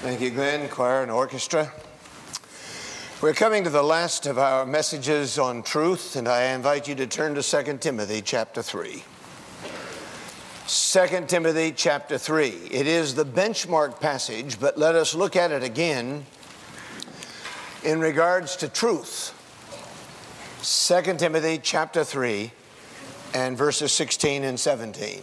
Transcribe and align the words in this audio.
Thank 0.00 0.20
you, 0.20 0.28
Glenn, 0.28 0.68
choir 0.68 1.02
and 1.02 1.10
orchestra. 1.10 1.72
We're 3.22 3.32
coming 3.32 3.64
to 3.64 3.70
the 3.70 3.82
last 3.82 4.26
of 4.26 4.38
our 4.38 4.66
messages 4.66 5.38
on 5.38 5.62
truth, 5.62 6.16
and 6.16 6.28
I 6.28 6.52
invite 6.52 6.86
you 6.86 6.94
to 6.96 7.06
turn 7.06 7.34
to 7.34 7.42
2 7.42 7.78
Timothy 7.78 8.20
chapter 8.20 8.62
3. 8.62 9.02
2 10.68 11.24
Timothy 11.26 11.72
chapter 11.72 12.18
3. 12.18 12.48
It 12.70 12.86
is 12.86 13.14
the 13.14 13.24
benchmark 13.24 13.98
passage, 13.98 14.60
but 14.60 14.76
let 14.76 14.94
us 14.94 15.14
look 15.14 15.34
at 15.34 15.50
it 15.50 15.62
again 15.62 16.26
in 17.82 17.98
regards 17.98 18.54
to 18.56 18.68
truth. 18.68 19.32
2 20.62 21.14
Timothy 21.14 21.58
chapter 21.60 22.04
3 22.04 22.52
and 23.32 23.56
verses 23.56 23.92
16 23.92 24.44
and 24.44 24.60
17. 24.60 25.22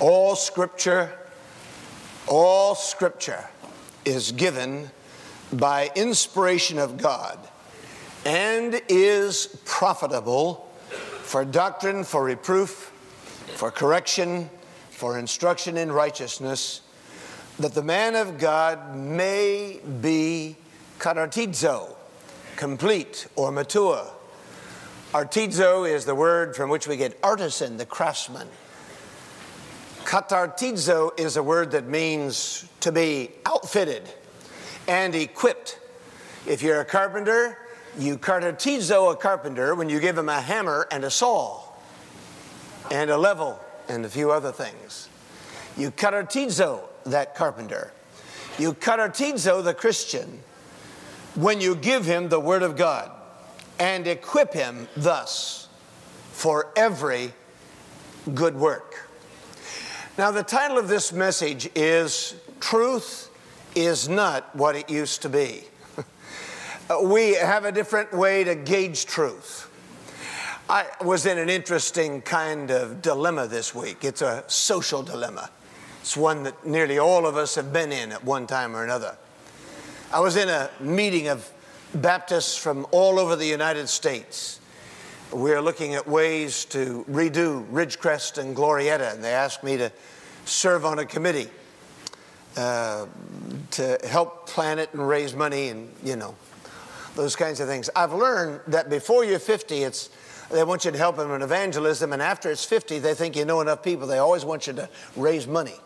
All 0.00 0.34
scripture, 0.34 1.16
all 2.26 2.74
scripture 2.74 3.48
is 4.04 4.32
given 4.32 4.90
by 5.52 5.90
inspiration 5.94 6.78
of 6.78 6.96
God 6.96 7.38
and 8.24 8.80
is 8.88 9.58
profitable 9.64 10.68
for 11.22 11.44
doctrine, 11.44 12.04
for 12.04 12.24
reproof, 12.24 12.92
for 13.54 13.70
correction, 13.70 14.48
for 14.90 15.18
instruction 15.18 15.76
in 15.76 15.90
righteousness, 15.90 16.82
that 17.58 17.74
the 17.74 17.82
man 17.82 18.14
of 18.14 18.38
God 18.38 18.96
may 18.96 19.80
be 20.00 20.56
katartizo, 20.98 21.96
complete 22.56 23.26
or 23.36 23.50
mature. 23.50 24.06
Artizo 25.12 25.88
is 25.88 26.04
the 26.04 26.14
word 26.14 26.56
from 26.56 26.70
which 26.70 26.86
we 26.86 26.96
get 26.96 27.18
artisan, 27.22 27.76
the 27.76 27.84
craftsman. 27.84 28.48
Katartizo 30.04 31.18
is 31.18 31.36
a 31.36 31.42
word 31.42 31.70
that 31.72 31.86
means 31.86 32.68
to 32.80 32.92
be 32.92 33.30
outfitted 33.46 34.02
and 34.88 35.14
equipped. 35.14 35.78
If 36.46 36.62
you're 36.62 36.80
a 36.80 36.84
carpenter, 36.84 37.58
you 37.98 38.18
katartizo 38.18 39.12
a 39.12 39.16
carpenter 39.16 39.74
when 39.74 39.88
you 39.88 40.00
give 40.00 40.18
him 40.18 40.28
a 40.28 40.40
hammer 40.40 40.86
and 40.90 41.04
a 41.04 41.10
saw 41.10 41.62
and 42.90 43.10
a 43.10 43.16
level 43.16 43.60
and 43.88 44.04
a 44.04 44.08
few 44.08 44.30
other 44.30 44.52
things. 44.52 45.08
You 45.76 45.90
katartizo 45.90 46.80
that 47.06 47.34
carpenter. 47.34 47.92
You 48.58 48.74
katartizo 48.74 49.62
the 49.62 49.74
Christian 49.74 50.40
when 51.34 51.60
you 51.60 51.74
give 51.74 52.04
him 52.04 52.28
the 52.28 52.40
Word 52.40 52.62
of 52.62 52.76
God 52.76 53.10
and 53.78 54.06
equip 54.06 54.52
him 54.52 54.88
thus 54.96 55.68
for 56.32 56.72
every 56.76 57.32
good 58.34 58.56
work. 58.56 59.08
Now, 60.18 60.30
the 60.30 60.42
title 60.42 60.76
of 60.76 60.88
this 60.88 61.10
message 61.10 61.70
is 61.74 62.34
Truth 62.60 63.30
is 63.74 64.10
Not 64.10 64.54
What 64.54 64.76
It 64.76 64.90
Used 64.90 65.22
to 65.22 65.30
Be. 65.30 65.62
we 67.02 67.32
have 67.32 67.64
a 67.64 67.72
different 67.72 68.12
way 68.12 68.44
to 68.44 68.54
gauge 68.54 69.06
truth. 69.06 69.70
I 70.68 70.84
was 71.02 71.24
in 71.24 71.38
an 71.38 71.48
interesting 71.48 72.20
kind 72.20 72.70
of 72.70 73.00
dilemma 73.00 73.46
this 73.46 73.74
week. 73.74 74.04
It's 74.04 74.20
a 74.20 74.44
social 74.48 75.02
dilemma. 75.02 75.48
It's 76.02 76.14
one 76.14 76.42
that 76.42 76.66
nearly 76.66 76.98
all 76.98 77.26
of 77.26 77.38
us 77.38 77.54
have 77.54 77.72
been 77.72 77.90
in 77.90 78.12
at 78.12 78.22
one 78.22 78.46
time 78.46 78.76
or 78.76 78.84
another. 78.84 79.16
I 80.12 80.20
was 80.20 80.36
in 80.36 80.50
a 80.50 80.68
meeting 80.78 81.28
of 81.28 81.50
Baptists 81.94 82.54
from 82.54 82.86
all 82.90 83.18
over 83.18 83.34
the 83.34 83.46
United 83.46 83.88
States. 83.88 84.60
We're 85.32 85.62
looking 85.62 85.94
at 85.94 86.06
ways 86.06 86.66
to 86.66 87.06
redo 87.08 87.66
Ridgecrest 87.70 88.36
and 88.36 88.54
Glorieta, 88.54 89.14
and 89.14 89.24
they 89.24 89.32
asked 89.32 89.64
me 89.64 89.78
to 89.78 89.90
serve 90.44 90.84
on 90.84 90.98
a 90.98 91.06
committee 91.06 91.48
uh, 92.56 93.06
to 93.70 93.98
help 94.06 94.46
plan 94.46 94.78
it 94.78 94.92
and 94.92 95.08
raise 95.08 95.34
money 95.34 95.70
and, 95.70 95.90
you 96.04 96.16
know, 96.16 96.34
those 97.14 97.34
kinds 97.34 97.60
of 97.60 97.68
things. 97.68 97.88
I've 97.96 98.12
learned 98.12 98.60
that 98.66 98.90
before 98.90 99.24
you're 99.24 99.38
50, 99.38 99.82
it's 99.82 100.10
they 100.50 100.64
want 100.64 100.84
you 100.84 100.90
to 100.90 100.98
help 100.98 101.16
them 101.16 101.30
in 101.30 101.40
evangelism, 101.40 102.12
and 102.12 102.20
after 102.20 102.50
it's 102.50 102.66
50, 102.66 102.98
they 102.98 103.14
think 103.14 103.34
you 103.34 103.46
know 103.46 103.62
enough 103.62 103.82
people. 103.82 104.06
They 104.06 104.18
always 104.18 104.44
want 104.44 104.66
you 104.66 104.74
to 104.74 104.88
raise 105.16 105.46
money. 105.46 105.76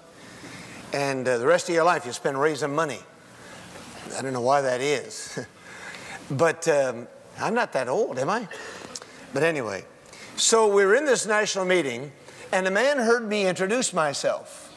And 0.93 1.27
uh, 1.29 1.39
the 1.39 1.47
rest 1.47 1.69
of 1.69 1.75
your 1.77 1.85
life, 1.85 2.05
you 2.05 2.13
spend 2.13 2.41
raising 2.41 2.75
money. 2.75 2.99
I 4.19 4.23
don't 4.23 4.33
know 4.33 4.41
why 4.41 4.63
that 4.63 4.81
is. 4.81 5.39
but 6.33 6.67
um, 6.67 7.07
I'm 7.39 7.55
not 7.55 7.73
that 7.75 7.89
old, 7.89 8.19
am 8.19 8.31
I? 8.31 8.49
But 9.37 9.43
anyway, 9.43 9.85
so 10.37 10.67
we 10.75 10.87
were 10.87 10.95
in 10.95 11.05
this 11.05 11.27
national 11.27 11.67
meeting, 11.67 12.11
and 12.53 12.67
a 12.67 12.71
man 12.71 12.97
heard 12.97 13.29
me 13.29 13.47
introduce 13.47 13.93
myself. 13.93 14.73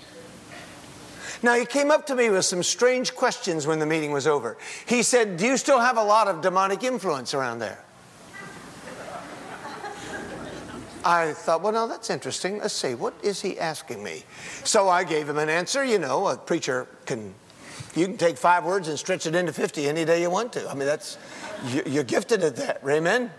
Now, 1.42 1.56
he 1.56 1.66
came 1.66 1.92
up 1.92 2.06
to 2.08 2.16
me 2.16 2.30
with 2.30 2.44
some 2.44 2.62
strange 2.62 3.16
questions 3.16 3.66
when 3.66 3.80
the 3.80 3.86
meeting 3.86 4.12
was 4.12 4.28
over. 4.28 4.58
He 4.86 5.02
said, 5.02 5.38
Do 5.38 5.46
you 5.46 5.56
still 5.56 5.80
have 5.80 5.96
a 5.96 6.04
lot 6.04 6.28
of 6.28 6.42
demonic 6.42 6.84
influence 6.84 7.34
around 7.34 7.60
there? 7.60 7.86
I 11.06 11.32
thought, 11.32 11.62
well, 11.62 11.72
now 11.72 11.88
that's 11.88 12.10
interesting. 12.10 12.60
Let's 12.60 12.74
see, 12.74 12.96
what 12.96 13.14
is 13.24 13.42
he 13.42 13.58
asking 13.58 14.04
me? 14.04 14.26
So 14.66 14.90
I 14.90 15.06
gave 15.06 15.30
him 15.30 15.38
an 15.38 15.48
answer. 15.48 15.86
You 15.86 16.00
know, 16.00 16.28
a 16.28 16.36
preacher 16.36 16.86
can, 17.06 17.34
you 17.96 18.08
can 18.08 18.18
take 18.18 18.38
five 18.38 18.66
words 18.66 18.90
and 18.90 19.00
stretch 19.00 19.26
it 19.26 19.36
into 19.36 19.54
50 19.54 19.88
any 19.88 20.04
day 20.04 20.22
you 20.22 20.30
want 20.30 20.52
to. 20.52 20.70
I 20.70 20.74
mean, 20.74 20.86
that's, 20.86 21.18
you're 21.86 22.04
gifted 22.04 22.44
at 22.44 22.58
that. 22.58 22.82
Amen? 22.86 23.32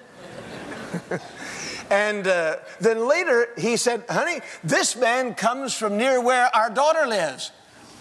and 1.90 2.26
uh, 2.26 2.56
then 2.80 3.08
later 3.08 3.48
he 3.58 3.76
said, 3.76 4.04
honey, 4.08 4.40
this 4.62 4.96
man 4.96 5.34
comes 5.34 5.74
from 5.74 5.96
near 5.96 6.20
where 6.20 6.54
our 6.54 6.70
daughter 6.70 7.06
lives, 7.06 7.52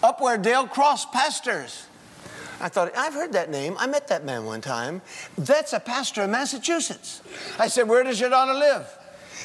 up 0.02 0.20
where 0.20 0.38
Dale 0.38 0.66
Cross 0.66 1.06
pastors. 1.06 1.86
I 2.60 2.68
thought, 2.68 2.92
I've 2.96 3.14
heard 3.14 3.32
that 3.32 3.50
name. 3.50 3.76
I 3.78 3.86
met 3.86 4.08
that 4.08 4.24
man 4.24 4.44
one 4.44 4.60
time. 4.60 5.00
That's 5.38 5.72
a 5.72 5.80
pastor 5.80 6.22
in 6.24 6.30
Massachusetts. 6.30 7.22
I 7.58 7.68
said, 7.68 7.88
Where 7.88 8.02
does 8.02 8.20
your 8.20 8.28
daughter 8.28 8.52
live? 8.52 8.86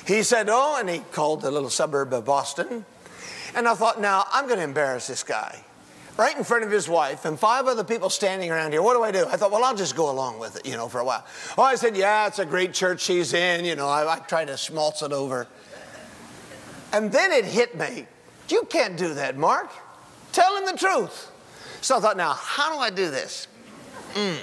He 0.06 0.22
said, 0.22 0.48
Oh, 0.50 0.78
and 0.78 0.90
he 0.90 1.00
called 1.00 1.42
the 1.42 1.50
little 1.50 1.70
suburb 1.70 2.14
of 2.14 2.26
Boston. 2.26 2.86
And 3.56 3.70
I 3.70 3.74
thought, 3.74 4.02
Now, 4.02 4.26
I'm 4.34 4.48
going 4.48 4.58
to 4.58 4.66
embarrass 4.66 5.08
this 5.08 5.24
guy 5.24 5.65
right 6.18 6.38
in 6.38 6.44
front 6.44 6.64
of 6.64 6.72
his 6.72 6.88
wife 6.88 7.26
and 7.26 7.38
five 7.38 7.68
other 7.68 7.84
people 7.84 8.10
standing 8.10 8.52
around 8.52 8.72
here. 8.72 8.82
What 8.82 8.94
do 8.94 9.04
I 9.04 9.12
do? 9.12 9.26
I 9.28 9.38
thought, 9.38 9.52
well, 9.52 9.64
I'll 9.64 9.76
just 9.76 9.96
go 9.96 10.10
along 10.10 10.40
with 10.40 10.58
it, 10.58 10.66
you 10.66 10.76
know, 10.76 10.88
for 10.88 11.00
a 11.00 11.06
while. 11.06 11.26
Oh, 11.58 11.64
I 11.64 11.76
said, 11.76 11.98
yeah, 11.98 12.28
it's 12.28 12.40
a 12.40 12.46
great 12.46 12.74
church 12.74 13.02
she's 13.02 13.34
in. 13.34 13.66
You 13.66 13.76
know, 13.76 13.88
I, 13.88 14.16
I 14.16 14.20
tried 14.20 14.46
to 14.46 14.58
schmaltz 14.58 15.02
it 15.02 15.12
over. 15.12 15.48
And 16.94 17.12
then 17.12 17.32
it 17.32 17.46
hit 17.46 17.78
me. 17.78 18.08
You 18.50 18.64
can't 18.70 18.96
do 18.96 19.14
that, 19.16 19.38
Mark. 19.38 19.70
Tell 20.32 20.58
him 20.58 20.66
the 20.66 20.78
truth. 20.78 21.32
So 21.82 21.98
I 21.98 22.00
thought, 22.00 22.18
now, 22.18 22.34
how 22.34 22.74
do 22.74 22.80
I 22.80 22.90
do 22.90 23.10
this? 23.10 23.48
Mm. 24.14 24.38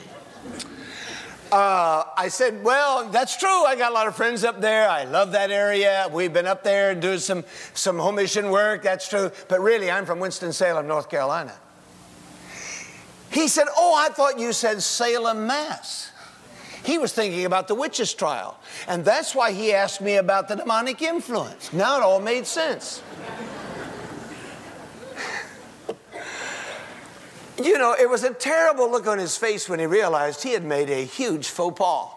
Uh, 1.52 2.04
I 2.16 2.28
said, 2.28 2.64
Well, 2.64 3.10
that's 3.10 3.36
true. 3.36 3.64
I 3.64 3.76
got 3.76 3.90
a 3.90 3.94
lot 3.94 4.06
of 4.06 4.16
friends 4.16 4.42
up 4.42 4.62
there. 4.62 4.88
I 4.88 5.04
love 5.04 5.32
that 5.32 5.50
area. 5.50 6.08
We've 6.10 6.32
been 6.32 6.46
up 6.46 6.64
there 6.64 6.92
and 6.92 7.02
doing 7.02 7.18
some, 7.18 7.44
some 7.74 7.98
home 7.98 8.14
mission 8.14 8.50
work. 8.50 8.82
That's 8.82 9.06
true. 9.06 9.30
But 9.48 9.60
really, 9.60 9.90
I'm 9.90 10.06
from 10.06 10.18
Winston-Salem, 10.18 10.86
North 10.86 11.10
Carolina. 11.10 11.54
He 13.32 13.48
said, 13.48 13.66
Oh, 13.76 13.94
I 13.94 14.12
thought 14.12 14.38
you 14.38 14.52
said 14.52 14.82
Salem, 14.82 15.46
Mass. 15.46 16.10
He 16.84 16.98
was 16.98 17.12
thinking 17.12 17.44
about 17.44 17.68
the 17.68 17.74
witches' 17.74 18.12
trial. 18.12 18.58
And 18.88 19.04
that's 19.04 19.34
why 19.34 19.52
he 19.52 19.72
asked 19.72 20.00
me 20.00 20.16
about 20.16 20.48
the 20.48 20.56
demonic 20.56 21.00
influence. 21.00 21.72
Now 21.72 21.96
it 21.98 22.02
all 22.02 22.20
made 22.20 22.46
sense. 22.46 23.02
You 27.62 27.78
know, 27.78 27.94
it 27.98 28.08
was 28.08 28.24
a 28.24 28.34
terrible 28.34 28.90
look 28.90 29.06
on 29.06 29.18
his 29.18 29.36
face 29.36 29.68
when 29.68 29.78
he 29.78 29.86
realized 29.86 30.42
he 30.42 30.52
had 30.52 30.64
made 30.64 30.90
a 30.90 31.04
huge 31.04 31.48
faux 31.48 31.78
pas. 31.78 32.08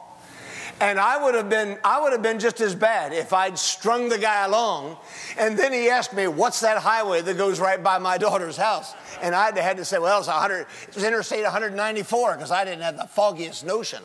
And 0.81 1.00
I 1.00 1.24
would 1.24 1.36
have 1.36 1.50
been, 1.50 1.80
I 1.86 2.02
would 2.02 2.12
have 2.12 2.22
been 2.22 2.38
just 2.38 2.59
as 2.59 2.75
bad 2.75 3.13
if 3.13 3.31
I'd 3.31 3.58
strung 3.58 4.09
the 4.09 4.18
guy 4.18 4.44
along. 4.44 4.97
And 5.38 5.58
then 5.58 5.72
he 5.72 5.90
asked 5.90 6.12
me, 6.12 6.28
"What's 6.28 6.59
that 6.59 6.78
highway 6.80 7.22
that 7.22 7.38
goes 7.38 7.62
right 7.62 7.81
by 7.81 7.97
my 7.97 8.18
daughter's 8.18 8.58
house?" 8.58 8.94
And 9.22 9.34
I 9.34 9.57
had 9.57 9.77
to 9.77 9.86
say, 9.86 10.00
"Well, 10.00 10.19
it's 10.19 10.27
100, 10.27 10.68
it's 10.89 10.98
Interstate 10.98 11.45
194," 11.45 12.33
because 12.33 12.51
I 12.51 12.66
didn't 12.66 12.81
have 12.81 12.98
the 12.98 13.07
foggiest 13.07 13.63
notion. 13.63 14.04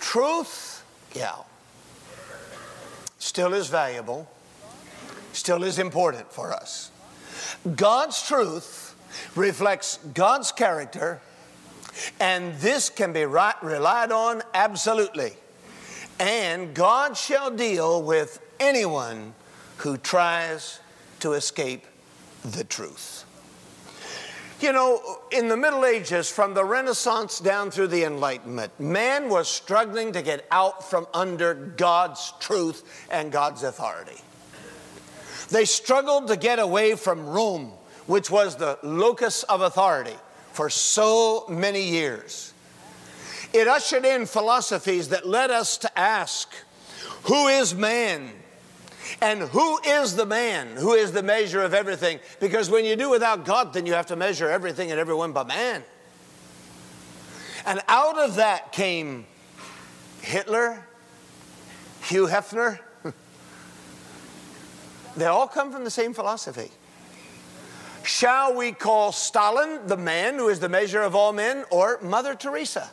Truth, 0.00 0.82
yeah, 1.12 1.36
still 3.20 3.54
is 3.54 3.68
valuable, 3.68 4.28
still 5.32 5.62
is 5.62 5.78
important 5.78 6.32
for 6.32 6.52
us. 6.52 6.90
God's 7.76 8.20
truth 8.22 8.96
reflects 9.36 10.00
God's 10.14 10.50
character, 10.50 11.20
and 12.18 12.58
this 12.58 12.90
can 12.90 13.12
be 13.12 13.24
right, 13.24 13.54
relied 13.62 14.10
on 14.10 14.42
absolutely. 14.52 15.36
And 16.20 16.72
God 16.72 17.16
shall 17.16 17.50
deal 17.50 18.00
with 18.02 18.40
anyone 18.60 19.34
who 19.78 19.96
tries 19.96 20.78
to 21.18 21.32
escape 21.32 21.84
the 22.44 22.62
truth. 22.62 23.24
You 24.60 24.72
know, 24.72 25.00
in 25.32 25.48
the 25.48 25.56
Middle 25.56 25.84
Ages, 25.84 26.30
from 26.30 26.54
the 26.54 26.64
Renaissance 26.64 27.40
down 27.40 27.72
through 27.72 27.88
the 27.88 28.04
Enlightenment, 28.04 28.78
man 28.78 29.28
was 29.28 29.48
struggling 29.48 30.12
to 30.12 30.22
get 30.22 30.46
out 30.52 30.88
from 30.88 31.08
under 31.12 31.54
God's 31.54 32.34
truth 32.38 33.08
and 33.10 33.32
God's 33.32 33.64
authority. 33.64 34.20
They 35.48 35.64
struggled 35.64 36.28
to 36.28 36.36
get 36.36 36.60
away 36.60 36.94
from 36.94 37.26
Rome 37.26 37.72
which 38.10 38.28
was 38.28 38.56
the 38.56 38.76
locus 38.82 39.44
of 39.44 39.60
authority, 39.60 40.16
for 40.52 40.68
so 40.68 41.44
many 41.48 41.80
years. 41.80 42.52
It 43.52 43.66
ushered 43.66 44.04
in 44.04 44.26
philosophies 44.26 45.08
that 45.08 45.26
led 45.26 45.50
us 45.50 45.76
to 45.78 45.98
ask, 45.98 46.52
who 47.24 47.48
is 47.48 47.74
man? 47.74 48.30
And 49.20 49.42
who 49.42 49.80
is 49.80 50.14
the 50.14 50.26
man? 50.26 50.76
Who 50.76 50.92
is 50.92 51.12
the 51.12 51.22
measure 51.22 51.62
of 51.62 51.74
everything? 51.74 52.20
Because 52.38 52.70
when 52.70 52.84
you 52.84 52.96
do 52.96 53.10
without 53.10 53.44
God, 53.44 53.72
then 53.72 53.86
you 53.86 53.94
have 53.94 54.06
to 54.06 54.16
measure 54.16 54.48
everything 54.48 54.90
and 54.90 55.00
everyone 55.00 55.32
by 55.32 55.44
man. 55.44 55.82
And 57.66 57.80
out 57.88 58.18
of 58.18 58.36
that 58.36 58.72
came 58.72 59.26
Hitler, 60.22 60.86
Hugh 62.04 62.26
Hefner. 62.26 62.78
they 65.16 65.26
all 65.26 65.48
come 65.48 65.72
from 65.72 65.84
the 65.84 65.90
same 65.90 66.14
philosophy. 66.14 66.70
Shall 68.02 68.54
we 68.54 68.72
call 68.72 69.12
Stalin 69.12 69.86
the 69.86 69.96
man 69.96 70.36
who 70.36 70.48
is 70.48 70.60
the 70.60 70.68
measure 70.68 71.02
of 71.02 71.14
all 71.14 71.32
men 71.32 71.64
or 71.70 71.98
Mother 72.00 72.34
Teresa? 72.34 72.90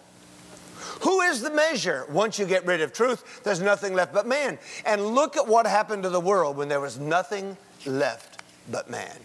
Who 1.01 1.21
is 1.21 1.41
the 1.41 1.51
measure? 1.51 2.05
Once 2.09 2.39
you 2.39 2.45
get 2.45 2.65
rid 2.65 2.81
of 2.81 2.93
truth, 2.93 3.41
there's 3.43 3.61
nothing 3.61 3.93
left 3.93 4.13
but 4.13 4.27
man. 4.27 4.57
And 4.85 5.05
look 5.05 5.37
at 5.37 5.47
what 5.47 5.67
happened 5.67 6.03
to 6.03 6.09
the 6.09 6.19
world 6.19 6.57
when 6.57 6.69
there 6.69 6.81
was 6.81 6.99
nothing 6.99 7.57
left 7.85 8.41
but 8.71 8.89
man 8.89 9.17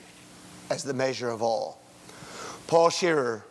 as 0.70 0.82
the 0.84 0.94
measure 0.94 1.30
of 1.30 1.42
all. 1.42 1.80
Paul 2.66 2.90
Scherer 2.90 3.44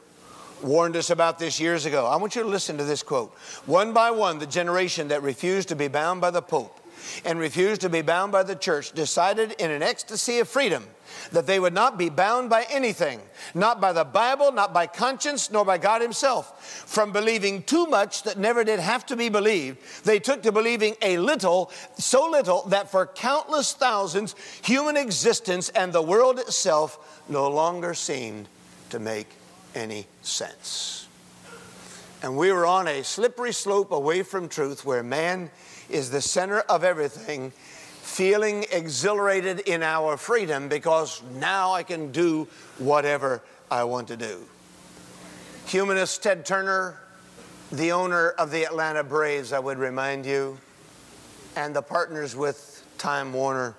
warned 0.61 0.95
us 0.95 1.09
about 1.09 1.39
this 1.39 1.59
years 1.59 1.85
ago. 1.85 2.05
I 2.05 2.15
want 2.15 2.35
you 2.35 2.43
to 2.43 2.47
listen 2.47 2.77
to 2.77 2.83
this 2.83 3.03
quote. 3.03 3.33
One 3.65 3.93
by 3.93 4.11
one, 4.11 4.39
the 4.39 4.47
generation 4.47 5.09
that 5.09 5.23
refused 5.23 5.69
to 5.69 5.75
be 5.75 5.87
bound 5.87 6.21
by 6.21 6.31
the 6.31 6.41
Pope 6.41 6.77
and 7.25 7.39
refused 7.39 7.81
to 7.81 7.89
be 7.89 8.01
bound 8.01 8.31
by 8.31 8.43
the 8.43 8.55
church 8.55 8.91
decided 8.91 9.53
in 9.53 9.71
an 9.71 9.81
ecstasy 9.81 10.39
of 10.39 10.47
freedom 10.47 10.85
that 11.31 11.47
they 11.47 11.59
would 11.59 11.73
not 11.73 11.97
be 11.97 12.09
bound 12.09 12.49
by 12.49 12.65
anything, 12.69 13.19
not 13.53 13.79
by 13.79 13.93
the 13.93 14.03
Bible, 14.03 14.51
not 14.51 14.73
by 14.73 14.87
conscience, 14.87 15.51
nor 15.51 15.65
by 15.65 15.77
God 15.77 16.01
Himself. 16.01 16.63
From 16.87 17.11
believing 17.11 17.63
too 17.63 17.85
much 17.87 18.23
that 18.23 18.37
never 18.37 18.63
did 18.63 18.79
have 18.79 19.05
to 19.07 19.15
be 19.15 19.29
believed, 19.29 19.77
they 20.05 20.19
took 20.19 20.43
to 20.43 20.51
believing 20.51 20.95
a 21.01 21.17
little, 21.17 21.71
so 21.97 22.29
little 22.29 22.63
that 22.67 22.91
for 22.91 23.05
countless 23.05 23.73
thousands, 23.73 24.35
human 24.63 24.97
existence 24.97 25.69
and 25.69 25.93
the 25.93 26.01
world 26.01 26.39
itself 26.39 27.23
no 27.29 27.49
longer 27.49 27.93
seemed 27.93 28.47
to 28.89 28.99
make 28.99 29.27
any 29.75 30.05
sense. 30.21 31.07
And 32.23 32.37
we 32.37 32.51
were 32.51 32.65
on 32.65 32.87
a 32.87 33.03
slippery 33.03 33.51
slope 33.51 33.91
away 33.91 34.21
from 34.21 34.47
truth 34.47 34.85
where 34.85 35.01
man 35.01 35.49
is 35.89 36.11
the 36.11 36.21
center 36.21 36.59
of 36.61 36.83
everything, 36.83 37.51
feeling 38.11 38.65
exhilarated 38.73 39.61
in 39.61 39.81
our 39.81 40.17
freedom 40.17 40.67
because 40.67 41.21
now 41.39 41.71
I 41.71 41.81
can 41.81 42.11
do 42.11 42.45
whatever 42.77 43.41
I 43.71 43.85
want 43.85 44.09
to 44.09 44.17
do. 44.17 44.45
Humanist 45.65 46.21
Ted 46.21 46.45
Turner, 46.45 46.99
the 47.71 47.93
owner 47.93 48.31
of 48.31 48.51
the 48.51 48.65
Atlanta 48.65 49.01
Braves, 49.01 49.53
I 49.53 49.59
would 49.59 49.77
remind 49.77 50.25
you, 50.25 50.57
and 51.55 51.73
the 51.73 51.81
partners 51.81 52.35
with 52.35 52.85
Time 52.97 53.31
Warner. 53.31 53.75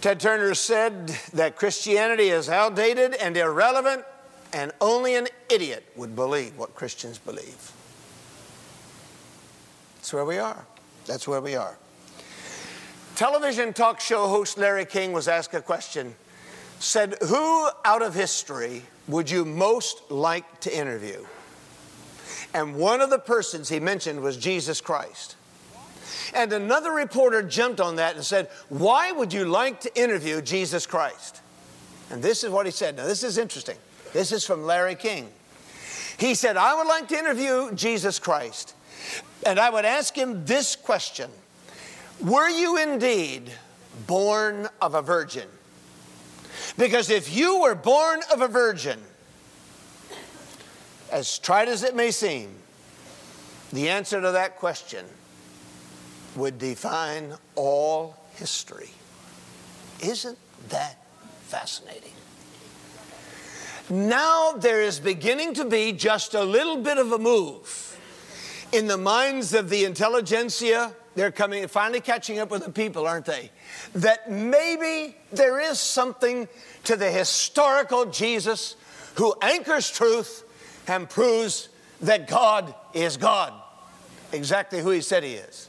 Ted 0.00 0.20
Turner 0.20 0.54
said 0.54 1.08
that 1.32 1.56
Christianity 1.56 2.28
is 2.28 2.48
outdated 2.48 3.14
and 3.14 3.36
irrelevant, 3.36 4.04
and 4.52 4.70
only 4.80 5.16
an 5.16 5.26
idiot 5.50 5.84
would 5.96 6.14
believe 6.14 6.56
what 6.56 6.76
Christians 6.76 7.18
believe. 7.18 7.72
That's 9.96 10.12
where 10.12 10.24
we 10.24 10.38
are. 10.38 10.64
That's 11.06 11.26
where 11.26 11.40
we 11.40 11.56
are. 11.56 11.76
Television 13.16 13.72
talk 13.72 14.00
show 14.00 14.26
host 14.26 14.58
Larry 14.58 14.84
King 14.84 15.12
was 15.12 15.28
asked 15.28 15.54
a 15.54 15.60
question. 15.60 16.14
Said, 16.78 17.16
Who 17.22 17.68
out 17.84 18.02
of 18.02 18.14
history 18.14 18.82
would 19.08 19.30
you 19.30 19.44
most 19.44 20.10
like 20.10 20.60
to 20.60 20.76
interview? 20.76 21.24
And 22.54 22.76
one 22.76 23.00
of 23.00 23.10
the 23.10 23.18
persons 23.18 23.68
he 23.68 23.80
mentioned 23.80 24.20
was 24.20 24.36
Jesus 24.36 24.80
Christ. 24.80 25.36
And 26.34 26.52
another 26.52 26.92
reporter 26.92 27.42
jumped 27.42 27.80
on 27.80 27.96
that 27.96 28.16
and 28.16 28.24
said, 28.24 28.48
Why 28.68 29.12
would 29.12 29.32
you 29.32 29.44
like 29.44 29.80
to 29.82 30.00
interview 30.00 30.40
Jesus 30.40 30.86
Christ? 30.86 31.40
And 32.10 32.22
this 32.22 32.44
is 32.44 32.50
what 32.50 32.66
he 32.66 32.72
said. 32.72 32.96
Now, 32.96 33.06
this 33.06 33.22
is 33.22 33.38
interesting. 33.38 33.76
This 34.12 34.32
is 34.32 34.44
from 34.44 34.64
Larry 34.64 34.94
King. 34.94 35.28
He 36.18 36.34
said, 36.34 36.56
I 36.56 36.74
would 36.74 36.86
like 36.86 37.08
to 37.08 37.18
interview 37.18 37.72
Jesus 37.74 38.18
Christ 38.18 38.74
and 39.44 39.58
I 39.58 39.70
would 39.70 39.84
ask 39.84 40.16
him 40.16 40.44
this 40.44 40.76
question 40.76 41.30
Were 42.22 42.48
you 42.48 42.78
indeed 42.78 43.50
born 44.06 44.68
of 44.80 44.94
a 44.94 45.02
virgin? 45.02 45.48
Because 46.78 47.10
if 47.10 47.34
you 47.34 47.60
were 47.60 47.74
born 47.74 48.20
of 48.32 48.40
a 48.40 48.48
virgin, 48.48 49.00
as 51.10 51.38
trite 51.38 51.68
as 51.68 51.82
it 51.82 51.96
may 51.96 52.10
seem, 52.10 52.54
the 53.72 53.88
answer 53.88 54.20
to 54.20 54.30
that 54.32 54.56
question 54.56 55.04
would 56.36 56.58
define 56.58 57.34
all 57.56 58.16
history. 58.36 58.90
Isn't 60.00 60.38
that 60.68 61.04
fascinating? 61.42 62.12
Now 63.90 64.52
there 64.52 64.80
is 64.80 65.00
beginning 65.00 65.54
to 65.54 65.64
be 65.64 65.92
just 65.92 66.34
a 66.34 66.44
little 66.44 66.76
bit 66.76 66.98
of 66.98 67.12
a 67.12 67.18
move 67.18 67.98
in 68.72 68.86
the 68.86 68.96
minds 68.96 69.52
of 69.52 69.68
the 69.68 69.84
intelligentsia, 69.84 70.94
they're 71.14 71.32
coming, 71.32 71.66
finally 71.68 72.00
catching 72.00 72.38
up 72.38 72.50
with 72.50 72.64
the 72.64 72.70
people, 72.72 73.06
aren't 73.06 73.26
they? 73.26 73.50
That 73.94 74.30
maybe 74.30 75.16
there 75.32 75.60
is 75.60 75.78
something 75.78 76.48
to 76.84 76.96
the 76.96 77.10
historical 77.10 78.06
Jesus 78.06 78.76
who 79.16 79.34
anchors 79.42 79.90
truth 79.90 80.44
and 80.86 81.08
proves 81.08 81.68
that 82.00 82.26
God 82.28 82.74
is 82.94 83.16
God, 83.16 83.52
exactly 84.32 84.80
who 84.80 84.90
he 84.90 85.00
said 85.00 85.22
he 85.22 85.34
is. 85.34 85.68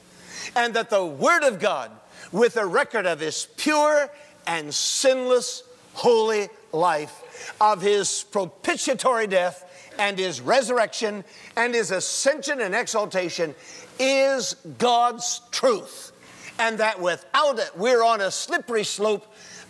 And 0.55 0.73
that 0.73 0.89
the 0.89 1.05
Word 1.05 1.43
of 1.43 1.59
God, 1.59 1.91
with 2.31 2.57
a 2.57 2.65
record 2.65 3.05
of 3.05 3.19
his 3.19 3.47
pure 3.57 4.09
and 4.47 4.73
sinless, 4.73 5.63
holy 5.93 6.49
life, 6.71 7.55
of 7.59 7.81
his 7.81 8.23
propitiatory 8.23 9.27
death 9.27 9.91
and 9.99 10.17
his 10.17 10.41
resurrection 10.41 11.23
and 11.55 11.73
his 11.73 11.91
ascension 11.91 12.61
and 12.61 12.73
exaltation 12.73 13.53
is 13.99 14.55
God's 14.77 15.41
truth. 15.51 16.11
And 16.59 16.77
that 16.79 16.99
without 16.99 17.59
it, 17.59 17.71
we're 17.75 18.03
on 18.03 18.21
a 18.21 18.31
slippery 18.31 18.83
slope 18.83 19.25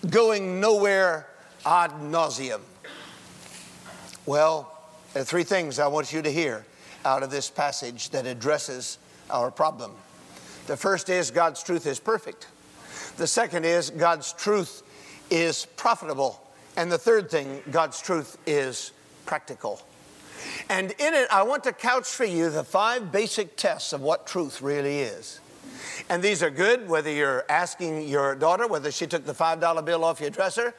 going 0.09 0.59
nowhere 0.59 1.27
ad 1.65 1.91
nauseum. 1.91 2.61
Well, 4.25 4.71
there 5.13 5.21
are 5.21 5.25
three 5.25 5.43
things 5.43 5.79
I 5.79 5.87
want 5.87 6.13
you 6.13 6.21
to 6.21 6.31
hear 6.31 6.65
out 7.05 7.23
of 7.23 7.31
this 7.31 7.49
passage 7.49 8.09
that 8.11 8.25
addresses 8.25 8.97
our 9.29 9.51
problem. 9.51 9.91
The 10.67 10.77
first 10.77 11.09
is 11.09 11.31
God's 11.31 11.61
truth 11.61 11.85
is 11.85 11.99
perfect. 11.99 12.47
The 13.17 13.27
second 13.27 13.65
is 13.65 13.89
God's 13.89 14.33
truth 14.33 14.83
is 15.33 15.65
profitable. 15.75 16.39
And 16.77 16.91
the 16.91 16.97
third 16.97 17.29
thing, 17.29 17.61
God's 17.71 17.99
truth 17.99 18.37
is 18.45 18.91
practical. 19.25 19.81
And 20.69 20.91
in 20.91 21.13
it, 21.13 21.27
I 21.31 21.43
want 21.43 21.63
to 21.63 21.73
couch 21.73 22.07
for 22.07 22.25
you 22.25 22.49
the 22.49 22.63
five 22.63 23.11
basic 23.11 23.55
tests 23.57 23.93
of 23.93 24.01
what 24.01 24.27
truth 24.27 24.61
really 24.61 24.99
is. 24.99 25.39
And 26.09 26.21
these 26.21 26.43
are 26.43 26.49
good 26.49 26.87
whether 26.87 27.11
you're 27.11 27.45
asking 27.49 28.07
your 28.07 28.35
daughter 28.35 28.67
whether 28.67 28.91
she 28.91 29.07
took 29.07 29.25
the 29.25 29.33
$5 29.33 29.85
bill 29.85 30.03
off 30.03 30.21
your 30.21 30.29
dresser 30.29 30.75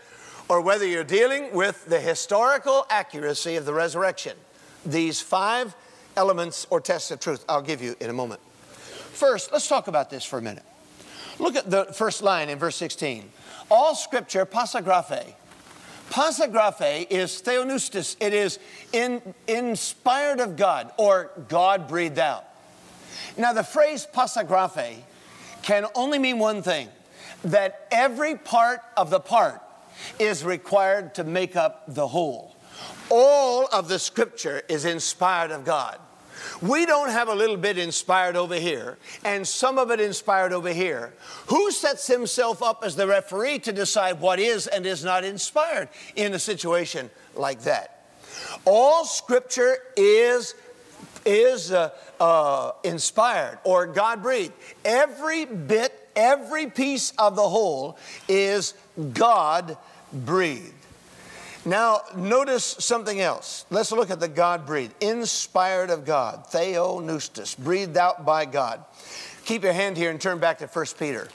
or 0.49 0.61
whether 0.61 0.87
you're 0.87 1.05
dealing 1.05 1.53
with 1.53 1.87
the 1.87 2.01
historical 2.01 2.87
accuracy 2.91 3.57
of 3.57 3.65
the 3.65 3.75
resurrection. 3.75 4.37
These 4.87 5.21
five 5.21 5.75
elements 6.17 6.67
or 6.71 6.81
tests 6.81 7.11
of 7.11 7.21
truth 7.21 7.45
I'll 7.49 7.63
give 7.63 7.83
you 7.83 7.97
in 8.01 8.11
a 8.11 8.13
moment. 8.13 8.41
First, 8.71 9.53
let's 9.53 9.69
talk 9.69 9.89
about 9.89 10.11
this 10.11 10.25
for 10.25 10.39
a 10.39 10.43
minute. 10.43 10.65
Look 11.39 11.57
at 11.57 11.71
the 11.71 11.87
first 11.87 12.23
line 12.23 12.49
in 12.49 12.59
verse 12.59 12.77
16. 12.77 13.31
All 13.71 13.95
scripture, 13.95 14.45
passagraphe, 14.47 15.35
Passagraphe 16.11 17.07
is 17.11 17.43
theopneustos. 17.43 18.17
It 18.21 18.33
is 18.33 18.59
in, 18.93 19.21
inspired 19.49 20.41
of 20.41 20.57
God 20.57 20.93
or 20.97 21.31
God 21.49 21.89
breathed 21.89 22.19
out. 22.19 22.45
Now, 23.37 23.53
the 23.53 23.65
phrase 23.65 24.07
passagraphe 24.13 25.03
can 25.63 25.87
only 25.95 26.19
mean 26.19 26.39
one 26.39 26.63
thing 26.63 26.89
that 27.43 27.89
every 27.91 28.37
part 28.37 28.81
of 28.97 29.11
the 29.11 29.21
part 29.21 29.61
is 30.19 30.45
required 30.45 31.15
to 31.17 31.25
make 31.25 31.57
up 31.57 31.83
the 31.89 32.07
whole. 32.07 32.55
All 33.11 33.69
of 33.73 33.89
the 33.89 33.99
scripture 33.99 34.63
is 34.69 34.85
inspired 34.85 35.51
of 35.51 35.65
God. 35.65 35.99
We 36.61 36.87
don't 36.87 37.11
have 37.11 37.29
a 37.29 37.35
little 37.35 37.57
bit 37.57 37.79
inspired 37.79 38.37
over 38.37 38.57
here 38.57 38.99
and 39.25 39.47
some 39.47 39.79
of 39.79 39.91
it 39.91 40.01
inspired 40.01 40.53
over 40.53 40.73
here. 40.73 41.13
Who 41.47 41.71
sets 41.71 42.07
himself 42.07 42.63
up 42.63 42.83
as 42.85 42.97
the 42.97 43.07
referee 43.07 43.61
to 43.61 43.73
decide 43.73 44.21
what 44.21 44.39
is 44.39 44.67
and 44.67 44.87
is 44.87 45.05
not 45.05 45.25
inspired 45.25 45.89
in 46.17 46.35
a 46.35 46.39
situation 46.39 47.11
like 47.35 47.63
that? 47.63 48.07
All 48.65 49.05
scripture 49.05 49.77
is 49.97 50.55
is 51.27 51.73
uh, 51.73 51.91
uh, 52.21 52.73
inspired 52.83 53.59
or 53.65 53.87
God 53.87 54.23
breathed. 54.23 54.53
Every 54.85 55.45
bit, 55.47 55.93
every 56.15 56.67
piece 56.69 57.13
of 57.19 57.37
the 57.37 57.49
whole 57.49 57.99
is 58.29 58.75
God 59.13 59.77
breathed. 60.13 60.84
Now, 61.67 62.03
notice 62.15 62.65
something 62.79 63.21
else. 63.21 63.65
Let's 63.71 63.91
look 63.91 64.11
at 64.11 64.21
the 64.21 64.29
God 64.29 64.67
breathed, 64.67 64.95
inspired 65.03 65.89
of 65.89 66.05
God, 66.05 66.45
theopneustos, 66.51 67.57
breathed 67.57 67.97
out 67.97 68.27
by 68.27 68.45
God. 68.45 68.85
Keep 69.47 69.65
your 69.65 69.73
hand 69.73 69.97
here 69.97 70.11
and 70.11 70.21
turn 70.21 70.39
back 70.39 70.59
to 70.59 70.67
1 70.67 70.87
Peter. 70.99 71.29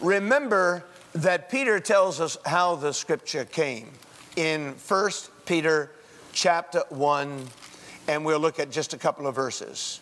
Remember 0.00 0.84
that 1.14 1.50
Peter 1.50 1.80
tells 1.80 2.20
us 2.20 2.36
how 2.46 2.76
the 2.76 2.92
scripture 2.92 3.44
came 3.44 3.90
in 4.36 4.74
1 4.86 5.10
Peter 5.46 5.90
chapter 6.32 6.84
1, 6.90 7.48
and 8.08 8.24
we'll 8.24 8.38
look 8.38 8.60
at 8.60 8.70
just 8.70 8.94
a 8.94 8.98
couple 8.98 9.26
of 9.26 9.34
verses. 9.34 10.00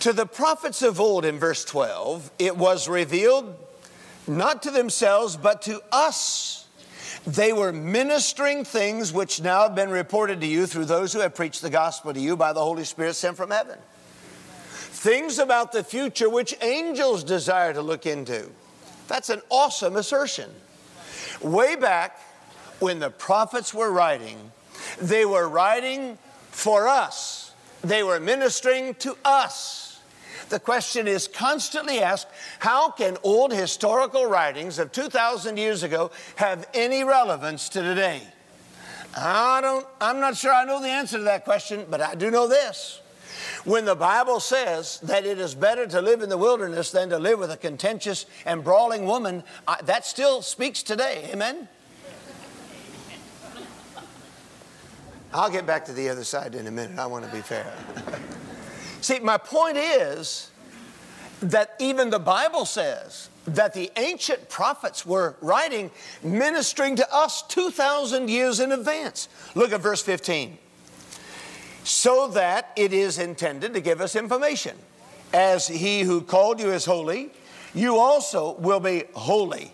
To 0.00 0.12
the 0.12 0.26
prophets 0.26 0.82
of 0.82 1.00
old, 1.00 1.24
in 1.24 1.38
verse 1.38 1.64
12, 1.64 2.30
it 2.38 2.56
was 2.56 2.88
revealed 2.88 3.54
not 4.26 4.62
to 4.62 4.70
themselves, 4.70 5.36
but 5.36 5.62
to 5.62 5.80
us. 5.92 6.63
They 7.26 7.54
were 7.54 7.72
ministering 7.72 8.64
things 8.64 9.12
which 9.12 9.40
now 9.40 9.62
have 9.62 9.74
been 9.74 9.90
reported 9.90 10.40
to 10.42 10.46
you 10.46 10.66
through 10.66 10.84
those 10.84 11.12
who 11.12 11.20
have 11.20 11.34
preached 11.34 11.62
the 11.62 11.70
gospel 11.70 12.12
to 12.12 12.20
you 12.20 12.36
by 12.36 12.52
the 12.52 12.60
Holy 12.60 12.84
Spirit 12.84 13.14
sent 13.14 13.36
from 13.36 13.50
heaven. 13.50 13.78
Things 14.68 15.38
about 15.38 15.72
the 15.72 15.82
future 15.82 16.28
which 16.28 16.54
angels 16.60 17.24
desire 17.24 17.72
to 17.72 17.80
look 17.80 18.04
into. 18.04 18.50
That's 19.08 19.30
an 19.30 19.40
awesome 19.50 19.96
assertion. 19.96 20.50
Way 21.40 21.76
back 21.76 22.20
when 22.78 22.98
the 22.98 23.10
prophets 23.10 23.72
were 23.72 23.90
writing, 23.90 24.52
they 25.00 25.24
were 25.24 25.48
writing 25.48 26.18
for 26.50 26.88
us, 26.88 27.52
they 27.82 28.02
were 28.02 28.20
ministering 28.20 28.94
to 28.96 29.16
us. 29.24 29.83
The 30.54 30.60
question 30.60 31.08
is 31.08 31.26
constantly 31.26 31.98
asked 31.98 32.28
how 32.60 32.88
can 32.92 33.16
old 33.24 33.52
historical 33.52 34.26
writings 34.26 34.78
of 34.78 34.92
2,000 34.92 35.56
years 35.56 35.82
ago 35.82 36.12
have 36.36 36.68
any 36.72 37.02
relevance 37.02 37.68
to 37.70 37.82
today? 37.82 38.22
I 39.16 39.60
don't, 39.60 39.84
I'm 40.00 40.20
not 40.20 40.36
sure 40.36 40.52
I 40.52 40.64
know 40.64 40.80
the 40.80 40.86
answer 40.86 41.18
to 41.18 41.24
that 41.24 41.42
question, 41.44 41.86
but 41.90 42.00
I 42.00 42.14
do 42.14 42.30
know 42.30 42.46
this. 42.46 43.00
When 43.64 43.84
the 43.84 43.96
Bible 43.96 44.38
says 44.38 45.00
that 45.00 45.26
it 45.26 45.40
is 45.40 45.56
better 45.56 45.88
to 45.88 46.00
live 46.00 46.22
in 46.22 46.28
the 46.28 46.38
wilderness 46.38 46.92
than 46.92 47.08
to 47.08 47.18
live 47.18 47.40
with 47.40 47.50
a 47.50 47.56
contentious 47.56 48.24
and 48.46 48.62
brawling 48.62 49.06
woman, 49.06 49.42
I, 49.66 49.82
that 49.82 50.06
still 50.06 50.40
speaks 50.40 50.84
today. 50.84 51.30
Amen? 51.32 51.66
I'll 55.32 55.50
get 55.50 55.66
back 55.66 55.84
to 55.86 55.92
the 55.92 56.10
other 56.10 56.22
side 56.22 56.54
in 56.54 56.68
a 56.68 56.70
minute. 56.70 56.96
I 56.96 57.06
want 57.06 57.24
to 57.24 57.32
be 57.32 57.40
fair. 57.40 57.74
See, 59.04 59.18
my 59.18 59.36
point 59.36 59.76
is 59.76 60.50
that 61.40 61.74
even 61.78 62.08
the 62.08 62.18
Bible 62.18 62.64
says 62.64 63.28
that 63.44 63.74
the 63.74 63.92
ancient 63.98 64.48
prophets 64.48 65.04
were 65.04 65.36
writing, 65.42 65.90
ministering 66.22 66.96
to 66.96 67.14
us 67.14 67.42
2,000 67.42 68.30
years 68.30 68.60
in 68.60 68.72
advance. 68.72 69.28
Look 69.54 69.72
at 69.72 69.82
verse 69.82 70.00
15. 70.00 70.56
So 71.84 72.28
that 72.28 72.72
it 72.76 72.94
is 72.94 73.18
intended 73.18 73.74
to 73.74 73.82
give 73.82 74.00
us 74.00 74.16
information. 74.16 74.74
As 75.34 75.68
he 75.68 76.00
who 76.00 76.22
called 76.22 76.58
you 76.58 76.70
is 76.70 76.86
holy, 76.86 77.28
you 77.74 77.98
also 77.98 78.54
will 78.54 78.80
be 78.80 79.04
holy. 79.12 79.70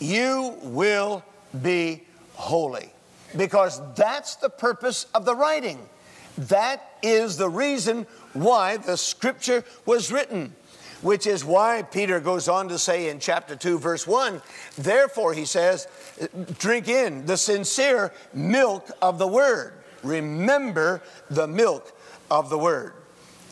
You 0.00 0.54
will 0.60 1.24
be 1.62 2.02
holy. 2.34 2.92
Because 3.38 3.80
that's 3.94 4.36
the 4.36 4.50
purpose 4.50 5.06
of 5.14 5.24
the 5.24 5.34
writing. 5.34 5.78
That 6.36 6.98
is 7.02 7.38
the 7.38 7.48
reason 7.48 8.06
why 8.40 8.76
the 8.76 8.96
scripture 8.96 9.64
was 9.84 10.12
written, 10.12 10.54
which 11.02 11.26
is 11.26 11.44
why 11.44 11.82
Peter 11.82 12.20
goes 12.20 12.48
on 12.48 12.68
to 12.68 12.78
say 12.78 13.08
in 13.08 13.20
chapter 13.20 13.56
2, 13.56 13.78
verse 13.78 14.06
1, 14.06 14.40
therefore, 14.76 15.34
he 15.34 15.44
says, 15.44 15.86
drink 16.58 16.88
in 16.88 17.26
the 17.26 17.36
sincere 17.36 18.12
milk 18.32 18.88
of 19.02 19.18
the 19.18 19.26
word. 19.26 19.74
Remember 20.02 21.02
the 21.30 21.46
milk 21.46 21.92
of 22.30 22.50
the 22.50 22.58
word. 22.58 22.94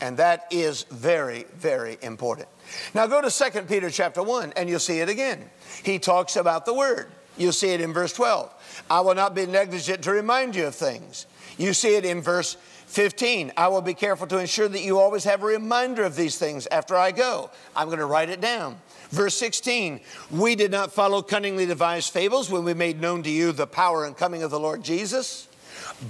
And 0.01 0.17
that 0.17 0.47
is 0.51 0.83
very, 0.83 1.45
very 1.55 1.97
important. 2.01 2.47
Now 2.93 3.07
go 3.07 3.21
to 3.21 3.29
2 3.29 3.61
Peter 3.63 3.89
chapter 3.89 4.23
1 4.23 4.53
and 4.55 4.69
you'll 4.69 4.79
see 4.79 4.99
it 4.99 5.09
again. 5.09 5.49
He 5.83 5.99
talks 5.99 6.35
about 6.35 6.65
the 6.65 6.73
word. 6.73 7.07
You'll 7.37 7.53
see 7.53 7.69
it 7.69 7.81
in 7.81 7.93
verse 7.93 8.13
12. 8.13 8.53
I 8.89 9.01
will 9.01 9.15
not 9.15 9.35
be 9.35 9.45
negligent 9.45 10.03
to 10.03 10.11
remind 10.11 10.55
you 10.55 10.67
of 10.67 10.75
things. 10.75 11.25
You 11.57 11.73
see 11.73 11.95
it 11.95 12.05
in 12.05 12.21
verse 12.21 12.57
15, 12.87 13.51
I 13.57 13.67
will 13.67 13.81
be 13.81 13.93
careful 13.93 14.27
to 14.27 14.37
ensure 14.37 14.67
that 14.67 14.81
you 14.81 14.99
always 14.99 15.23
have 15.23 15.43
a 15.43 15.45
reminder 15.45 16.03
of 16.03 16.15
these 16.15 16.37
things 16.37 16.67
after 16.67 16.95
I 16.95 17.11
go. 17.11 17.49
I'm 17.75 17.87
going 17.87 17.99
to 17.99 18.05
write 18.05 18.29
it 18.29 18.41
down. 18.41 18.77
Verse 19.09 19.35
16, 19.35 19.99
we 20.31 20.55
did 20.55 20.71
not 20.71 20.93
follow 20.93 21.21
cunningly 21.21 21.65
devised 21.65 22.11
fables 22.11 22.49
when 22.49 22.63
we 22.63 22.73
made 22.73 23.01
known 23.01 23.23
to 23.23 23.29
you 23.29 23.51
the 23.51 23.67
power 23.67 24.05
and 24.05 24.15
coming 24.15 24.43
of 24.43 24.51
the 24.51 24.59
Lord 24.59 24.83
Jesus. 24.83 25.47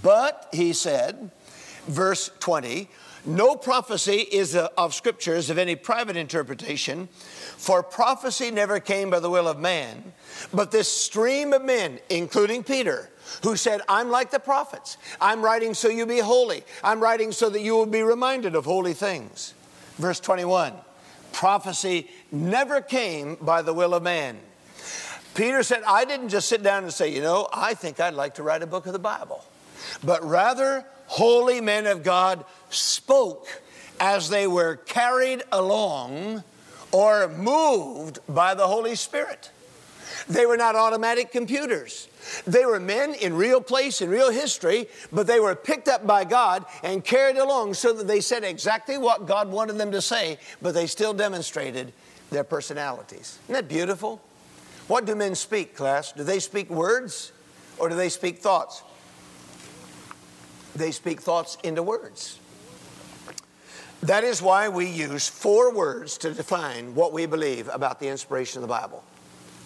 But, 0.02 0.48
he 0.52 0.74
said, 0.74 1.32
verse 1.88 2.32
20, 2.40 2.90
no 3.26 3.56
prophecy 3.56 4.18
is 4.32 4.56
uh, 4.56 4.68
of 4.78 4.94
scriptures 4.94 5.50
of 5.50 5.58
any 5.58 5.76
private 5.76 6.16
interpretation, 6.16 7.10
for 7.58 7.82
prophecy 7.84 8.52
never 8.52 8.80
came 8.80 9.10
by 9.10 9.20
the 9.20 9.30
will 9.30 9.48
of 9.48 9.60
man, 9.60 10.14
but 10.54 10.72
this 10.72 10.92
stream 10.92 11.54
of 11.54 11.64
men, 11.64 12.00
including 12.10 12.64
Peter, 12.64 13.10
who 13.44 13.56
said, 13.56 13.82
I'm 13.90 14.10
like 14.10 14.32
the 14.32 14.40
prophets. 14.40 14.98
I'm 15.20 15.42
writing 15.42 15.74
so 15.74 15.90
you 15.90 16.06
be 16.06 16.20
holy. 16.20 16.64
I'm 16.84 17.00
writing 17.00 17.32
so 17.32 17.50
that 17.50 17.62
you 17.62 17.76
will 17.76 17.86
be 17.86 18.04
reminded 18.04 18.56
of 18.56 18.66
holy 18.66 18.94
things. 18.94 19.54
Verse 19.98 20.20
21 20.20 20.74
prophecy 21.32 22.10
never 22.32 22.80
came 22.80 23.36
by 23.42 23.62
the 23.62 23.74
will 23.74 23.94
of 23.94 24.02
man. 24.02 24.38
Peter 25.34 25.64
said, 25.64 25.84
I 25.86 26.06
didn't 26.06 26.30
just 26.30 26.48
sit 26.48 26.64
down 26.64 26.84
and 26.84 26.94
say, 26.94 27.14
you 27.14 27.22
know, 27.22 27.50
I 27.54 27.74
think 27.74 28.00
I'd 28.00 28.14
like 28.14 28.36
to 28.36 28.44
write 28.44 28.64
a 28.64 28.68
book 28.68 28.86
of 28.86 28.94
the 28.94 29.00
Bible, 29.00 29.44
but 30.02 30.24
rather, 30.24 30.86
holy 31.08 31.60
men 31.60 31.88
of 31.88 32.04
God 32.04 32.46
spoke 32.70 33.48
as 34.00 34.30
they 34.30 34.48
were 34.48 34.78
carried 34.78 35.44
along 35.52 36.44
or 36.96 37.28
moved 37.28 38.20
by 38.30 38.54
the 38.54 38.66
Holy 38.66 38.96
Spirit. 38.96 39.52
They 40.30 40.46
were 40.46 40.56
not 40.56 40.78
automatic 40.78 41.30
computers. 41.30 42.08
They 42.48 42.66
were 42.66 42.80
men 42.80 43.16
in 43.16 43.34
real 43.34 43.60
place, 43.60 44.00
in 44.00 44.10
real 44.10 44.32
history, 44.32 44.88
but 45.12 45.28
they 45.28 45.42
were 45.42 45.56
picked 45.56 45.90
up 45.90 46.08
by 46.08 46.24
God 46.24 46.64
and 46.84 47.04
carried 47.04 47.36
along 47.36 47.74
so 47.74 47.92
that 47.92 48.08
they 48.08 48.22
said 48.22 48.46
exactly 48.46 48.98
what 48.98 49.28
God 49.28 49.52
wanted 49.52 49.78
them 49.78 49.92
to 49.92 50.02
say, 50.02 50.40
but 50.62 50.74
they 50.74 50.88
still 50.88 51.14
demonstrated 51.14 51.92
their 52.32 52.46
personalities. 52.46 53.40
Isn't 53.44 53.56
that 53.56 53.68
beautiful? 53.68 54.22
What 54.88 55.04
do 55.04 55.16
men 55.16 55.36
speak, 55.36 55.76
class? 55.76 56.14
Do 56.14 56.24
they 56.24 56.40
speak 56.40 56.70
words 56.70 57.34
or 57.78 57.90
do 57.90 57.96
they 57.96 58.10
speak 58.10 58.40
thoughts? 58.40 58.84
They 60.78 60.92
speak 60.92 61.20
thoughts 61.20 61.58
into 61.62 61.84
words. 61.84 62.40
That 64.04 64.24
is 64.24 64.42
why 64.42 64.70
we 64.70 64.88
use 64.88 65.28
four 65.28 65.74
words 65.74 66.18
to 66.20 66.34
define 66.34 66.94
what 66.96 67.12
we 67.12 67.26
believe 67.26 67.70
about 67.74 68.00
the 68.00 68.08
inspiration 68.08 68.62
of 68.62 68.68
the 68.68 68.74
Bible. 68.74 69.04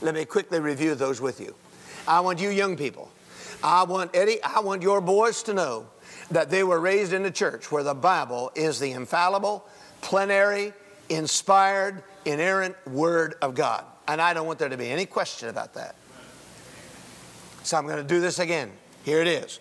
Let 0.02 0.16
me 0.16 0.24
quickly 0.26 0.60
review 0.60 0.96
those 0.96 1.20
with 1.20 1.42
you. 1.42 1.56
I 2.08 2.22
want 2.22 2.40
you 2.40 2.50
young 2.50 2.78
people, 2.78 3.12
I 3.64 3.84
want 3.84 4.16
Eddie, 4.16 4.42
I 4.44 4.62
want 4.62 4.82
your 4.82 5.02
boys 5.02 5.44
to 5.44 5.54
know 5.54 5.88
that 6.32 6.50
they 6.50 6.64
were 6.64 6.80
raised 6.80 7.12
in 7.12 7.26
a 7.26 7.32
church 7.32 7.72
where 7.72 7.84
the 7.84 7.94
Bible 7.94 8.52
is 8.56 8.80
the 8.80 8.92
infallible, 8.92 9.66
plenary, 10.02 10.74
inspired, 11.10 12.04
inerrant 12.26 12.76
Word 12.88 13.36
of 13.42 13.56
God. 13.56 13.84
And 14.08 14.22
I 14.22 14.34
don't 14.34 14.48
want 14.48 14.60
there 14.60 14.70
to 14.70 14.78
be 14.78 14.90
any 14.90 15.06
question 15.06 15.50
about 15.50 15.74
that. 15.74 15.96
So 17.64 17.78
I'm 17.78 17.86
going 17.86 17.98
to 17.98 18.04
do 18.04 18.22
this 18.22 18.40
again. 18.40 18.72
Here 19.04 19.22
it 19.22 19.28
is. 19.28 19.60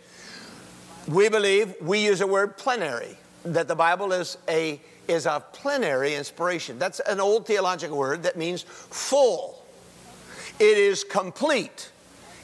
We 1.07 1.29
believe 1.29 1.75
we 1.81 2.05
use 2.05 2.21
the 2.21 2.27
word 2.27 2.57
plenary, 2.57 3.17
that 3.45 3.69
the 3.69 3.75
Bible 3.75 4.13
is 4.13 4.39
a 4.49 4.81
is 5.09 5.25
a 5.25 5.43
plenary 5.53 6.15
inspiration. 6.15 6.79
That's 6.79 7.01
an 7.01 7.19
old 7.19 7.47
theological 7.47 7.97
word 7.97 8.23
that 8.25 8.37
means 8.37 8.63
full. 8.63 9.65
It 10.61 10.77
is 10.77 11.03
complete. 11.03 11.91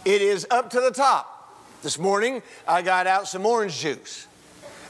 It 0.05 0.23
is 0.23 0.47
up 0.51 0.71
to 0.71 0.81
the 0.81 0.91
top. 0.91 1.31
This 1.83 1.99
morning, 1.99 2.43
I 2.67 2.81
got 2.81 3.07
out 3.07 3.29
some 3.29 3.45
orange 3.45 3.79
juice. 3.79 4.27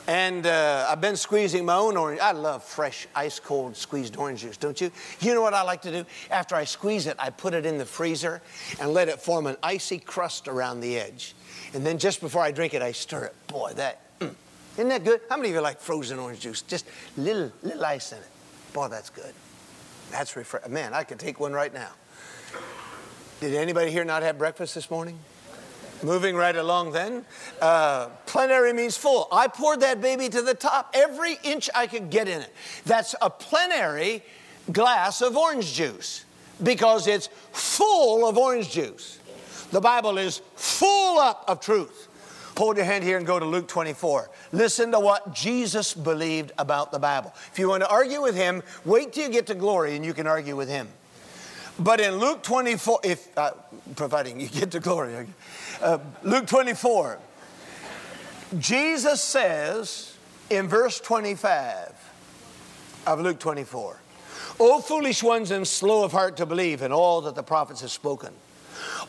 And 0.07 0.47
uh, 0.47 0.87
I've 0.89 1.01
been 1.01 1.17
squeezing 1.17 1.65
my 1.65 1.77
own 1.77 1.97
orange. 1.97 2.21
I 2.21 2.33
love 2.33 2.63
fresh, 2.63 3.09
ice 3.15 3.41
cold 3.41 3.75
squeezed 3.75 4.17
orange 4.17 4.43
juice, 4.43 4.59
don't 4.59 4.79
you? 4.79 4.91
You 5.21 5.35
know 5.35 5.41
what 5.41 5.55
I 5.55 5.63
like 5.63 5.81
to 5.83 5.91
do? 5.91 6.05
After 6.31 6.55
I 6.55 6.65
squeeze 6.65 7.07
it, 7.07 7.17
I 7.19 7.31
put 7.31 7.55
it 7.55 7.65
in 7.65 7.79
the 7.79 7.87
freezer 7.87 8.43
and 8.79 8.93
let 8.93 9.09
it 9.09 9.21
form 9.21 9.47
an 9.47 9.57
icy 9.63 9.99
crust 9.99 10.47
around 10.47 10.81
the 10.81 10.99
edge. 10.99 11.35
And 11.73 11.87
then 11.87 11.99
just 11.99 12.21
before 12.21 12.43
I 12.43 12.51
drink 12.51 12.75
it, 12.75 12.83
I 12.83 12.93
stir 12.93 13.25
it. 13.25 13.35
Boy, 13.49 13.73
that, 13.77 14.04
isn't 14.75 14.89
that 14.89 15.05
good? 15.05 15.21
How 15.31 15.37
many 15.37 15.51
of 15.51 15.55
you 15.55 15.61
like 15.61 15.81
frozen 15.81 16.19
orange 16.19 16.41
juice? 16.41 16.63
Just 16.63 16.87
little, 17.17 17.53
little 17.63 17.85
ice 17.85 18.13
in 18.13 18.19
it. 18.19 18.29
Boy, 18.73 18.89
that's 18.89 19.11
good. 19.11 19.33
That's 20.11 20.37
refreshing. 20.37 20.73
Man, 20.73 20.95
I 20.95 21.05
could 21.05 21.19
take 21.19 21.41
one 21.41 21.53
right 21.53 21.73
now. 21.73 21.91
Did 23.41 23.55
anybody 23.55 23.91
here 23.91 24.05
not 24.05 24.23
have 24.23 24.39
breakfast 24.39 24.75
this 24.75 24.91
morning? 24.91 25.19
Moving 26.03 26.37
right 26.37 26.57
along 26.57 26.93
then. 26.93 27.25
Uh, 27.61 28.09
plenary 28.27 28.73
means 28.73 28.97
full. 28.97 29.29
I 29.33 29.49
poured 29.49 29.81
that 29.81 30.01
baby 30.01 30.29
to 30.29 30.43
the 30.43 30.55
top, 30.55 30.91
every 30.93 31.39
inch 31.43 31.71
I 31.75 31.87
could 31.87 32.11
get 32.11 32.29
in 32.29 32.43
it. 32.43 32.53
That's 32.85 33.15
a 33.23 33.31
plenary 33.31 34.23
glass 34.73 35.23
of 35.23 35.37
orange 35.37 35.73
juice 35.73 36.25
because 36.63 37.07
it's 37.07 37.29
full 37.53 38.27
of 38.27 38.37
orange 38.37 38.71
juice. 38.71 39.19
The 39.71 39.81
Bible 39.81 40.19
is 40.19 40.41
full 40.57 41.19
up 41.19 41.45
of 41.49 41.61
truth. 41.61 42.09
Hold 42.57 42.77
your 42.77 42.87
hand 42.87 43.03
here 43.03 43.17
and 43.17 43.27
go 43.27 43.39
to 43.39 43.45
Luke 43.45 43.67
24. 43.67 44.31
Listen 44.53 44.93
to 44.93 45.01
what 45.01 45.35
Jesus 45.35 45.93
believed 45.93 46.53
about 46.57 46.93
the 46.93 47.01
Bible. 47.01 47.33
If 47.53 47.59
you 47.59 47.69
want 47.69 47.83
to 47.83 47.89
argue 47.89 48.23
with 48.23 48.37
him, 48.37 48.63
wait 48.85 49.13
till 49.13 49.25
you 49.25 49.31
get 49.31 49.47
to 49.49 49.55
glory 49.55 49.97
and 49.97 50.05
you 50.05 50.15
can 50.15 50.27
argue 50.27 50.55
with 50.55 50.69
him. 50.69 50.89
But 51.79 52.01
in 52.01 52.19
Luke 52.19 52.45
24, 52.45 53.01
if 53.03 53.37
uh, 53.37 53.53
providing 53.97 54.39
you 54.41 54.49
get 54.49 54.71
to 54.73 54.81
glory, 54.81 55.27
uh, 55.83 55.99
Luke 56.23 56.47
24, 56.47 57.19
Jesus 58.59 59.21
says 59.21 60.17
in 60.49 60.69
verse 60.69 61.01
25 61.01 61.93
of 63.09 63.21
Luke 63.21 63.41
24, 63.41 63.97
O 64.61 64.81
foolish 64.81 65.25
ones 65.25 65.51
and 65.51 65.67
slow 65.67 66.05
of 66.05 66.13
heart 66.13 66.37
to 66.37 66.47
believe 66.47 66.83
in 66.83 66.93
all 66.93 67.23
that 67.23 67.35
the 67.35 67.43
prophets 67.43 67.81
have 67.81 67.91
spoken. 67.91 68.33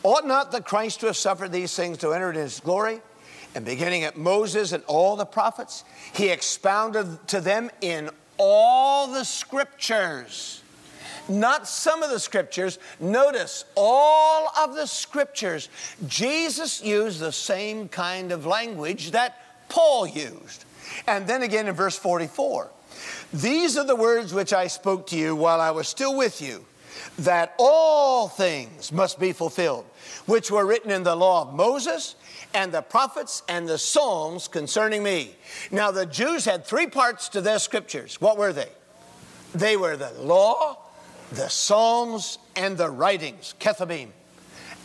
Ought 0.02 0.26
not 0.26 0.50
the 0.50 0.60
Christ 0.60 1.00
to 1.00 1.06
have 1.06 1.16
suffered 1.16 1.52
these 1.52 1.74
things 1.76 1.98
to 1.98 2.12
enter 2.12 2.30
into 2.30 2.40
his 2.40 2.58
glory? 2.58 3.00
And 3.56 3.64
beginning 3.64 4.04
at 4.04 4.18
Moses 4.18 4.72
and 4.72 4.84
all 4.86 5.16
the 5.16 5.24
prophets, 5.24 5.82
he 6.12 6.28
expounded 6.28 7.26
to 7.28 7.40
them 7.40 7.70
in 7.80 8.10
all 8.36 9.06
the 9.06 9.24
scriptures. 9.24 10.62
Not 11.26 11.66
some 11.66 12.02
of 12.02 12.10
the 12.10 12.20
scriptures. 12.20 12.78
Notice 13.00 13.64
all 13.74 14.50
of 14.58 14.74
the 14.74 14.84
scriptures. 14.84 15.70
Jesus 16.06 16.84
used 16.84 17.18
the 17.18 17.32
same 17.32 17.88
kind 17.88 18.30
of 18.30 18.44
language 18.44 19.12
that 19.12 19.40
Paul 19.70 20.06
used. 20.06 20.66
And 21.06 21.26
then 21.26 21.42
again 21.42 21.66
in 21.66 21.74
verse 21.74 21.96
44 21.96 22.68
These 23.32 23.78
are 23.78 23.86
the 23.86 23.96
words 23.96 24.34
which 24.34 24.52
I 24.52 24.66
spoke 24.66 25.06
to 25.06 25.16
you 25.16 25.34
while 25.34 25.62
I 25.62 25.70
was 25.70 25.88
still 25.88 26.14
with 26.14 26.42
you, 26.42 26.66
that 27.20 27.54
all 27.56 28.28
things 28.28 28.92
must 28.92 29.18
be 29.18 29.32
fulfilled, 29.32 29.86
which 30.26 30.50
were 30.50 30.66
written 30.66 30.90
in 30.90 31.04
the 31.04 31.16
law 31.16 31.40
of 31.40 31.54
Moses 31.54 32.16
and 32.56 32.72
the 32.72 32.80
prophets 32.80 33.42
and 33.50 33.68
the 33.68 33.76
Psalms 33.76 34.48
concerning 34.48 35.02
me. 35.02 35.36
Now, 35.70 35.90
the 35.90 36.06
Jews 36.06 36.46
had 36.46 36.64
three 36.64 36.86
parts 36.86 37.28
to 37.28 37.42
their 37.42 37.58
scriptures. 37.58 38.18
What 38.18 38.38
were 38.38 38.54
they? 38.54 38.70
They 39.54 39.76
were 39.76 39.94
the 39.94 40.10
law, 40.12 40.78
the 41.32 41.48
Psalms, 41.48 42.38
and 42.56 42.78
the 42.78 42.88
writings, 42.88 43.54
Ketubim, 43.60 44.08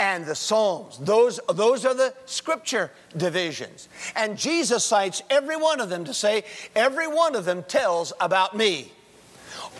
and 0.02 0.26
the 0.26 0.36
Psalms. 0.36 0.98
Those, 0.98 1.40
those 1.54 1.86
are 1.86 1.94
the 1.94 2.14
scripture 2.26 2.92
divisions. 3.16 3.88
And 4.18 4.38
Jesus 4.38 4.84
cites 4.84 5.24
every 5.30 5.56
one 5.56 5.80
of 5.80 5.90
them 5.90 6.04
to 6.04 6.14
say, 6.14 6.44
every 6.76 7.08
one 7.08 7.36
of 7.36 7.46
them 7.46 7.64
tells 7.64 8.12
about 8.20 8.56
me. 8.56 8.92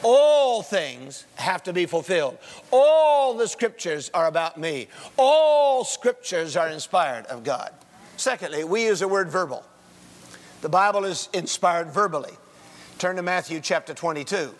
All 0.02 0.64
things 0.64 1.26
have 1.36 1.62
to 1.64 1.74
be 1.74 1.86
fulfilled. 1.86 2.38
All 2.72 3.34
the 3.34 3.48
scriptures 3.48 4.10
are 4.14 4.28
about 4.28 4.58
me. 4.58 4.88
All 5.18 5.84
scriptures 5.84 6.56
are 6.56 6.70
inspired 6.70 7.26
of 7.26 7.44
God. 7.44 7.72
Secondly, 8.22 8.64
we 8.64 8.84
use 8.84 9.00
the 9.00 9.08
word 9.08 9.32
verbal. 9.32 9.66
The 10.62 10.70
Bible 10.70 11.06
is 11.06 11.28
inspired 11.34 11.90
verbally. 11.90 12.34
Turn 13.00 13.16
to 13.16 13.24
Matthew 13.24 13.60
chapter 13.62 13.96
22, 13.96 14.54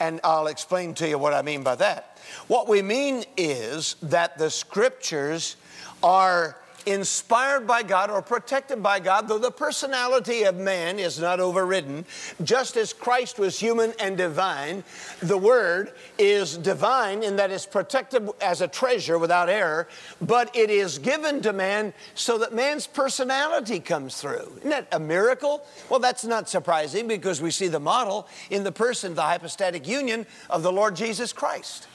and 0.00 0.18
I'll 0.24 0.48
explain 0.48 0.92
to 0.94 1.08
you 1.08 1.16
what 1.16 1.32
I 1.32 1.42
mean 1.42 1.62
by 1.62 1.76
that. 1.76 2.18
What 2.48 2.66
we 2.66 2.82
mean 2.82 3.22
is 3.36 3.94
that 4.02 4.38
the 4.38 4.50
scriptures 4.50 5.54
are 6.02 6.56
inspired 6.86 7.66
by 7.66 7.82
God 7.82 8.10
or 8.10 8.22
protected 8.22 8.82
by 8.82 9.00
God, 9.00 9.28
though 9.28 9.38
the 9.38 9.50
personality 9.50 10.44
of 10.44 10.56
man 10.56 10.98
is 10.98 11.18
not 11.18 11.40
overridden. 11.40 12.06
Just 12.42 12.76
as 12.76 12.92
Christ 12.92 13.38
was 13.38 13.58
human 13.58 13.92
and 13.98 14.16
divine, 14.16 14.84
the 15.20 15.36
Word 15.36 15.92
is 16.18 16.56
divine 16.56 17.22
in 17.22 17.36
that 17.36 17.50
it's 17.50 17.66
protected 17.66 18.30
as 18.40 18.60
a 18.60 18.68
treasure 18.68 19.18
without 19.18 19.48
error, 19.48 19.88
but 20.20 20.54
it 20.54 20.70
is 20.70 20.98
given 20.98 21.42
to 21.42 21.52
man 21.52 21.92
so 22.14 22.38
that 22.38 22.54
man's 22.54 22.86
personality 22.86 23.80
comes 23.80 24.20
through. 24.20 24.52
Isn't 24.58 24.70
that 24.70 24.88
a 24.92 25.00
miracle? 25.00 25.66
Well, 25.90 26.00
that's 26.00 26.24
not 26.24 26.48
surprising 26.48 27.08
because 27.08 27.42
we 27.42 27.50
see 27.50 27.68
the 27.68 27.80
model 27.80 28.28
in 28.50 28.62
the 28.64 28.72
person, 28.72 29.14
the 29.14 29.22
hypostatic 29.22 29.86
union 29.86 30.26
of 30.48 30.62
the 30.62 30.72
Lord 30.72 30.94
Jesus 30.94 31.32
Christ. 31.32 31.88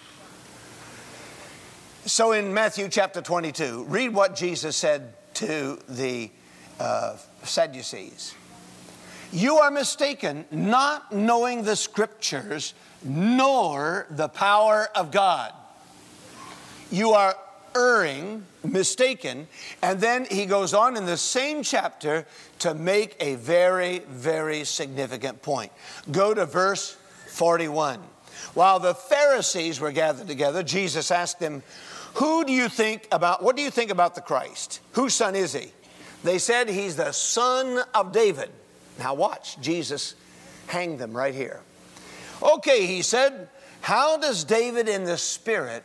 So 2.07 2.31
in 2.31 2.51
Matthew 2.51 2.89
chapter 2.89 3.21
22, 3.21 3.85
read 3.87 4.11
what 4.11 4.35
Jesus 4.35 4.75
said 4.75 5.13
to 5.35 5.77
the 5.87 6.31
uh, 6.79 7.15
Sadducees. 7.43 8.33
You 9.31 9.57
are 9.57 9.69
mistaken, 9.69 10.45
not 10.49 11.11
knowing 11.13 11.61
the 11.63 11.75
scriptures 11.75 12.73
nor 13.03 14.07
the 14.09 14.29
power 14.29 14.89
of 14.95 15.11
God. 15.11 15.53
You 16.89 17.11
are 17.11 17.35
erring, 17.75 18.45
mistaken. 18.63 19.47
And 19.83 20.01
then 20.01 20.25
he 20.25 20.47
goes 20.47 20.73
on 20.73 20.97
in 20.97 21.05
the 21.05 21.17
same 21.17 21.61
chapter 21.61 22.25
to 22.59 22.73
make 22.73 23.15
a 23.19 23.35
very, 23.35 23.99
very 24.09 24.63
significant 24.63 25.43
point. 25.43 25.71
Go 26.11 26.33
to 26.33 26.47
verse 26.47 26.97
41. 27.27 27.99
While 28.53 28.79
the 28.79 28.95
Pharisees 28.95 29.79
were 29.79 29.91
gathered 29.91 30.27
together, 30.27 30.63
Jesus 30.63 31.11
asked 31.11 31.39
them, 31.39 31.63
who 32.15 32.43
do 32.43 32.51
you 32.51 32.69
think 32.69 33.07
about, 33.11 33.43
what 33.43 33.55
do 33.55 33.61
you 33.61 33.71
think 33.71 33.91
about 33.91 34.15
the 34.15 34.21
Christ? 34.21 34.79
Whose 34.93 35.13
son 35.13 35.35
is 35.35 35.53
he? 35.53 35.71
They 36.23 36.37
said 36.37 36.69
he's 36.69 36.95
the 36.95 37.11
son 37.11 37.83
of 37.93 38.11
David. 38.11 38.49
Now 38.99 39.13
watch, 39.13 39.59
Jesus 39.61 40.15
hanged 40.67 40.99
them 40.99 41.15
right 41.15 41.33
here. 41.33 41.61
Okay, 42.41 42.85
he 42.85 43.01
said, 43.01 43.49
how 43.81 44.17
does 44.17 44.43
David 44.43 44.87
in 44.87 45.05
the 45.05 45.17
Spirit 45.17 45.83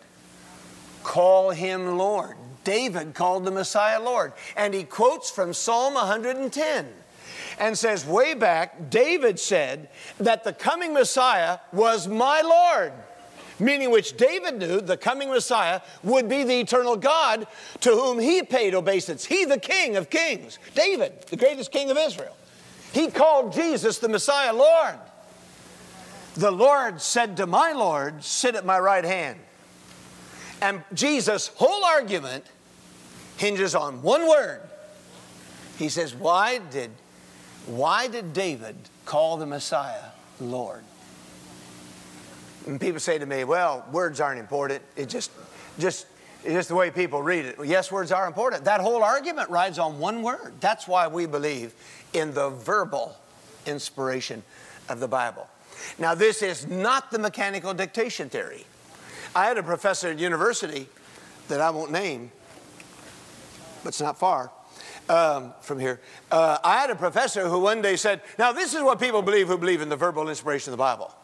call 1.03 1.51
him 1.51 1.97
Lord? 1.97 2.37
David 2.65 3.15
called 3.15 3.45
the 3.45 3.51
Messiah 3.51 4.03
Lord. 4.03 4.33
And 4.57 4.75
he 4.75 4.85
quotes 4.85 5.31
from 5.31 5.55
Psalm 5.55 5.95
110 5.95 6.87
and 7.59 7.79
says, 7.79 8.05
way 8.05 8.35
back, 8.35 8.91
David 8.91 9.39
said 9.39 9.89
that 10.19 10.45
the 10.45 10.53
coming 10.53 10.93
Messiah 10.93 11.59
was 11.73 12.09
my 12.09 12.43
Lord 12.43 12.93
meaning 13.59 13.90
which 13.90 14.16
David 14.16 14.59
knew 14.59 14.81
the 14.81 14.97
coming 14.97 15.31
Messiah 15.31 15.81
would 16.03 16.29
be 16.29 16.45
the 16.45 16.61
eternal 16.61 16.97
God 16.97 17.47
to 17.81 17.90
whom 17.90 18.19
he 18.19 18.42
paid 18.42 18.75
obeisance. 18.75 19.25
He, 19.25 19.45
the 19.45 19.59
King 19.59 19.97
of 19.97 20.11
kings, 20.11 20.59
David, 20.75 21.12
the 21.29 21.37
greatest 21.37 21.73
king 21.73 21.90
of 21.90 21.97
Israel. 21.97 22.37
He 22.92 23.11
called 23.11 23.53
Jesus 23.53 23.99
the 23.99 24.09
Messiah 24.09 24.55
Lord. 24.55 24.97
The 26.35 26.51
Lord 26.51 27.01
said 27.01 27.37
to 27.38 27.47
my 27.47 27.73
Lord, 27.73 28.23
Sit 28.23 28.55
at 28.55 28.64
my 28.64 28.79
right 28.79 29.05
hand. 29.05 29.38
And 30.61 30.83
Jesus' 30.95 31.49
whole 31.49 31.85
argument 31.85 32.45
hinges 33.37 33.75
on 33.75 34.03
one 34.03 34.29
word. 34.29 34.61
He 35.79 35.88
says, 35.88 36.14
Why 36.14 36.59
did, 36.59 36.90
why 37.66 38.09
did 38.09 38.33
David 38.33 38.77
call 39.05 39.37
the 39.37 39.47
Messiah 39.47 40.11
Lord? 40.40 40.83
And 42.66 42.81
people 42.81 43.00
say 43.00 43.18
to 43.18 43.26
me, 43.26 43.44
well, 43.44 43.85
words 43.92 44.20
aren't 44.20 44.40
important. 44.40 44.83
It 44.96 45.09
just, 45.09 45.31
just, 45.79 46.07
it's 46.42 46.52
just 46.52 46.68
the 46.68 46.74
way 46.74 46.90
people 46.90 47.22
read 47.22 47.46
it. 47.46 47.57
Yes, 47.64 47.92
words 47.92 48.11
are 48.11 48.26
important. 48.26 48.64
That 48.64 48.81
whole 48.81 49.02
argument 49.02 49.50
rides 49.50 49.79
on 49.79 49.98
one 49.98 50.22
word. 50.22 50.55
That's 50.61 50.88
why 50.88 51.07
we 51.07 51.26
believe 51.26 51.74
in 52.12 52.35
the 52.35 52.50
verbal 52.50 53.16
inspiration 53.66 54.42
of 54.88 55.00
the 55.00 55.09
Bible. 55.09 55.48
Now, 55.98 56.14
this 56.14 56.42
is 56.42 56.66
not 56.66 57.11
the 57.11 57.18
mechanical 57.18 57.72
dictation 57.72 58.29
theory. 58.29 58.64
I 59.35 59.46
had 59.46 59.59
a 59.59 59.62
professor 59.62 60.09
at 60.09 60.18
university 60.18 60.88
that 61.48 61.61
I 61.61 61.70
won't 61.70 61.92
name, 61.92 62.33
but 63.85 63.90
it's 63.90 64.00
not 64.00 64.18
far 64.18 64.50
um, 65.09 65.52
from 65.61 65.79
here. 65.79 66.00
Uh, 66.31 66.59
I 66.64 66.81
had 66.81 66.90
a 66.90 66.96
professor 66.96 67.48
who 67.48 67.61
one 67.61 67.83
day 67.83 67.96
said, 67.96 68.22
Now, 68.38 68.52
this 68.52 68.74
is 68.74 68.83
what 68.83 68.98
people 68.98 69.22
believe 69.22 69.48
who 69.48 69.59
believe 69.59 69.81
in 69.81 69.88
the 69.88 69.96
verbal 69.96 70.29
inspiration 70.29 70.72
of 70.72 70.79
the 70.79 70.83
Bible. 70.83 71.14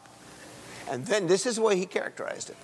And 0.90 1.06
then 1.06 1.26
this 1.26 1.46
is 1.46 1.56
the 1.56 1.62
way 1.62 1.76
he 1.76 1.86
characterized 1.86 2.50
it. 2.50 2.56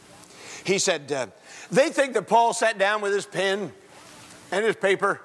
He 0.65 0.79
said, 0.79 1.11
uh, 1.13 1.27
They 1.71 1.91
think 1.91 2.15
that 2.15 2.27
Paul 2.27 2.53
sat 2.53 2.79
down 2.79 3.01
with 3.01 3.13
his 3.13 3.27
pen 3.27 3.73
and 4.51 4.65
his 4.65 4.77
paper, 4.77 5.21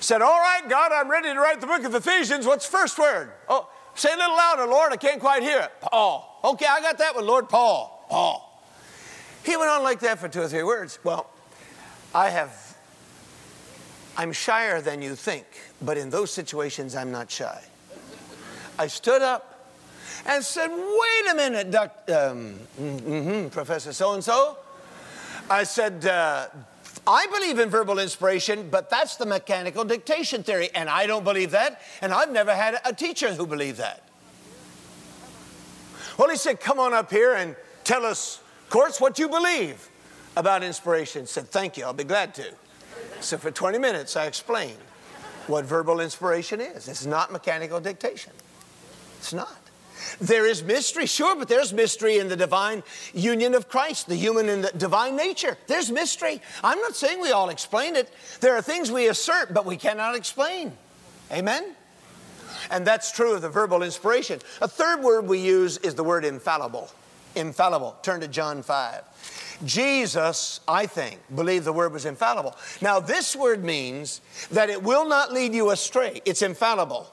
said, 0.00 0.22
All 0.22 0.38
right, 0.38 0.62
God, 0.68 0.92
I'm 0.92 1.10
ready 1.10 1.32
to 1.32 1.40
write 1.40 1.60
the 1.60 1.66
book 1.66 1.84
of 1.84 1.94
Ephesians. 1.94 2.46
What's 2.46 2.68
the 2.68 2.76
first 2.76 2.98
word? 2.98 3.32
Oh, 3.48 3.68
say 3.94 4.12
a 4.12 4.16
little 4.16 4.36
louder, 4.36 4.66
Lord. 4.66 4.92
I 4.92 4.96
can't 4.96 5.20
quite 5.20 5.42
hear 5.42 5.60
it. 5.60 5.72
Paul. 5.80 6.40
Okay, 6.44 6.66
I 6.68 6.80
got 6.80 6.98
that 6.98 7.14
one, 7.14 7.26
Lord. 7.26 7.48
Paul. 7.48 8.06
Paul. 8.08 8.42
He 9.44 9.56
went 9.56 9.70
on 9.70 9.82
like 9.82 10.00
that 10.00 10.18
for 10.18 10.28
two 10.28 10.42
or 10.42 10.48
three 10.48 10.64
words. 10.64 10.98
Well, 11.04 11.30
I 12.14 12.30
have, 12.30 12.76
I'm 14.16 14.32
shyer 14.32 14.80
than 14.80 15.02
you 15.02 15.14
think, 15.14 15.46
but 15.80 15.96
in 15.96 16.10
those 16.10 16.32
situations, 16.32 16.96
I'm 16.96 17.12
not 17.12 17.30
shy. 17.30 17.62
I 18.78 18.88
stood 18.88 19.22
up 19.22 19.55
and 20.24 20.42
said, 20.44 20.70
Wait 20.70 21.32
a 21.32 21.34
minute, 21.34 21.70
doc, 21.70 21.94
um, 22.08 22.54
mm-hmm, 22.80 23.48
Professor 23.48 23.92
so 23.92 24.14
and 24.14 24.24
so. 24.24 24.58
I 25.48 25.64
said, 25.64 26.06
uh, 26.06 26.48
I 27.06 27.26
believe 27.26 27.60
in 27.60 27.68
verbal 27.68 28.00
inspiration, 28.00 28.68
but 28.68 28.90
that's 28.90 29.16
the 29.16 29.26
mechanical 29.26 29.84
dictation 29.84 30.42
theory, 30.42 30.70
and 30.74 30.88
I 30.88 31.06
don't 31.06 31.22
believe 31.22 31.52
that, 31.52 31.80
and 32.02 32.12
I've 32.12 32.32
never 32.32 32.54
had 32.54 32.80
a 32.84 32.92
teacher 32.92 33.32
who 33.32 33.46
believed 33.46 33.78
that. 33.78 34.02
Well, 36.18 36.30
he 36.30 36.36
said, 36.36 36.60
Come 36.60 36.80
on 36.80 36.94
up 36.94 37.10
here 37.10 37.34
and 37.34 37.54
tell 37.84 38.04
us, 38.04 38.40
of 38.64 38.70
course, 38.70 39.00
what 39.00 39.18
you 39.18 39.28
believe 39.28 39.88
about 40.36 40.64
inspiration. 40.64 41.22
I 41.22 41.26
said, 41.26 41.48
Thank 41.48 41.76
you, 41.76 41.84
I'll 41.84 41.92
be 41.92 42.04
glad 42.04 42.34
to. 42.36 42.44
So 43.20 43.38
for 43.38 43.50
20 43.50 43.78
minutes, 43.78 44.16
I 44.16 44.26
explained 44.26 44.78
what 45.46 45.64
verbal 45.64 46.00
inspiration 46.00 46.60
is. 46.60 46.88
It's 46.88 47.06
not 47.06 47.32
mechanical 47.32 47.80
dictation. 47.80 48.32
It's 49.18 49.32
not. 49.32 49.65
There 50.20 50.46
is 50.46 50.62
mystery, 50.62 51.06
sure, 51.06 51.36
but 51.36 51.48
there's 51.48 51.72
mystery 51.72 52.18
in 52.18 52.28
the 52.28 52.36
divine 52.36 52.82
union 53.14 53.54
of 53.54 53.68
Christ, 53.68 54.08
the 54.08 54.16
human 54.16 54.48
and 54.48 54.64
the 54.64 54.78
divine 54.78 55.16
nature. 55.16 55.56
There's 55.66 55.90
mystery. 55.90 56.40
I'm 56.62 56.80
not 56.80 56.96
saying 56.96 57.20
we 57.20 57.32
all 57.32 57.48
explain 57.48 57.96
it. 57.96 58.10
There 58.40 58.54
are 58.56 58.62
things 58.62 58.90
we 58.90 59.08
assert, 59.08 59.52
but 59.52 59.64
we 59.64 59.76
cannot 59.76 60.14
explain. 60.14 60.72
Amen? 61.32 61.74
And 62.70 62.86
that's 62.86 63.12
true 63.12 63.34
of 63.34 63.42
the 63.42 63.48
verbal 63.48 63.82
inspiration. 63.82 64.40
A 64.60 64.68
third 64.68 65.02
word 65.02 65.26
we 65.26 65.38
use 65.38 65.78
is 65.78 65.94
the 65.94 66.04
word 66.04 66.24
infallible. 66.24 66.90
Infallible. 67.34 67.96
Turn 68.02 68.20
to 68.20 68.28
John 68.28 68.62
5. 68.62 69.02
Jesus, 69.64 70.60
I 70.68 70.86
think, 70.86 71.20
believed 71.34 71.64
the 71.64 71.72
word 71.72 71.92
was 71.92 72.04
infallible. 72.04 72.56
Now, 72.80 73.00
this 73.00 73.34
word 73.34 73.64
means 73.64 74.20
that 74.50 74.68
it 74.70 74.82
will 74.82 75.06
not 75.06 75.32
lead 75.32 75.54
you 75.54 75.70
astray. 75.70 76.20
It's 76.24 76.42
infallible. 76.42 77.10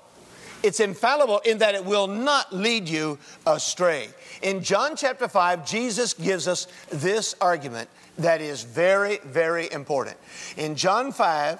It's 0.64 0.80
infallible 0.80 1.40
in 1.40 1.58
that 1.58 1.76
it 1.76 1.84
will 1.84 2.08
not 2.08 2.54
lead 2.54 2.88
you 2.88 3.20
astray. 3.46 4.10
In 4.42 4.64
John 4.64 4.96
chapter 4.96 5.28
5, 5.28 5.68
Jesus 5.68 6.14
gives 6.14 6.48
us 6.48 6.68
this 6.90 7.36
argument 7.42 7.90
that 8.18 8.40
is 8.40 8.64
very, 8.64 9.20
very 9.26 9.72
important. 9.72 10.18
In 10.56 10.76
John 10.76 11.12
5, 11.12 11.60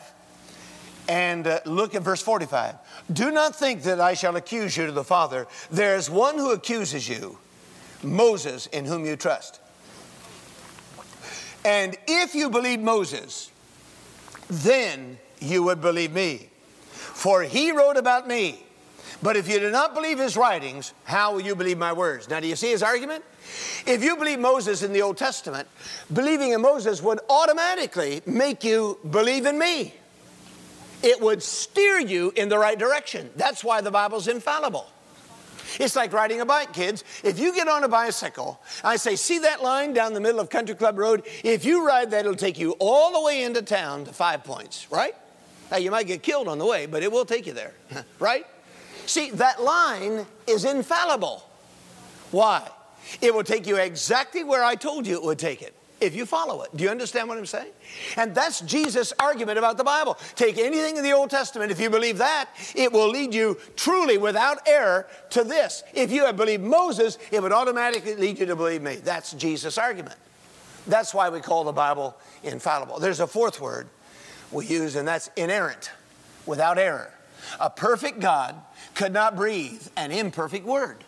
and 1.10 1.48
uh, 1.48 1.60
look 1.66 1.96
at 1.96 2.02
verse 2.02 2.22
45. 2.22 2.76
Do 3.12 3.32
not 3.32 3.56
think 3.56 3.84
that 3.84 4.00
I 4.00 4.14
shall 4.14 4.36
accuse 4.36 4.78
you 4.78 4.86
to 4.86 4.92
the 4.92 5.04
Father. 5.04 5.48
There 5.70 5.96
is 5.96 6.10
one 6.10 6.38
who 6.38 6.52
accuses 6.52 7.10
you, 7.10 7.38
Moses, 8.02 8.68
in 8.68 8.86
whom 8.86 9.06
you 9.06 9.16
trust. 9.16 9.60
And 11.66 11.98
if 12.08 12.36
you 12.36 12.50
believe 12.50 12.80
Moses, 12.80 13.52
then 14.50 15.18
you 15.40 15.64
would 15.64 15.82
believe 15.82 16.14
me. 16.14 16.50
For 16.90 17.44
he 17.44 17.72
wrote 17.72 17.98
about 17.98 18.28
me. 18.28 18.64
But 19.22 19.38
if 19.38 19.48
you 19.48 19.60
do 19.60 19.72
not 19.72 19.94
believe 19.94 20.20
his 20.20 20.36
writings, 20.36 20.94
how 21.04 21.34
will 21.34 21.42
you 21.42 21.56
believe 21.56 21.78
my 21.78 21.94
words? 21.94 22.30
Now, 22.30 22.40
do 22.40 22.48
you 22.48 22.56
see 22.56 22.72
his 22.72 22.84
argument? 22.84 23.24
If 23.86 24.04
you 24.04 24.16
believe 24.16 24.40
Moses 24.40 24.84
in 24.84 24.94
the 24.94 25.02
Old 25.02 25.18
Testament, 25.18 25.68
believing 26.12 26.52
in 26.52 26.62
Moses 26.62 27.02
would 27.02 27.20
automatically 27.30 28.22
make 28.26 28.64
you 28.64 29.00
believe 29.10 29.46
in 29.46 29.58
me. 29.60 29.94
It 31.02 31.20
would 31.20 31.44
steer 31.44 32.00
you 32.00 32.32
in 32.36 32.48
the 32.50 32.58
right 32.58 32.80
direction. 32.80 33.30
That's 33.36 33.64
why 33.64 33.82
the 33.82 33.92
Bible's 33.92 34.28
infallible. 34.28 34.88
It's 35.80 35.96
like 35.96 36.14
riding 36.14 36.40
a 36.42 36.46
bike, 36.46 36.74
kids. 36.74 37.04
If 37.24 37.40
you 37.40 37.54
get 37.54 37.68
on 37.68 37.84
a 37.84 37.88
bicycle, 37.88 38.62
I 38.84 38.96
say, 38.96 39.16
see 39.16 39.40
that 39.40 39.64
line 39.64 39.94
down 39.94 40.14
the 40.14 40.22
middle 40.22 40.40
of 40.40 40.50
Country 40.50 40.76
Club 40.76 40.98
Road? 40.98 41.24
If 41.44 41.66
you 41.66 41.86
ride 41.86 42.12
that, 42.12 42.22
it'll 42.22 42.36
take 42.36 42.60
you 42.60 42.76
all 42.80 43.12
the 43.12 43.22
way 43.22 43.44
into 43.44 43.62
town 43.62 44.06
to 44.06 44.14
Five 44.14 44.44
Points, 44.44 44.88
right? 44.92 45.16
Now, 45.72 45.78
you 45.78 45.92
might 45.92 46.08
get 46.08 46.22
killed 46.22 46.48
on 46.48 46.60
the 46.60 46.66
way, 46.66 46.86
but 46.86 47.04
it 47.04 47.12
will 47.12 47.26
take 47.26 47.48
you 47.48 47.54
there, 47.54 47.74
right? 48.20 48.46
See, 49.06 49.32
that 49.32 49.62
line 49.62 50.26
is 50.48 50.66
infallible. 50.66 51.48
Why? 52.32 52.70
It 53.22 53.34
will 53.34 53.44
take 53.44 53.68
you 53.68 53.78
exactly 53.78 54.44
where 54.44 54.64
I 54.64 54.76
told 54.76 55.06
you 55.06 55.16
it 55.16 55.24
would 55.24 55.40
take 55.40 55.62
it 55.62 55.76
if 56.00 56.16
you 56.16 56.26
follow 56.26 56.64
it. 56.64 56.76
Do 56.76 56.84
you 56.84 56.90
understand 56.90 57.30
what 57.30 57.38
I'm 57.38 57.46
saying? 57.46 57.72
And 58.18 58.36
that's 58.36 58.62
Jesus' 58.62 59.14
argument 59.20 59.58
about 59.58 59.78
the 59.78 59.84
Bible. 59.84 60.18
Take 60.36 60.58
anything 60.58 60.98
in 60.98 61.04
the 61.04 61.14
Old 61.14 61.30
Testament, 61.30 61.72
if 61.72 61.80
you 61.80 61.90
believe 61.90 62.18
that, 62.18 62.50
it 62.76 62.92
will 62.92 63.10
lead 63.10 63.34
you 63.34 63.58
truly 63.76 64.18
without 64.18 64.68
error 64.68 65.08
to 65.32 65.44
this. 65.44 65.84
If 65.94 66.12
you 66.12 66.26
have 66.26 66.36
believed 66.36 66.64
Moses, 66.64 67.18
it 67.32 67.42
would 67.42 67.54
automatically 67.54 68.16
lead 68.16 68.40
you 68.40 68.46
to 68.48 68.56
believe 68.56 68.82
me. 68.82 68.96
That's 68.96 69.34
Jesus' 69.34 69.78
argument. 69.78 70.18
That's 70.88 71.14
why 71.14 71.30
we 71.30 71.40
call 71.40 71.64
the 71.64 71.72
Bible 71.72 72.18
infallible. 72.44 73.00
There's 73.00 73.22
a 73.22 73.28
fourth 73.28 73.62
word 73.62 73.88
we 74.52 74.66
use, 74.66 74.96
and 74.96 75.08
that's 75.08 75.30
inerrant, 75.38 75.92
without 76.46 76.78
error. 76.78 77.14
A 77.60 77.70
perfect 77.70 78.20
God 78.20 78.56
could 78.96 79.14
not 79.14 79.36
breathe 79.36 79.88
an 79.96 80.12
imperfect 80.12 80.66
word. 80.66 81.04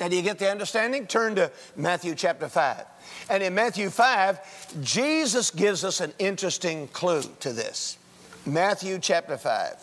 Now, 0.00 0.08
do 0.08 0.16
you 0.16 0.22
get 0.22 0.38
the 0.38 0.50
understanding? 0.50 1.06
Turn 1.06 1.34
to 1.34 1.52
Matthew 1.76 2.14
chapter 2.14 2.48
5. 2.48 2.84
And 3.28 3.42
in 3.42 3.54
Matthew 3.54 3.90
5, 3.90 4.82
Jesus 4.82 5.50
gives 5.50 5.84
us 5.84 6.00
an 6.00 6.14
interesting 6.18 6.88
clue 6.88 7.22
to 7.40 7.52
this. 7.52 7.98
Matthew 8.46 8.98
chapter 8.98 9.36
5, 9.36 9.74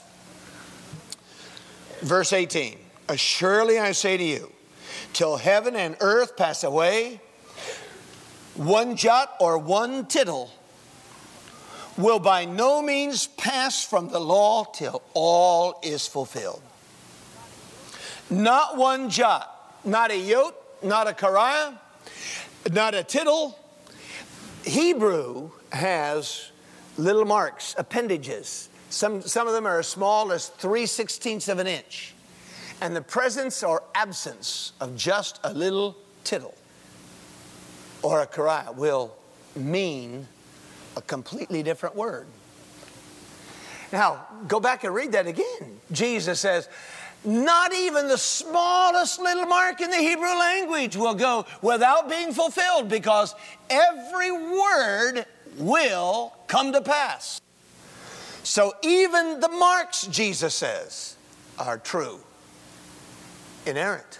verse 2.02 2.34
18. 2.34 2.80
Surely 3.16 3.80
I 3.80 3.92
say 3.92 4.18
to 4.18 4.24
you, 4.24 4.52
till 5.14 5.38
heaven 5.38 5.76
and 5.76 5.96
earth 6.00 6.36
pass 6.36 6.64
away, 6.64 7.22
one 8.56 8.96
jot 8.96 9.36
or 9.40 9.60
one 9.60 10.08
tittle 10.08 10.52
will 11.98 12.20
by 12.20 12.46
no 12.46 12.82
means 12.82 13.28
pass 13.28 13.84
from 13.84 14.10
the 14.10 14.20
law 14.20 14.64
till 14.66 15.02
all 15.14 15.80
is 15.84 16.08
fulfilled. 16.08 16.62
Not 18.30 18.78
one 18.78 19.10
jot, 19.10 19.80
not 19.84 20.12
a 20.12 20.18
yot, 20.18 20.56
not 20.84 21.08
a 21.08 21.14
kariah, 21.14 21.78
not 22.72 22.94
a 22.94 23.04
tittle. 23.04 23.58
Hebrew 24.64 25.52
has 25.72 26.52
little 26.98 27.26
marks, 27.26 27.74
appendages. 27.78 28.70
Some, 28.90 29.22
some 29.22 29.48
of 29.48 29.54
them 29.54 29.66
are 29.66 29.80
as 29.80 29.88
small 29.88 30.32
as 30.32 30.48
3 30.48 30.86
sixteenths 30.86 31.48
of 31.48 31.60
an 31.60 31.68
inch. 31.68 32.14
And 32.82 32.96
the 32.96 33.02
presence 33.02 33.64
or 33.64 33.84
absence 33.96 34.74
of 34.80 34.96
just 34.96 35.40
a 35.44 35.54
little 35.54 35.98
tittle 36.24 36.54
or 38.04 38.22
a 38.22 38.28
kariah 38.28 38.76
will 38.76 39.16
mean 39.56 40.28
a 40.98 41.02
completely 41.02 41.64
different 41.64 41.96
word. 41.96 42.26
Now, 43.94 44.28
go 44.48 44.60
back 44.60 44.84
and 44.84 44.94
read 44.94 45.14
that 45.14 45.28
again. 45.28 45.80
Jesus 45.92 46.40
says, 46.40 46.68
not 47.24 47.74
even 47.74 48.08
the 48.08 48.18
smallest 48.18 49.20
little 49.20 49.46
mark 49.46 49.80
in 49.80 49.90
the 49.90 49.98
Hebrew 49.98 50.28
language 50.28 50.96
will 50.96 51.14
go 51.14 51.46
without 51.62 52.10
being 52.10 52.34
fulfilled 52.34 52.90
because 52.90 53.34
every 53.70 54.32
word 54.32 55.26
will 55.58 56.34
come 56.48 56.74
to 56.74 56.82
pass. 56.82 57.42
So 58.44 58.74
even 58.82 59.40
the 59.40 59.50
marks, 59.50 60.08
Jesus 60.08 60.54
says, 60.54 61.16
are 61.60 61.78
true, 61.78 62.20
inerrant, 63.66 64.20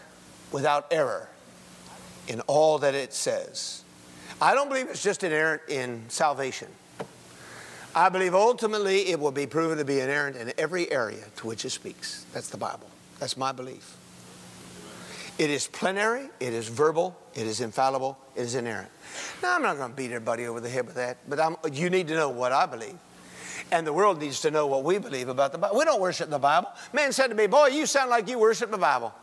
without 0.52 0.88
error 0.92 1.30
in 2.28 2.42
all 2.42 2.78
that 2.80 2.94
it 2.94 3.14
says. 3.14 3.84
I 4.42 4.54
don't 4.54 4.70
believe 4.70 4.88
it's 4.90 5.02
just 5.02 5.24
inerrant 5.24 5.64
in 5.68 6.04
salvation. 6.10 6.68
I 7.96 8.10
believe 8.10 8.36
ultimately 8.36 9.08
it 9.08 9.20
will 9.20 9.32
be 9.32 9.48
proven 9.48 9.80
to 9.80 9.86
be 9.86 10.00
inerrant 10.00 10.36
in 10.36 10.54
every 10.60 10.92
area 10.92 11.24
to 11.38 11.48
which 11.48 11.66
it 11.66 11.72
speaks. 11.72 12.26
That's 12.34 12.50
the 12.50 12.58
Bible. 12.58 12.88
That's 13.20 13.36
my 13.36 13.52
belief. 13.52 13.98
It 15.40 15.50
is 15.50 15.68
plenary, 15.68 16.30
it 16.40 16.54
is 16.54 16.68
verbal, 16.68 17.16
it 17.34 17.48
is 17.48 17.62
infallible, 17.62 18.18
it 18.36 18.42
is 18.42 18.56
inerrant. 18.56 18.90
Now, 19.42 19.56
I'm 19.56 19.62
not 19.62 19.78
going 19.78 19.92
to 19.92 19.96
beat 19.96 20.12
everybody 20.12 20.48
over 20.48 20.60
the 20.60 20.70
head 20.70 20.86
with 20.86 20.96
that, 20.96 21.18
but 21.28 21.40
I'm, 21.40 21.56
you 21.72 21.90
need 21.90 22.08
to 22.10 22.16
know 22.16 22.30
what 22.30 22.52
I 22.52 22.66
believe. 22.66 22.98
And 23.72 23.86
the 23.86 23.94
world 23.94 24.20
needs 24.20 24.42
to 24.42 24.52
know 24.52 24.68
what 24.68 24.84
we 24.84 24.98
believe 24.98 25.30
about 25.30 25.52
the 25.52 25.58
Bible. 25.58 25.78
We 25.78 25.86
don't 25.86 26.02
worship 26.02 26.30
the 26.30 26.40
Bible. 26.40 26.70
Man 26.94 27.12
said 27.12 27.28
to 27.28 27.36
me, 27.36 27.48
Boy, 27.48 27.68
you 27.68 27.86
sound 27.86 28.10
like 28.10 28.28
you 28.30 28.40
worship 28.40 28.72
the 28.72 28.78
Bible. 28.78 29.14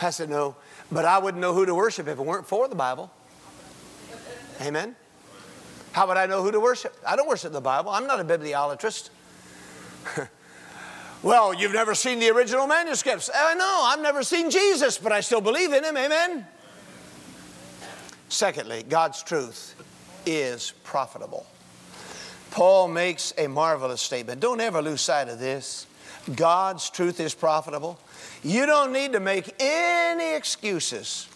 I 0.00 0.10
said, 0.10 0.28
No, 0.28 0.56
but 0.90 1.04
I 1.04 1.18
wouldn't 1.18 1.40
know 1.40 1.54
who 1.54 1.66
to 1.66 1.74
worship 1.74 2.06
if 2.08 2.18
it 2.18 2.24
weren't 2.24 2.46
for 2.46 2.68
the 2.68 2.74
Bible. 2.74 3.10
Amen? 4.60 4.96
How 5.92 6.06
would 6.06 6.16
I 6.16 6.26
know 6.26 6.42
who 6.42 6.50
to 6.52 6.60
worship? 6.60 6.94
I 7.06 7.16
don't 7.16 7.28
worship 7.28 7.52
the 7.52 7.60
Bible. 7.60 7.90
I'm 7.90 8.06
not 8.06 8.20
a 8.20 8.24
bibliolatryst. 8.24 9.10
well, 11.22 11.54
you've 11.54 11.72
never 11.72 11.94
seen 11.94 12.18
the 12.18 12.30
original 12.30 12.66
manuscripts. 12.66 13.28
Uh, 13.28 13.32
I 13.34 13.54
know, 13.54 13.80
I've 13.84 14.02
never 14.02 14.22
seen 14.22 14.50
Jesus, 14.50 14.98
but 14.98 15.12
I 15.12 15.20
still 15.20 15.40
believe 15.40 15.72
in 15.72 15.84
him. 15.84 15.96
Amen? 15.96 16.46
Secondly, 18.28 18.84
God's 18.88 19.22
truth 19.22 19.74
is 20.26 20.72
profitable. 20.84 21.46
Paul 22.50 22.88
makes 22.88 23.32
a 23.38 23.46
marvelous 23.46 24.02
statement. 24.02 24.40
Don't 24.40 24.60
ever 24.60 24.82
lose 24.82 25.00
sight 25.00 25.28
of 25.28 25.38
this. 25.38 25.86
God's 26.34 26.90
truth 26.90 27.20
is 27.20 27.34
profitable. 27.34 27.98
You 28.42 28.66
don't 28.66 28.92
need 28.92 29.12
to 29.12 29.20
make 29.20 29.54
any 29.60 30.34
excuses 30.34 31.28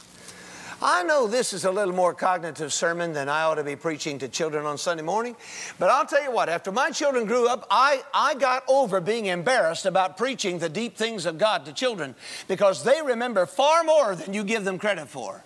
I 0.83 1.03
know 1.03 1.27
this 1.27 1.53
is 1.53 1.67
a 1.67 1.71
little 1.71 1.95
more 1.95 2.15
cognitive 2.15 2.73
sermon 2.73 3.13
than 3.13 3.29
I 3.29 3.43
ought 3.43 3.57
to 3.57 3.65
be 3.65 3.77
preaching 3.77 4.19
to 4.21 4.29
children 4.29 4.65
on 4.65 4.79
Sunday 4.79 5.03
morning, 5.03 5.37
but 5.79 5.91
I'll 5.91 6.07
tell 6.07 6.23
you 6.23 6.33
what, 6.33 6.49
after 6.49 6.73
my 6.73 6.91
children 6.91 7.27
grew 7.27 7.47
up, 7.47 7.67
I, 7.71 8.03
I 8.15 8.35
got 8.35 8.65
over 8.67 8.99
being 8.99 9.27
embarrassed 9.27 9.85
about 9.85 10.17
preaching 10.17 10.59
the 10.59 10.71
deep 10.71 10.97
things 10.97 11.27
of 11.27 11.37
God 11.37 11.67
to 11.67 11.75
children 11.75 12.15
because 12.49 12.83
they 12.83 13.03
remember 13.03 13.45
far 13.45 13.85
more 13.85 14.15
than 14.15 14.33
you 14.33 14.43
give 14.43 14.65
them 14.65 14.79
credit 14.79 15.09
for. 15.09 15.45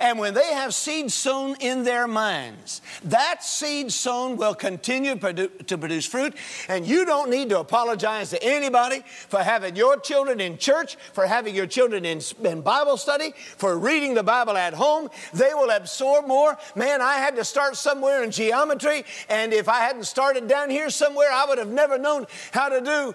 And 0.00 0.18
when 0.18 0.34
they 0.34 0.52
have 0.52 0.74
seed 0.74 1.10
sown 1.10 1.56
in 1.60 1.84
their 1.84 2.06
minds, 2.06 2.80
that 3.04 3.42
seed 3.42 3.92
sown 3.92 4.36
will 4.36 4.54
continue 4.54 5.16
to 5.16 5.78
produce 5.78 6.06
fruit. 6.06 6.34
And 6.68 6.86
you 6.86 7.04
don't 7.04 7.30
need 7.30 7.50
to 7.50 7.60
apologize 7.60 8.30
to 8.30 8.42
anybody 8.42 9.02
for 9.28 9.42
having 9.42 9.76
your 9.76 9.98
children 9.98 10.40
in 10.40 10.58
church, 10.58 10.96
for 11.12 11.26
having 11.26 11.54
your 11.54 11.66
children 11.66 12.04
in, 12.04 12.20
in 12.44 12.60
Bible 12.60 12.96
study, 12.96 13.32
for 13.56 13.78
reading 13.78 14.14
the 14.14 14.22
Bible 14.22 14.56
at 14.56 14.74
home. 14.74 15.08
They 15.32 15.54
will 15.54 15.70
absorb 15.70 16.26
more. 16.26 16.58
Man, 16.74 17.00
I 17.00 17.14
had 17.14 17.36
to 17.36 17.44
start 17.44 17.76
somewhere 17.76 18.22
in 18.22 18.30
geometry, 18.30 19.04
and 19.28 19.52
if 19.52 19.68
I 19.68 19.80
hadn't 19.80 20.04
started 20.04 20.48
down 20.48 20.70
here 20.70 20.90
somewhere, 20.90 21.30
I 21.32 21.46
would 21.46 21.58
have 21.58 21.70
never 21.70 21.98
known 21.98 22.26
how 22.52 22.68
to 22.68 22.80
do 22.80 23.14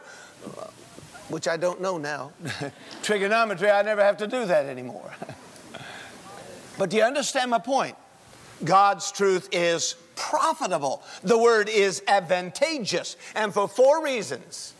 which 1.32 1.48
I 1.48 1.58
don't 1.58 1.82
know 1.82 1.98
now. 1.98 2.32
Trigonometry, 3.04 3.70
I 3.70 3.82
never 3.82 4.04
have 4.04 4.18
to 4.18 4.28
do 4.28 4.46
that 4.46 4.66
anymore. 4.66 5.12
But 6.82 6.90
do 6.90 6.98
you 6.98 7.04
understand 7.04 7.52
my 7.52 7.60
point? 7.60 7.96
God's 8.64 9.12
truth 9.12 9.50
is 9.52 9.94
profitable. 10.16 11.04
The 11.22 11.38
word 11.38 11.70
is 11.70 12.02
advantageous, 12.08 13.18
and 13.36 13.54
for 13.54 13.68
four 13.68 14.04
reasons. 14.04 14.74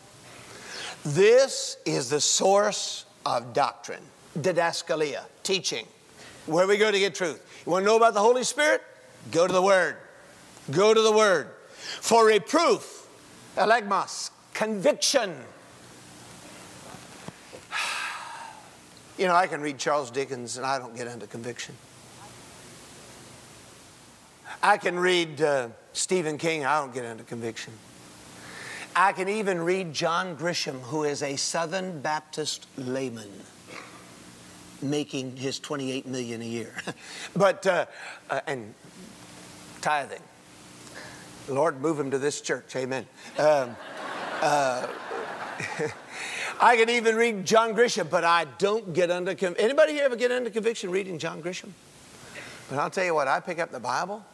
This 1.04 1.76
is 1.86 2.10
the 2.10 2.20
source 2.20 3.04
of 3.24 3.52
doctrine, 3.52 4.02
didaskalia, 4.36 5.20
teaching, 5.44 5.86
where 6.46 6.66
we 6.66 6.76
go 6.76 6.90
to 6.90 6.98
get 6.98 7.14
truth. 7.14 7.40
You 7.64 7.70
want 7.70 7.84
to 7.84 7.86
know 7.86 7.96
about 7.98 8.14
the 8.14 8.20
Holy 8.20 8.42
Spirit? 8.42 8.82
Go 9.30 9.46
to 9.46 9.52
the 9.52 9.62
Word. 9.62 9.94
Go 10.72 10.92
to 10.92 11.00
the 11.00 11.12
Word. 11.12 11.50
For 12.00 12.26
reproof, 12.26 13.06
elegmos, 13.56 14.32
conviction. 14.54 15.36
You 19.18 19.26
know, 19.26 19.36
I 19.36 19.46
can 19.46 19.60
read 19.60 19.78
Charles 19.78 20.10
Dickens 20.10 20.56
and 20.56 20.66
I 20.66 20.78
don't 20.80 20.96
get 20.96 21.06
into 21.06 21.28
conviction. 21.28 21.76
I 24.62 24.76
can 24.76 24.96
read 24.96 25.42
uh, 25.42 25.68
Stephen 25.92 26.38
King, 26.38 26.64
I 26.64 26.78
don't 26.80 26.94
get 26.94 27.04
into 27.04 27.24
conviction. 27.24 27.72
I 28.94 29.12
can 29.12 29.28
even 29.28 29.60
read 29.60 29.92
John 29.92 30.36
Grisham, 30.36 30.80
who 30.82 31.02
is 31.02 31.22
a 31.22 31.34
Southern 31.36 32.00
Baptist 32.00 32.66
layman 32.76 33.30
making 34.80 35.36
his 35.36 35.58
28 35.58 36.06
million 36.06 36.42
a 36.42 36.44
year. 36.44 36.72
but, 37.36 37.66
uh, 37.66 37.86
uh, 38.30 38.40
and 38.46 38.72
tithing. 39.80 40.22
Lord, 41.48 41.80
move 41.80 41.98
him 41.98 42.12
to 42.12 42.18
this 42.18 42.40
church. 42.40 42.76
Amen. 42.76 43.06
Um, 43.38 43.74
uh, 44.40 44.86
I 46.60 46.76
can 46.76 46.88
even 46.88 47.16
read 47.16 47.44
John 47.44 47.74
Grisham, 47.74 48.08
but 48.08 48.22
I 48.22 48.46
don't 48.58 48.94
get 48.94 49.10
under. 49.10 49.34
Conviction. 49.34 49.64
Anybody 49.64 49.94
here 49.94 50.04
ever 50.04 50.14
get 50.14 50.30
under 50.30 50.50
conviction 50.50 50.90
reading 50.90 51.18
John 51.18 51.42
Grisham? 51.42 51.70
But 52.70 52.78
I'll 52.78 52.90
tell 52.90 53.04
you 53.04 53.14
what, 53.14 53.26
I 53.26 53.40
pick 53.40 53.58
up 53.58 53.72
the 53.72 53.80
Bible 53.80 54.24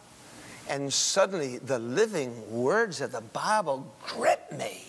and 0.68 0.92
suddenly 0.92 1.58
the 1.58 1.78
living 1.78 2.50
words 2.50 3.00
of 3.00 3.12
the 3.12 3.20
Bible 3.20 3.92
grip 4.06 4.52
me. 4.52 4.84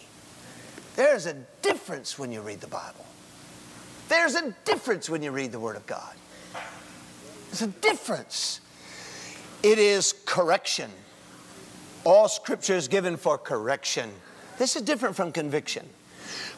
There's 0.96 1.26
a 1.26 1.36
difference 1.62 2.20
when 2.20 2.32
you 2.32 2.42
read 2.42 2.62
the 2.62 2.68
Bible. 2.68 3.06
There's 4.10 4.36
a 4.36 4.54
difference 4.66 5.10
when 5.10 5.24
you 5.24 5.32
read 5.32 5.52
the 5.52 5.60
Word 5.60 5.76
of 5.76 5.86
God. 5.86 6.16
There's 7.48 7.62
a 7.62 7.68
difference. 7.68 8.60
It 9.64 9.80
is 9.80 10.14
correction. 10.26 10.90
All 12.04 12.28
Scripture 12.28 12.76
is 12.76 12.88
given 12.88 13.18
for 13.18 13.38
correction. 13.38 14.10
This 14.58 14.76
is 14.76 14.82
different 14.82 15.16
from 15.16 15.32
conviction. 15.32 15.88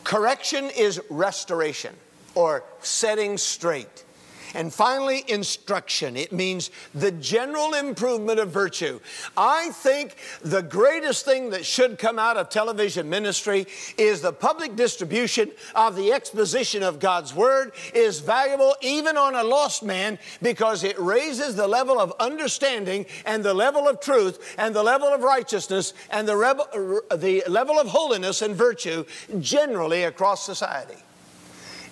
Correction 0.03 0.69
is 0.75 1.01
restoration 1.09 1.95
or 2.35 2.63
setting 2.81 3.37
straight. 3.37 4.05
And 4.53 4.73
finally, 4.73 5.23
instruction. 5.27 6.17
It 6.17 6.31
means 6.31 6.71
the 6.93 7.11
general 7.11 7.73
improvement 7.73 8.39
of 8.39 8.49
virtue. 8.49 8.99
I 9.37 9.69
think 9.71 10.17
the 10.41 10.61
greatest 10.61 11.25
thing 11.25 11.51
that 11.51 11.65
should 11.65 11.97
come 11.97 12.19
out 12.19 12.37
of 12.37 12.49
television 12.49 13.09
ministry 13.09 13.67
is 13.97 14.21
the 14.21 14.33
public 14.33 14.75
distribution 14.75 15.51
of 15.75 15.95
the 15.95 16.11
exposition 16.11 16.83
of 16.83 16.99
God's 16.99 17.33
Word 17.33 17.71
is 17.93 18.19
valuable 18.19 18.75
even 18.81 19.17
on 19.17 19.35
a 19.35 19.43
lost 19.43 19.83
man 19.83 20.19
because 20.41 20.83
it 20.83 20.99
raises 20.99 21.55
the 21.55 21.67
level 21.67 21.99
of 21.99 22.13
understanding 22.19 23.05
and 23.25 23.43
the 23.43 23.53
level 23.53 23.87
of 23.87 24.01
truth 24.01 24.55
and 24.57 24.75
the 24.75 24.83
level 24.83 25.07
of 25.07 25.21
righteousness 25.21 25.93
and 26.09 26.27
the, 26.27 26.35
rebel, 26.35 26.67
the 27.15 27.43
level 27.47 27.79
of 27.79 27.87
holiness 27.87 28.41
and 28.41 28.55
virtue 28.55 29.05
generally 29.39 30.03
across 30.03 30.45
society. 30.45 30.97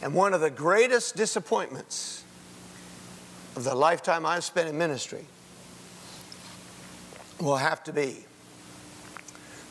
And 0.01 0.13
one 0.13 0.33
of 0.33 0.41
the 0.41 0.49
greatest 0.49 1.15
disappointments 1.15 2.23
of 3.59 3.65
the 3.65 3.75
lifetime 3.75 4.25
I've 4.25 4.45
spent 4.45 4.69
in 4.69 4.77
ministry 4.77 5.25
will 7.41 7.57
have 7.57 7.83
to 7.83 7.93
be 7.93 8.25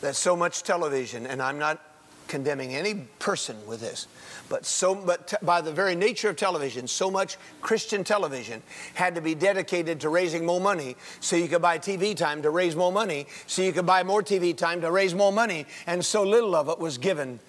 that 0.01 0.15
so 0.15 0.35
much 0.35 0.61
television, 0.61 1.25
and 1.25 1.41
I'm 1.41 1.57
not 1.57 1.81
condemning 2.27 2.75
any 2.75 3.07
person 3.17 3.57
with 3.65 3.81
this, 3.81 4.07
but 4.47 4.63
so 4.63 4.93
but 4.93 5.29
t- 5.29 5.37
by 5.41 5.61
the 5.61 5.71
very 5.71 5.95
nature 5.95 6.29
of 6.29 6.35
television, 6.35 6.87
so 6.87 7.09
much 7.09 7.37
Christian 7.61 8.03
television 8.03 8.61
had 8.93 9.15
to 9.15 9.21
be 9.21 9.33
dedicated 9.33 9.99
to 10.01 10.09
raising 10.09 10.45
more 10.45 10.61
money 10.61 10.95
so 11.19 11.35
you 11.35 11.47
could 11.47 11.61
buy 11.61 11.79
TV 11.79 12.15
time 12.15 12.43
to 12.43 12.51
raise 12.51 12.75
more 12.75 12.91
money, 12.91 13.25
so 13.47 13.63
you 13.63 13.71
could 13.71 13.87
buy 13.87 14.03
more 14.03 14.21
TV 14.21 14.55
time 14.55 14.81
to 14.81 14.91
raise 14.91 15.15
more 15.15 15.31
money, 15.31 15.65
and 15.87 16.05
so 16.05 16.21
little 16.21 16.55
of 16.55 16.69
it 16.69 16.77
was 16.77 16.99
given 16.99 17.39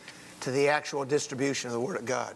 to 0.41 0.51
the 0.51 0.69
actual 0.69 1.05
distribution 1.05 1.69
of 1.69 1.75
the 1.75 1.81
Word 1.81 1.99
of 1.99 2.07
God. 2.07 2.35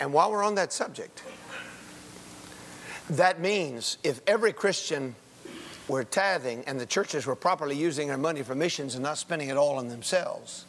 And 0.00 0.12
while 0.12 0.30
we're 0.30 0.44
on 0.44 0.56
that 0.56 0.72
subject, 0.72 1.22
that 3.10 3.40
means 3.40 3.98
if 4.02 4.20
every 4.26 4.52
Christian 4.52 5.14
were 5.88 6.04
tithing 6.04 6.64
and 6.66 6.80
the 6.80 6.86
churches 6.86 7.26
were 7.26 7.36
properly 7.36 7.76
using 7.76 8.08
their 8.08 8.18
money 8.18 8.42
for 8.42 8.54
missions 8.54 8.94
and 8.94 9.02
not 9.02 9.18
spending 9.18 9.48
it 9.48 9.56
all 9.56 9.76
on 9.76 9.88
themselves, 9.88 10.64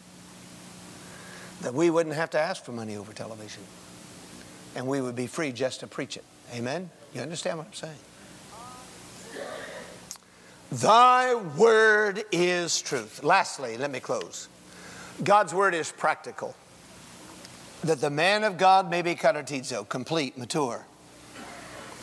that 1.61 1.73
we 1.73 1.89
wouldn't 1.89 2.15
have 2.15 2.29
to 2.29 2.39
ask 2.39 2.63
for 2.63 2.71
money 2.71 2.95
over 2.95 3.11
television. 3.13 3.63
And 4.75 4.87
we 4.87 5.01
would 5.01 5.15
be 5.15 5.27
free 5.27 5.51
just 5.51 5.79
to 5.79 5.87
preach 5.87 6.17
it. 6.17 6.23
Amen? 6.53 6.89
You 7.13 7.21
understand 7.21 7.57
what 7.57 7.67
I'm 7.67 7.73
saying? 7.73 7.95
Thy 10.71 11.33
word 11.33 12.25
is 12.31 12.81
truth. 12.81 13.23
Lastly, 13.23 13.77
let 13.77 13.89
me 13.89 13.99
close. 13.99 14.49
God's 15.23 15.53
word 15.53 15.73
is 15.73 15.91
practical 15.91 16.55
that 17.83 18.01
the 18.01 18.09
man 18.09 18.43
of 18.43 18.57
God 18.57 18.89
may 18.89 19.01
be 19.01 19.15
katartizo, 19.15 19.87
complete, 19.87 20.37
mature, 20.37 20.85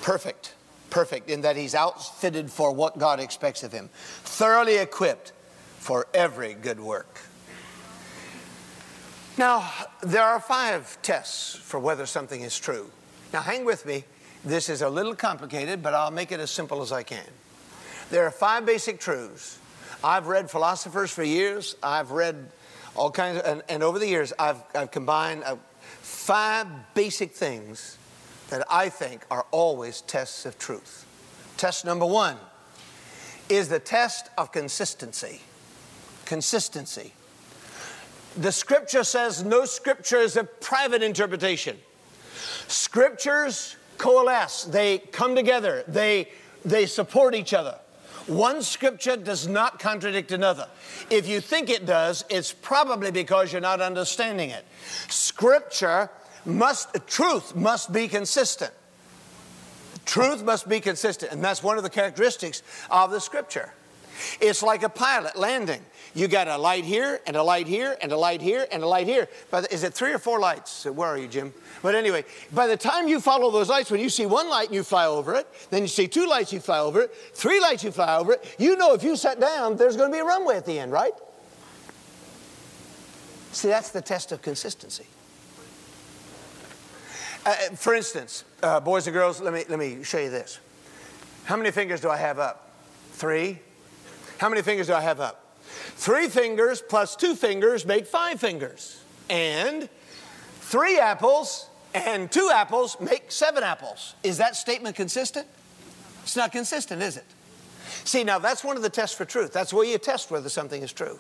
perfect, 0.03 0.55
perfect, 0.91 1.29
in 1.29 1.41
that 1.43 1.57
he's 1.57 1.75
outfitted 1.75 2.51
for 2.51 2.73
what 2.73 2.99
God 2.99 3.21
expects 3.21 3.63
of 3.63 3.73
him, 3.73 3.91
thoroughly 3.93 4.77
equipped 4.77 5.33
for 5.79 6.07
every 6.15 6.55
good 6.55 6.81
work. 6.81 7.21
Now, 9.37 9.69
there 10.03 10.23
are 10.23 10.39
five 10.39 10.97
tests 11.03 11.57
for 11.57 11.81
whether 11.81 12.07
something 12.07 12.41
is 12.41 12.57
true. 12.59 12.91
Now, 13.33 13.43
hang 13.43 13.65
with 13.65 13.85
me. 13.85 14.05
This 14.45 14.69
is 14.69 14.83
a 14.83 14.89
little 14.89 15.15
complicated, 15.15 15.83
but 15.83 15.93
I'll 15.93 16.13
make 16.13 16.31
it 16.31 16.39
as 16.39 16.51
simple 16.51 16.83
as 16.83 16.93
I 16.93 17.03
can. 17.03 17.27
There 18.11 18.25
are 18.25 18.31
five 18.31 18.65
basic 18.65 19.01
truths. 19.01 19.59
I've 20.05 20.29
read 20.29 20.51
philosophers 20.51 21.11
for 21.11 21.25
years. 21.25 21.75
I've 21.83 22.13
read 22.13 22.51
all 22.95 23.11
kinds 23.11 23.39
of, 23.39 23.45
and, 23.47 23.63
and 23.69 23.83
over 23.83 23.99
the 23.99 24.07
years, 24.07 24.33
I've, 24.39 24.63
I've 24.75 24.91
combined 24.91 25.43
uh, 25.45 25.57
five 25.81 26.67
basic 26.95 27.33
things 27.33 27.99
that 28.51 28.67
I 28.71 28.89
think 28.89 29.25
are 29.31 29.47
always 29.51 30.03
tests 30.03 30.47
of 30.47 30.59
truth. 30.59 31.07
Test 31.57 31.85
number 31.85 32.07
one 32.07 32.37
is 33.49 33.69
the 33.69 33.79
test 33.79 34.31
of 34.39 34.53
consistency. 34.53 35.41
Consistency. 36.25 37.13
The 38.37 38.53
scripture 38.53 39.05
says 39.05 39.45
no 39.45 39.65
scripture 39.65 40.19
is 40.19 40.37
a 40.37 40.45
private 40.45 41.03
interpretation. 41.03 41.79
Scriptures 42.69 43.77
coalesce, 43.99 44.65
they 44.65 44.99
come 44.99 45.37
together, 45.37 45.85
they, 45.87 46.29
they 46.65 46.87
support 46.87 47.35
each 47.35 47.55
other. 47.55 47.79
One 48.27 48.63
scripture 48.63 49.17
does 49.17 49.47
not 49.47 49.79
contradict 49.79 50.33
another. 50.33 50.69
If 51.11 51.29
you 51.29 51.41
think 51.41 51.69
it 51.69 51.85
does, 51.85 52.25
it's 52.31 52.53
probably 52.53 53.11
because 53.11 53.53
you're 53.53 53.61
not 53.61 53.81
understanding 53.81 54.51
it. 54.51 54.65
Scripture 55.09 56.11
must, 56.47 56.89
truth 57.07 57.55
must 57.55 57.93
be 57.93 58.09
consistent. 58.09 58.73
Truth 60.07 60.43
must 60.43 60.69
be 60.69 60.81
consistent, 60.81 61.33
and 61.33 61.43
that's 61.43 61.63
one 61.63 61.77
of 61.77 61.83
the 61.83 61.91
characteristics 61.91 62.63
of 62.91 63.11
the 63.11 63.21
scripture. 63.21 63.73
It's 64.41 64.63
like 64.63 64.83
a 64.83 64.89
pilot 64.89 65.37
landing. 65.37 65.83
You 66.15 66.29
got 66.29 66.47
a 66.47 66.57
light 66.57 66.85
here, 66.85 67.21
and 67.27 67.37
a 67.37 67.43
light 67.43 67.67
here, 67.67 67.97
and 68.01 68.13
a 68.13 68.17
light 68.17 68.41
here, 68.41 68.69
and 68.71 68.85
a 68.85 68.87
light 68.87 69.09
here. 69.09 69.29
But 69.51 69.73
is 69.73 69.83
it 69.83 69.95
three 69.95 70.13
or 70.13 70.19
four 70.19 70.39
lights? 70.39 70.85
Where 70.85 71.09
are 71.09 71.19
you, 71.19 71.27
Jim? 71.27 71.53
But 71.83 71.97
anyway, 71.97 72.25
by 72.53 72.69
the 72.69 72.77
time 72.77 73.09
you 73.09 73.21
follow 73.21 73.51
those 73.51 73.69
lights, 73.69 73.91
when 73.91 74.01
you 74.01 74.09
see 74.09 74.25
one 74.25 74.49
light 74.49 74.69
and 74.69 74.75
you 74.77 74.85
fly 74.85 75.07
over 75.07 75.35
it, 75.35 75.49
then 75.71 75.83
you 75.83 75.89
see 75.89 76.07
two 76.07 76.27
lights, 76.27 76.53
you 76.53 76.61
fly 76.61 76.79
over 76.79 77.03
it, 77.03 77.15
three 77.35 77.61
lights, 77.61 77.83
you 77.83 77.91
fly 77.91 78.17
over 78.17 78.35
it, 78.35 78.57
you 78.59 78.77
know 78.77 78.95
if 78.95 79.03
you 79.03 79.17
sat 79.17 79.41
down, 79.41 79.77
there's 79.77 79.97
going 79.97 80.11
to 80.11 80.15
be 80.15 80.21
a 80.21 80.25
runway 80.25 80.57
at 80.57 80.65
the 80.65 80.79
end, 80.79 80.93
right? 80.93 81.13
See, 83.51 83.69
that's 83.69 83.91
the 83.91 84.01
test 84.01 84.31
of 84.31 84.41
consistency. 84.41 85.07
Uh, 87.45 87.55
for 87.75 87.95
instance, 87.95 88.45
uh, 88.63 88.81
boys 88.81 89.07
and 89.07 89.15
girls, 89.15 89.41
let 89.41 89.53
me, 89.53 89.65
let 89.69 89.79
me 89.79 90.03
show 90.03 90.19
you 90.19 90.31
this. 90.31 90.61
How 91.45 91.57
many 91.57 91.71
fingers 91.71 92.01
do 92.01 92.09
I 92.09 92.17
have 92.17 92.39
up? 92.39 92.71
Three. 93.13 93.59
How 94.39 94.49
many 94.49 94.63
fingers 94.63 94.87
do 94.87 94.95
I 94.95 95.01
have 95.01 95.21
up? 95.21 95.44
Three 95.97 96.29
fingers 96.29 96.83
plus 96.87 97.17
two 97.17 97.35
fingers 97.35 97.87
make 97.87 98.07
five 98.07 98.41
fingers. 98.41 99.03
And 99.31 99.89
three 100.61 100.99
apples 100.99 101.69
and 101.95 102.31
two 102.31 102.51
apples 102.53 102.97
make 103.01 103.31
seven 103.31 103.63
apples. 103.63 104.15
Is 104.23 104.39
that 104.39 104.57
statement 104.57 104.97
consistent? 104.97 105.47
It's 106.23 106.37
not 106.37 106.53
consistent, 106.53 107.03
is 107.03 107.17
it? 107.17 107.25
See, 108.05 108.25
now 108.25 108.39
that's 108.39 108.65
one 108.65 108.77
of 108.77 108.83
the 108.83 108.91
tests 108.91 109.17
for 109.17 109.25
truth. 109.25 109.53
That's 109.53 109.73
where 109.73 109.85
you 109.85 109.99
test 109.99 110.31
whether 110.31 110.49
something 110.49 110.83
is 110.83 110.93
true. 110.93 111.19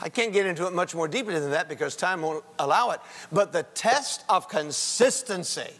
I 0.00 0.08
can't 0.08 0.32
get 0.32 0.46
into 0.46 0.66
it 0.66 0.72
much 0.72 0.94
more 0.94 1.06
deeply 1.06 1.38
than 1.38 1.50
that 1.50 1.68
because 1.68 1.94
time 1.94 2.22
won't 2.22 2.44
allow 2.58 2.90
it. 2.90 3.00
But 3.30 3.52
the 3.52 3.62
test 3.62 4.24
of 4.28 4.48
consistency 4.48 5.70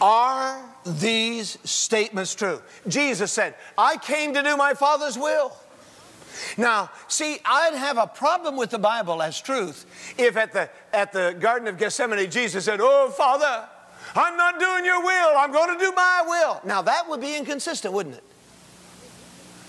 are 0.00 0.62
these 0.84 1.58
statements 1.64 2.34
true? 2.34 2.60
Jesus 2.86 3.32
said, 3.32 3.54
I 3.76 3.96
came 3.96 4.34
to 4.34 4.42
do 4.42 4.56
my 4.56 4.74
Father's 4.74 5.18
will. 5.18 5.56
Now, 6.56 6.90
see, 7.08 7.38
I'd 7.44 7.74
have 7.74 7.98
a 7.98 8.06
problem 8.06 8.56
with 8.56 8.70
the 8.70 8.78
Bible 8.78 9.22
as 9.22 9.40
truth 9.40 9.86
if 10.18 10.36
at 10.36 10.52
the, 10.52 10.70
at 10.92 11.12
the 11.12 11.36
Garden 11.38 11.68
of 11.68 11.78
Gethsemane 11.78 12.30
Jesus 12.30 12.64
said, 12.64 12.80
Oh, 12.82 13.10
Father, 13.10 13.68
I'm 14.14 14.36
not 14.36 14.58
doing 14.58 14.84
your 14.84 15.02
will, 15.02 15.36
I'm 15.36 15.52
going 15.52 15.78
to 15.78 15.84
do 15.84 15.92
my 15.92 16.24
will. 16.26 16.60
Now, 16.64 16.82
that 16.82 17.08
would 17.08 17.20
be 17.20 17.36
inconsistent, 17.36 17.92
wouldn't 17.92 18.16
it? 18.16 18.24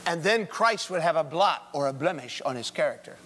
And 0.06 0.24
then 0.24 0.48
Christ 0.48 0.90
would 0.90 1.02
have 1.02 1.18
a 1.18 1.24
blot 1.24 1.68
or 1.74 1.88
a 1.88 1.94
blemish 1.94 2.42
on 2.42 2.56
his 2.56 2.72
character. 2.72 3.18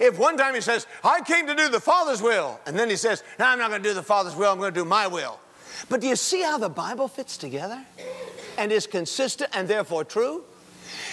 If 0.00 0.18
one 0.18 0.36
time 0.36 0.54
he 0.54 0.60
says, 0.60 0.86
I 1.04 1.20
came 1.20 1.46
to 1.46 1.54
do 1.54 1.68
the 1.68 1.80
Father's 1.80 2.22
will, 2.22 2.58
and 2.66 2.78
then 2.78 2.88
he 2.90 2.96
says, 2.96 3.22
No, 3.38 3.46
I'm 3.46 3.58
not 3.58 3.70
going 3.70 3.82
to 3.82 3.88
do 3.88 3.94
the 3.94 4.02
Father's 4.02 4.34
will, 4.34 4.50
I'm 4.50 4.58
going 4.58 4.72
to 4.72 4.80
do 4.80 4.84
my 4.84 5.06
will. 5.06 5.38
But 5.88 6.00
do 6.00 6.08
you 6.08 6.16
see 6.16 6.42
how 6.42 6.58
the 6.58 6.68
Bible 6.68 7.06
fits 7.06 7.36
together 7.36 7.84
and 8.58 8.72
is 8.72 8.86
consistent 8.86 9.50
and 9.54 9.68
therefore 9.68 10.04
true? 10.04 10.44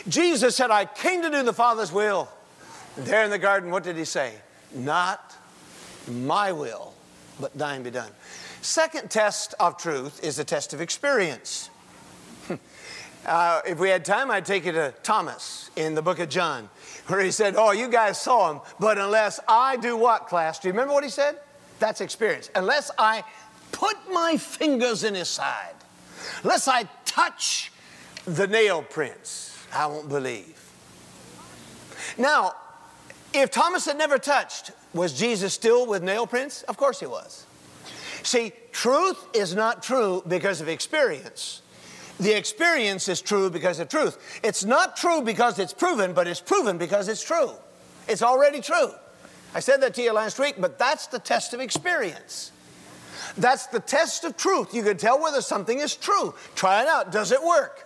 Jesus 0.08 0.56
said, 0.56 0.72
I 0.72 0.86
came 0.86 1.22
to 1.22 1.30
do 1.30 1.44
the 1.44 1.54
Father's 1.54 1.92
will. 1.92 2.30
There 2.98 3.24
in 3.24 3.30
the 3.30 3.40
garden, 3.40 3.72
what 3.72 3.84
did 3.84 3.96
he 3.96 4.06
say? 4.06 4.34
Not 4.74 5.36
my 6.08 6.52
will, 6.52 6.94
but 7.40 7.58
thine 7.58 7.84
be 7.84 7.92
done. 7.92 8.12
Second 8.62 9.10
test 9.10 9.56
of 9.60 9.78
truth 9.78 10.24
is 10.24 10.38
the 10.38 10.44
test 10.44 10.74
of 10.74 10.82
experience. 10.82 11.70
Uh, 13.26 13.62
if 13.66 13.80
we 13.80 13.88
had 13.88 14.04
time, 14.04 14.30
I'd 14.30 14.46
take 14.46 14.66
you 14.66 14.74
to 14.74 14.94
Thomas 15.02 15.72
in 15.78 15.96
the 15.96 16.02
book 16.02 16.20
of 16.20 16.28
John, 16.28 16.70
where 17.08 17.22
he 17.22 17.32
said, 17.32 17.56
Oh, 17.58 17.72
you 17.72 17.88
guys 17.88 18.20
saw 18.20 18.52
him, 18.52 18.60
but 18.82 18.98
unless 18.98 19.40
I 19.48 19.78
do 19.78 19.96
what, 19.96 20.28
class? 20.28 20.60
Do 20.60 20.68
you 20.68 20.74
remember 20.74 20.94
what 20.94 21.06
he 21.06 21.10
said? 21.10 21.40
That's 21.80 22.02
experience. 22.02 22.50
Unless 22.54 22.92
I 22.98 23.24
put 23.72 23.96
my 24.12 24.36
fingers 24.36 25.06
in 25.06 25.16
his 25.16 25.30
side, 25.30 25.76
unless 26.44 26.68
I 26.68 26.84
touch 27.06 27.72
the 28.26 28.46
nail 28.46 28.84
prints, 28.84 29.53
I 29.74 29.88
won't 29.88 30.10
believe. 30.10 30.60
Now, 32.18 32.54
if 33.34 33.52
Thomas 33.52 33.86
had 33.86 33.98
never 33.98 34.18
touched, 34.18 34.72
was 34.94 35.18
Jesus 35.18 35.54
still 35.54 35.88
with 35.88 36.04
nail 36.04 36.28
prints? 36.28 36.64
Of 36.64 36.78
course 36.78 37.00
he 37.00 37.08
was. 37.08 37.46
See, 38.22 38.54
truth 38.72 39.28
is 39.34 39.56
not 39.56 39.84
true 39.84 40.24
because 40.28 40.62
of 40.62 40.70
experience. 40.70 41.62
The 42.20 42.38
experience 42.38 43.10
is 43.10 43.22
true 43.22 43.50
because 43.50 43.80
of 43.80 43.90
truth. 43.90 44.40
It's 44.44 44.64
not 44.64 44.96
true 44.96 45.22
because 45.22 45.58
it's 45.60 45.74
proven, 45.74 46.14
but 46.14 46.28
it's 46.28 46.40
proven 46.40 46.78
because 46.78 47.08
it's 47.08 47.24
true. 47.24 47.52
It's 48.08 48.22
already 48.22 48.62
true. 48.62 48.92
I 49.56 49.60
said 49.60 49.82
that 49.82 49.94
to 49.96 50.02
you 50.02 50.14
last 50.14 50.40
week, 50.40 50.56
but 50.60 50.78
that's 50.78 51.08
the 51.08 51.20
test 51.20 51.54
of 51.54 51.60
experience. 51.60 52.52
That's 53.38 53.68
the 53.68 53.80
test 53.80 54.24
of 54.24 54.38
truth. 54.38 54.74
You 54.74 54.84
can 54.84 54.98
tell 54.98 55.22
whether 55.22 55.42
something 55.42 55.80
is 55.80 55.96
true. 55.96 56.34
Try 56.56 56.84
it 56.84 56.88
out. 56.88 57.12
Does 57.12 57.32
it 57.32 57.44
work? 57.44 57.83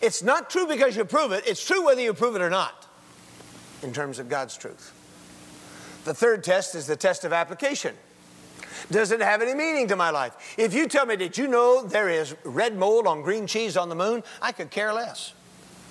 It's 0.00 0.22
not 0.22 0.50
true 0.50 0.66
because 0.66 0.96
you 0.96 1.04
prove 1.04 1.32
it, 1.32 1.44
it's 1.46 1.64
true 1.64 1.84
whether 1.84 2.00
you 2.00 2.14
prove 2.14 2.36
it 2.36 2.42
or 2.42 2.50
not, 2.50 2.86
in 3.82 3.92
terms 3.92 4.18
of 4.18 4.28
God's 4.28 4.56
truth. 4.56 4.92
The 6.04 6.14
third 6.14 6.44
test 6.44 6.74
is 6.74 6.86
the 6.86 6.96
test 6.96 7.24
of 7.24 7.32
application. 7.32 7.94
Does 8.90 9.12
it 9.12 9.20
have 9.20 9.40
any 9.40 9.54
meaning 9.54 9.88
to 9.88 9.96
my 9.96 10.10
life? 10.10 10.54
If 10.58 10.74
you 10.74 10.88
tell 10.88 11.06
me, 11.06 11.16
did 11.16 11.38
you 11.38 11.48
know 11.48 11.82
there 11.82 12.10
is 12.10 12.34
red 12.44 12.76
mold 12.76 13.06
on 13.06 13.22
green 13.22 13.46
cheese 13.46 13.76
on 13.76 13.88
the 13.88 13.94
moon? 13.94 14.22
I 14.42 14.52
could 14.52 14.70
care 14.70 14.92
less. 14.92 15.32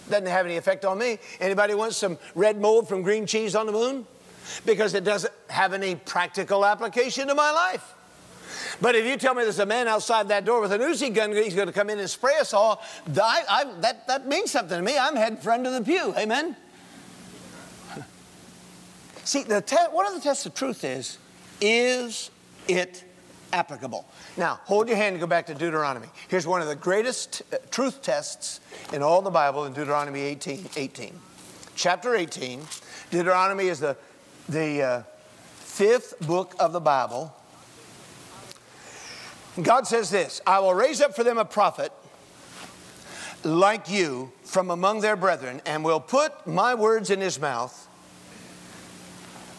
Doesn't 0.10 0.28
have 0.28 0.46
any 0.46 0.58
effect 0.58 0.86
on 0.86 0.98
me. 0.98 1.18
Anybody 1.40 1.74
want 1.74 1.94
some 1.94 2.18
red 2.36 2.60
mold 2.60 2.88
from 2.88 3.02
green 3.02 3.26
cheese 3.26 3.56
on 3.56 3.66
the 3.66 3.72
moon? 3.72 4.06
Because 4.66 4.94
it 4.94 5.04
doesn't 5.04 5.34
have 5.50 5.74
any 5.74 5.96
practical 5.96 6.66
application 6.66 7.28
to 7.30 7.36
my 7.36 7.52
life. 7.52 7.96
But 8.82 8.96
if 8.96 9.06
you 9.06 9.18
tell 9.18 9.34
me 9.34 9.44
there's 9.44 9.60
a 9.60 9.66
man 9.66 9.88
outside 9.88 10.28
that 10.30 10.46
door 10.46 10.62
with 10.62 10.72
an 10.72 10.82
Uzi 10.82 11.14
gun, 11.14 11.32
he's 11.32 11.56
going 11.56 11.68
to 11.68 11.74
come 11.74 11.90
in 11.90 12.00
and 12.00 12.10
spray 12.10 12.36
us 12.40 12.54
all, 12.54 12.82
I, 13.22 13.44
I, 13.50 13.64
that, 13.82 14.08
that 14.08 14.28
means 14.28 14.52
something 14.52 14.78
to 14.78 14.84
me. 14.84 14.98
I'm 14.98 15.16
heading 15.16 15.38
for 15.38 15.52
under 15.52 15.72
the 15.72 15.82
pew. 15.82 16.14
Amen? 16.18 16.56
See, 19.24 19.44
the 19.44 19.62
te- 19.62 19.76
one 19.92 20.08
of 20.08 20.14
the 20.14 20.22
tests 20.22 20.46
of 20.46 20.54
truth 20.54 20.84
is, 20.84 21.18
is 21.62 22.32
it 22.68 23.04
applicable? 23.52 24.06
Now, 24.36 24.60
hold 24.64 24.88
your 24.88 24.98
hand 24.98 25.14
and 25.14 25.22
go 25.22 25.28
back 25.28 25.46
to 25.48 25.54
Deuteronomy. 25.54 26.08
Here's 26.28 26.48
one 26.48 26.62
of 26.62 26.68
the 26.68 26.76
greatest 26.76 27.44
uh, 27.54 27.58
truth 27.72 28.02
tests 28.02 28.60
in 28.92 29.02
all 29.04 29.22
the 29.22 29.30
Bible 29.30 29.66
in 29.66 29.74
Deuteronomy 29.74 30.22
18. 30.22 30.70
18. 30.76 31.20
Chapter 31.76 32.16
18, 32.16 32.62
Deuteronomy 33.10 33.68
is 33.68 33.80
the, 33.80 33.98
the 34.48 34.82
uh, 34.82 35.04
fifth 35.56 36.20
book 36.28 36.56
of 36.60 36.72
the 36.72 36.80
Bible. 36.80 37.34
God 39.62 39.86
says 39.88 40.10
this 40.10 40.42
I 40.48 40.60
will 40.60 40.74
raise 40.74 41.02
up 41.02 41.16
for 41.16 41.24
them 41.24 41.38
a 41.38 41.46
prophet 41.46 41.92
like 43.44 43.90
you 43.90 44.32
from 44.44 44.72
among 44.72 45.02
their 45.02 45.16
brethren, 45.16 45.62
and 45.66 45.84
will 45.84 46.00
put 46.00 46.48
my 46.48 46.76
words 46.76 47.10
in 47.10 47.20
his 47.20 47.40
mouth. 47.40 47.88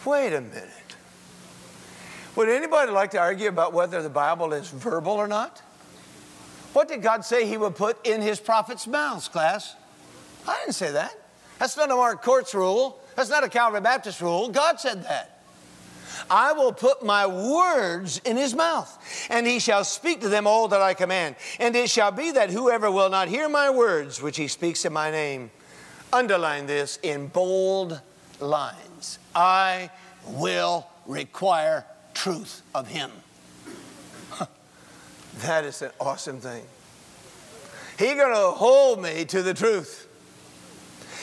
Wait 0.05 0.33
a 0.33 0.41
minute. 0.41 0.69
Would 2.35 2.49
anybody 2.49 2.91
like 2.91 3.11
to 3.11 3.19
argue 3.19 3.47
about 3.47 3.73
whether 3.73 4.01
the 4.01 4.09
Bible 4.09 4.53
is 4.53 4.69
verbal 4.69 5.13
or 5.13 5.27
not? 5.27 5.59
What 6.73 6.87
did 6.87 7.01
God 7.01 7.23
say 7.23 7.47
he 7.47 7.57
would 7.57 7.75
put 7.75 8.05
in 8.05 8.21
his 8.21 8.39
prophets' 8.39 8.87
mouths, 8.87 9.27
class? 9.27 9.75
I 10.47 10.59
didn't 10.59 10.75
say 10.75 10.91
that. 10.91 11.15
That's 11.59 11.77
not 11.77 11.89
a 11.89 11.95
Mark 11.95 12.21
Court's 12.21 12.53
rule. 12.53 12.99
That's 13.15 13.29
not 13.29 13.43
a 13.43 13.49
Calvary 13.49 13.81
Baptist 13.81 14.19
rule. 14.19 14.49
God 14.49 14.79
said 14.79 15.03
that. 15.03 15.34
I 16.29 16.53
will 16.53 16.73
put 16.73 17.03
my 17.03 17.27
words 17.27 18.21
in 18.25 18.37
his 18.37 18.53
mouth, 18.53 19.27
and 19.29 19.45
he 19.45 19.59
shall 19.59 19.83
speak 19.83 20.21
to 20.21 20.29
them 20.29 20.47
all 20.47 20.67
that 20.69 20.81
I 20.81 20.93
command. 20.93 21.35
And 21.59 21.75
it 21.75 21.89
shall 21.89 22.11
be 22.11 22.31
that 22.31 22.49
whoever 22.49 22.89
will 22.91 23.09
not 23.09 23.27
hear 23.27 23.49
my 23.49 23.69
words, 23.69 24.21
which 24.21 24.37
he 24.37 24.47
speaks 24.47 24.85
in 24.85 24.93
my 24.93 25.11
name, 25.11 25.51
underline 26.11 26.65
this 26.65 26.99
in 27.03 27.27
bold 27.27 27.99
lines 28.39 29.19
I 29.33 29.89
will 30.27 30.87
require 31.05 31.85
truth 32.13 32.61
of 32.73 32.87
him. 32.87 33.11
that 35.39 35.65
is 35.65 35.81
an 35.81 35.91
awesome 35.99 36.39
thing. 36.39 36.63
He's 37.97 38.15
going 38.15 38.33
to 38.33 38.51
hold 38.51 39.01
me 39.01 39.25
to 39.25 39.41
the 39.41 39.53
truth. 39.53 40.07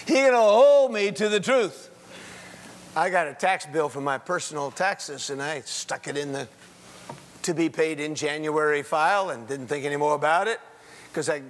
He's 0.07 0.17
going 0.17 0.33
to 0.33 0.39
hold 0.39 0.93
me 0.93 1.11
to 1.13 1.29
the 1.29 1.41
truth. 1.41 1.91
I 2.95 3.09
got 3.09 3.27
a 3.27 3.33
tax 3.33 3.65
bill 3.65 3.89
for 3.89 4.03
my 4.03 4.19
personal 4.19 4.71
taxes 4.71 5.31
and 5.31 5.43
I 5.43 5.63
stuck 5.63 6.09
it 6.09 6.19
in 6.19 6.33
the 6.33 6.47
to 7.41 7.55
be 7.55 7.71
paid 7.71 7.99
in 7.99 8.15
January 8.15 8.83
file 8.83 9.31
and 9.31 9.49
didn't 9.49 9.69
think 9.69 9.87
any 9.87 9.97
more 9.97 10.15
about 10.15 10.47
it 10.47 10.61
because 11.09 11.31
I 11.31 11.43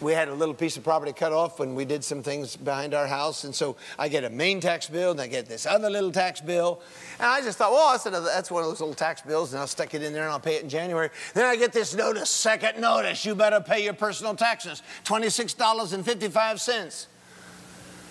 we 0.00 0.12
had 0.12 0.28
a 0.28 0.34
little 0.34 0.54
piece 0.54 0.76
of 0.76 0.84
property 0.84 1.12
cut 1.12 1.32
off 1.32 1.58
when 1.58 1.74
we 1.74 1.86
did 1.86 2.04
some 2.04 2.22
things 2.22 2.56
behind 2.56 2.92
our 2.92 3.06
house. 3.06 3.44
And 3.44 3.54
so 3.54 3.76
I 3.98 4.08
get 4.08 4.24
a 4.24 4.28
main 4.28 4.60
tax 4.60 4.86
bill 4.86 5.12
and 5.12 5.20
I 5.20 5.26
get 5.26 5.46
this 5.46 5.64
other 5.64 5.88
little 5.88 6.12
tax 6.12 6.42
bill. 6.42 6.82
And 7.18 7.26
I 7.26 7.40
just 7.40 7.56
thought, 7.56 7.72
well, 7.72 7.92
that's, 7.92 8.04
another, 8.04 8.26
that's 8.26 8.50
one 8.50 8.62
of 8.62 8.68
those 8.68 8.80
little 8.80 8.94
tax 8.94 9.22
bills 9.22 9.52
and 9.52 9.60
I'll 9.60 9.66
stick 9.66 9.94
it 9.94 10.02
in 10.02 10.12
there 10.12 10.24
and 10.24 10.32
I'll 10.32 10.40
pay 10.40 10.56
it 10.56 10.62
in 10.62 10.68
January. 10.68 11.08
Then 11.32 11.46
I 11.46 11.56
get 11.56 11.72
this 11.72 11.94
notice, 11.94 12.28
second 12.28 12.80
notice, 12.80 13.24
you 13.24 13.34
better 13.34 13.60
pay 13.60 13.84
your 13.84 13.94
personal 13.94 14.34
taxes, 14.34 14.82
$26.55 15.04 17.06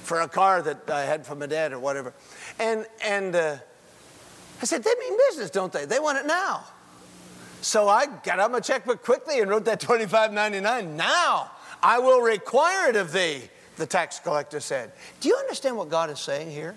for 0.03 0.21
a 0.21 0.27
car 0.27 0.61
that 0.61 0.89
I 0.89 1.01
had 1.01 1.25
from 1.25 1.39
my 1.39 1.47
dad 1.47 1.73
or 1.73 1.79
whatever. 1.79 2.13
And, 2.59 2.85
and 3.03 3.35
uh, 3.35 3.57
I 4.61 4.65
said, 4.65 4.83
they 4.83 4.93
mean 4.99 5.17
business, 5.29 5.49
don't 5.49 5.71
they? 5.71 5.85
They 5.85 5.99
want 5.99 6.17
it 6.17 6.25
now. 6.25 6.65
So 7.61 7.87
I 7.87 8.07
got 8.07 8.39
out 8.39 8.51
my 8.51 8.59
checkbook 8.59 9.03
quickly 9.03 9.39
and 9.39 9.49
wrote 9.49 9.65
that 9.65 9.79
$25.99 9.79 10.95
now. 10.95 11.51
I 11.81 11.99
will 11.99 12.21
require 12.21 12.89
it 12.89 12.95
of 12.95 13.11
thee, 13.11 13.41
the 13.77 13.85
tax 13.85 14.19
collector 14.19 14.59
said. 14.59 14.91
Do 15.21 15.29
you 15.29 15.35
understand 15.35 15.77
what 15.77 15.89
God 15.89 16.09
is 16.09 16.19
saying 16.19 16.51
here? 16.51 16.75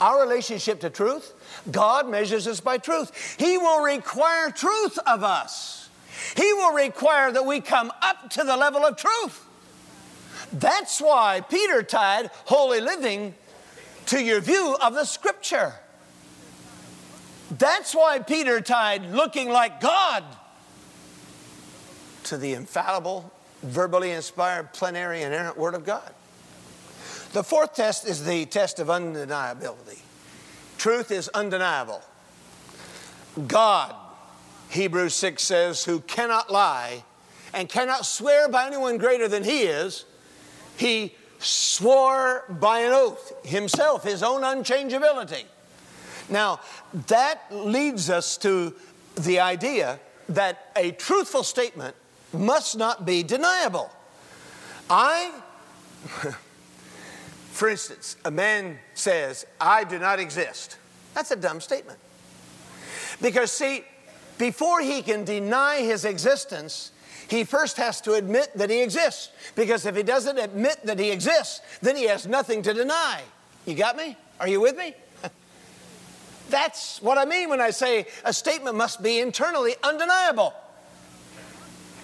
Our 0.00 0.20
relationship 0.20 0.80
to 0.80 0.90
truth, 0.90 1.32
God 1.70 2.08
measures 2.08 2.46
us 2.46 2.60
by 2.60 2.78
truth. 2.78 3.36
He 3.38 3.56
will 3.58 3.82
require 3.82 4.50
truth 4.50 4.98
of 5.06 5.22
us. 5.22 5.88
He 6.36 6.52
will 6.52 6.74
require 6.74 7.32
that 7.32 7.46
we 7.46 7.60
come 7.60 7.92
up 8.02 8.30
to 8.30 8.44
the 8.44 8.56
level 8.56 8.84
of 8.84 8.96
truth. 8.96 9.46
That's 10.52 11.00
why 11.00 11.40
Peter 11.48 11.82
tied 11.82 12.30
holy 12.44 12.80
living 12.80 13.34
to 14.06 14.22
your 14.22 14.40
view 14.40 14.76
of 14.82 14.94
the 14.94 15.04
scripture. 15.04 15.74
That's 17.50 17.94
why 17.94 18.18
Peter 18.18 18.60
tied 18.60 19.10
looking 19.10 19.48
like 19.48 19.80
God 19.80 20.24
to 22.24 22.36
the 22.36 22.54
infallible, 22.54 23.30
verbally 23.62 24.10
inspired, 24.10 24.72
plenary, 24.72 25.22
inerrant 25.22 25.56
Word 25.56 25.74
of 25.74 25.84
God. 25.84 26.12
The 27.32 27.44
fourth 27.44 27.74
test 27.74 28.06
is 28.06 28.24
the 28.24 28.46
test 28.46 28.78
of 28.78 28.88
undeniability. 28.88 30.00
Truth 30.78 31.10
is 31.10 31.28
undeniable. 31.28 32.02
God, 33.46 33.94
Hebrews 34.70 35.14
6 35.14 35.42
says, 35.42 35.84
who 35.84 36.00
cannot 36.00 36.50
lie 36.50 37.04
and 37.52 37.68
cannot 37.68 38.06
swear 38.06 38.48
by 38.48 38.66
anyone 38.66 38.98
greater 38.98 39.28
than 39.28 39.44
he 39.44 39.62
is, 39.62 40.04
he 40.76 41.14
swore 41.44 42.44
by 42.48 42.80
an 42.80 42.92
oath 42.92 43.32
himself, 43.44 44.04
his 44.04 44.22
own 44.22 44.42
unchangeability. 44.42 45.44
Now, 46.28 46.60
that 47.08 47.42
leads 47.50 48.10
us 48.10 48.36
to 48.38 48.74
the 49.16 49.40
idea 49.40 50.00
that 50.28 50.70
a 50.74 50.92
truthful 50.92 51.42
statement 51.42 51.94
must 52.32 52.76
not 52.76 53.04
be 53.04 53.22
deniable. 53.22 53.90
I, 54.88 55.32
for 57.52 57.68
instance, 57.68 58.16
a 58.24 58.30
man 58.30 58.78
says, 58.94 59.46
I 59.60 59.84
do 59.84 59.98
not 59.98 60.18
exist. 60.18 60.78
That's 61.14 61.30
a 61.30 61.36
dumb 61.36 61.60
statement. 61.60 61.98
Because, 63.20 63.52
see, 63.52 63.84
before 64.38 64.80
he 64.80 65.02
can 65.02 65.24
deny 65.24 65.78
his 65.78 66.04
existence, 66.04 66.90
he 67.28 67.44
first 67.44 67.76
has 67.76 68.00
to 68.02 68.14
admit 68.14 68.50
that 68.56 68.70
he 68.70 68.82
exists. 68.82 69.30
Because 69.54 69.86
if 69.86 69.96
he 69.96 70.02
doesn't 70.02 70.38
admit 70.38 70.78
that 70.84 70.98
he 70.98 71.10
exists, 71.10 71.60
then 71.80 71.96
he 71.96 72.04
has 72.04 72.26
nothing 72.26 72.62
to 72.62 72.74
deny. 72.74 73.22
You 73.66 73.74
got 73.74 73.96
me? 73.96 74.16
Are 74.40 74.48
you 74.48 74.60
with 74.60 74.76
me? 74.76 74.94
That's 76.50 77.00
what 77.00 77.18
I 77.18 77.24
mean 77.24 77.48
when 77.48 77.60
I 77.60 77.70
say 77.70 78.06
a 78.24 78.32
statement 78.32 78.76
must 78.76 79.02
be 79.02 79.20
internally 79.20 79.74
undeniable. 79.82 80.52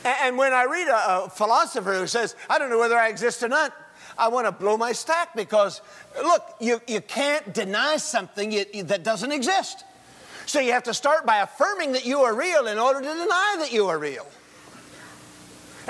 And 0.05 0.39
when 0.39 0.55
I 0.55 0.65
read 0.65 0.89
a, 0.89 1.29
philosopher 1.29 1.93
who 1.93 2.07
says, 2.07 2.35
I 2.49 2.59
don't 2.59 2.71
know 2.71 2.79
whether 2.79 2.97
I 2.97 3.09
exist 3.09 3.43
or 3.43 3.49
not, 3.49 3.75
I 4.17 4.29
want 4.29 4.47
to 4.47 4.53
blow 4.53 4.77
my 4.77 4.93
stack 4.93 5.37
because, 5.37 5.83
look, 6.17 6.55
you, 6.59 6.81
you 6.87 7.01
can't 7.03 7.53
deny 7.53 7.99
something 7.99 8.51
that 8.85 9.03
doesn't 9.03 9.33
exist. 9.33 9.85
So 10.47 10.59
you 10.59 10.73
have 10.73 10.85
to 10.85 10.95
start 10.95 11.27
by 11.27 11.39
affirming 11.39 11.93
that 11.93 12.07
you 12.07 12.21
are 12.21 12.35
real 12.35 12.67
in 12.67 12.79
order 12.79 13.01
to 13.01 13.07
deny 13.07 13.57
that 13.59 13.73
you 13.73 13.89
are 13.89 13.99
real. 13.99 14.27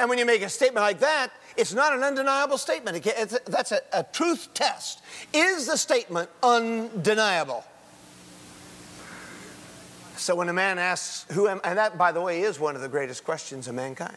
And 0.00 0.08
when 0.08 0.18
you 0.18 0.24
make 0.24 0.40
a 0.40 0.48
statement 0.48 0.82
like 0.82 1.00
that, 1.00 1.28
it's 1.58 1.74
not 1.74 1.92
an 1.92 2.02
undeniable 2.02 2.56
statement. 2.56 3.04
It's 3.04 3.38
that's 3.40 3.70
a, 3.70 3.82
a 3.92 4.02
truth 4.02 4.48
test. 4.54 5.02
Is 5.34 5.66
the 5.66 5.76
statement 5.76 6.30
undeniable? 6.42 7.62
So 10.16 10.34
when 10.34 10.48
a 10.48 10.54
man 10.54 10.78
asks, 10.78 11.30
Who 11.34 11.48
am 11.48 11.60
and 11.64 11.76
that, 11.76 11.98
by 11.98 12.12
the 12.12 12.20
way, 12.22 12.40
is 12.40 12.58
one 12.58 12.76
of 12.76 12.80
the 12.80 12.88
greatest 12.88 13.24
questions 13.24 13.68
of 13.68 13.74
mankind. 13.74 14.16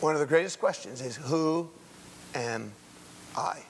One 0.00 0.12
of 0.12 0.20
the 0.20 0.26
greatest 0.26 0.60
questions 0.60 1.00
is, 1.00 1.16
Who 1.16 1.70
am 2.34 2.72
I? 3.34 3.62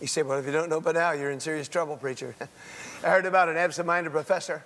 You 0.00 0.06
say, 0.06 0.22
Well, 0.22 0.38
if 0.38 0.46
you 0.46 0.52
don't 0.52 0.70
know 0.70 0.80
by 0.80 0.92
now, 0.92 1.12
you're 1.12 1.30
in 1.30 1.40
serious 1.40 1.68
trouble, 1.68 1.98
preacher. 1.98 2.34
I 3.04 3.10
heard 3.10 3.26
about 3.26 3.50
an 3.50 3.58
absent 3.58 3.86
minded 3.86 4.12
professor. 4.12 4.64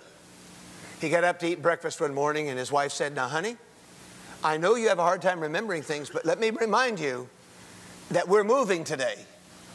He 1.03 1.09
got 1.09 1.25
up 1.25 1.39
to 1.39 1.47
eat 1.47 1.61
breakfast 1.61 1.99
one 1.99 2.13
morning, 2.13 2.47
and 2.47 2.57
his 2.57 2.71
wife 2.71 2.93
said, 2.93 3.13
Now, 3.13 3.27
honey, 3.27 3.57
I 4.41 4.55
know 4.55 4.75
you 4.75 4.87
have 4.87 4.99
a 4.99 5.03
hard 5.03 5.21
time 5.21 5.41
remembering 5.41 5.81
things, 5.81 6.09
but 6.09 6.25
let 6.25 6.39
me 6.39 6.49
remind 6.49 6.97
you 6.97 7.27
that 8.11 8.29
we're 8.29 8.45
moving 8.45 8.85
today. 8.85 9.15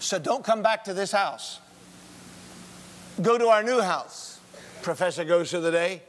So 0.00 0.18
don't 0.18 0.42
come 0.42 0.62
back 0.62 0.84
to 0.84 0.94
this 0.94 1.12
house. 1.12 1.60
Go 3.20 3.36
to 3.36 3.48
our 3.48 3.62
new 3.62 3.82
house. 3.82 4.40
Professor 4.80 5.22
goes 5.22 5.50
to 5.50 5.60
the 5.60 5.70
day. 5.70 6.00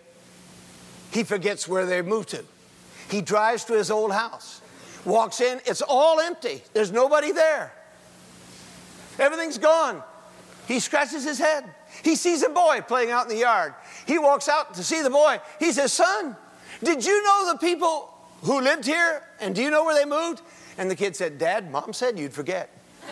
He 1.11 1.25
forgets 1.25 1.67
where 1.67 1.85
they 1.85 2.01
moved 2.01 2.29
to. 2.29 2.45
He 3.09 3.19
drives 3.19 3.65
to 3.65 3.73
his 3.73 3.91
old 3.91 4.13
house, 4.13 4.61
walks 5.03 5.41
in, 5.41 5.59
it's 5.65 5.81
all 5.81 6.21
empty. 6.21 6.63
There's 6.71 6.93
nobody 6.93 7.33
there. 7.33 7.73
Everything's 9.19 9.57
gone. 9.57 10.01
He 10.69 10.79
scratches 10.79 11.23
his 11.23 11.39
head. 11.39 11.65
He 12.03 12.15
sees 12.15 12.43
a 12.43 12.49
boy 12.49 12.81
playing 12.87 13.09
out 13.09 13.23
in 13.23 13.29
the 13.29 13.41
yard. 13.41 13.73
He 14.05 14.19
walks 14.19 14.47
out 14.47 14.75
to 14.75 14.83
see 14.83 15.01
the 15.01 15.09
boy. 15.09 15.39
He 15.57 15.71
says, 15.71 15.91
Son, 15.91 16.37
did 16.83 17.03
you 17.03 17.23
know 17.23 17.51
the 17.51 17.57
people 17.57 18.13
who 18.43 18.61
lived 18.61 18.85
here? 18.85 19.23
And 19.39 19.55
do 19.55 19.63
you 19.63 19.71
know 19.71 19.83
where 19.83 19.95
they 19.95 20.05
moved? 20.07 20.43
And 20.77 20.89
the 20.89 20.95
kid 20.95 21.15
said, 21.15 21.39
Dad, 21.39 21.71
mom 21.71 21.91
said 21.91 22.19
you'd 22.19 22.33
forget. 22.33 22.69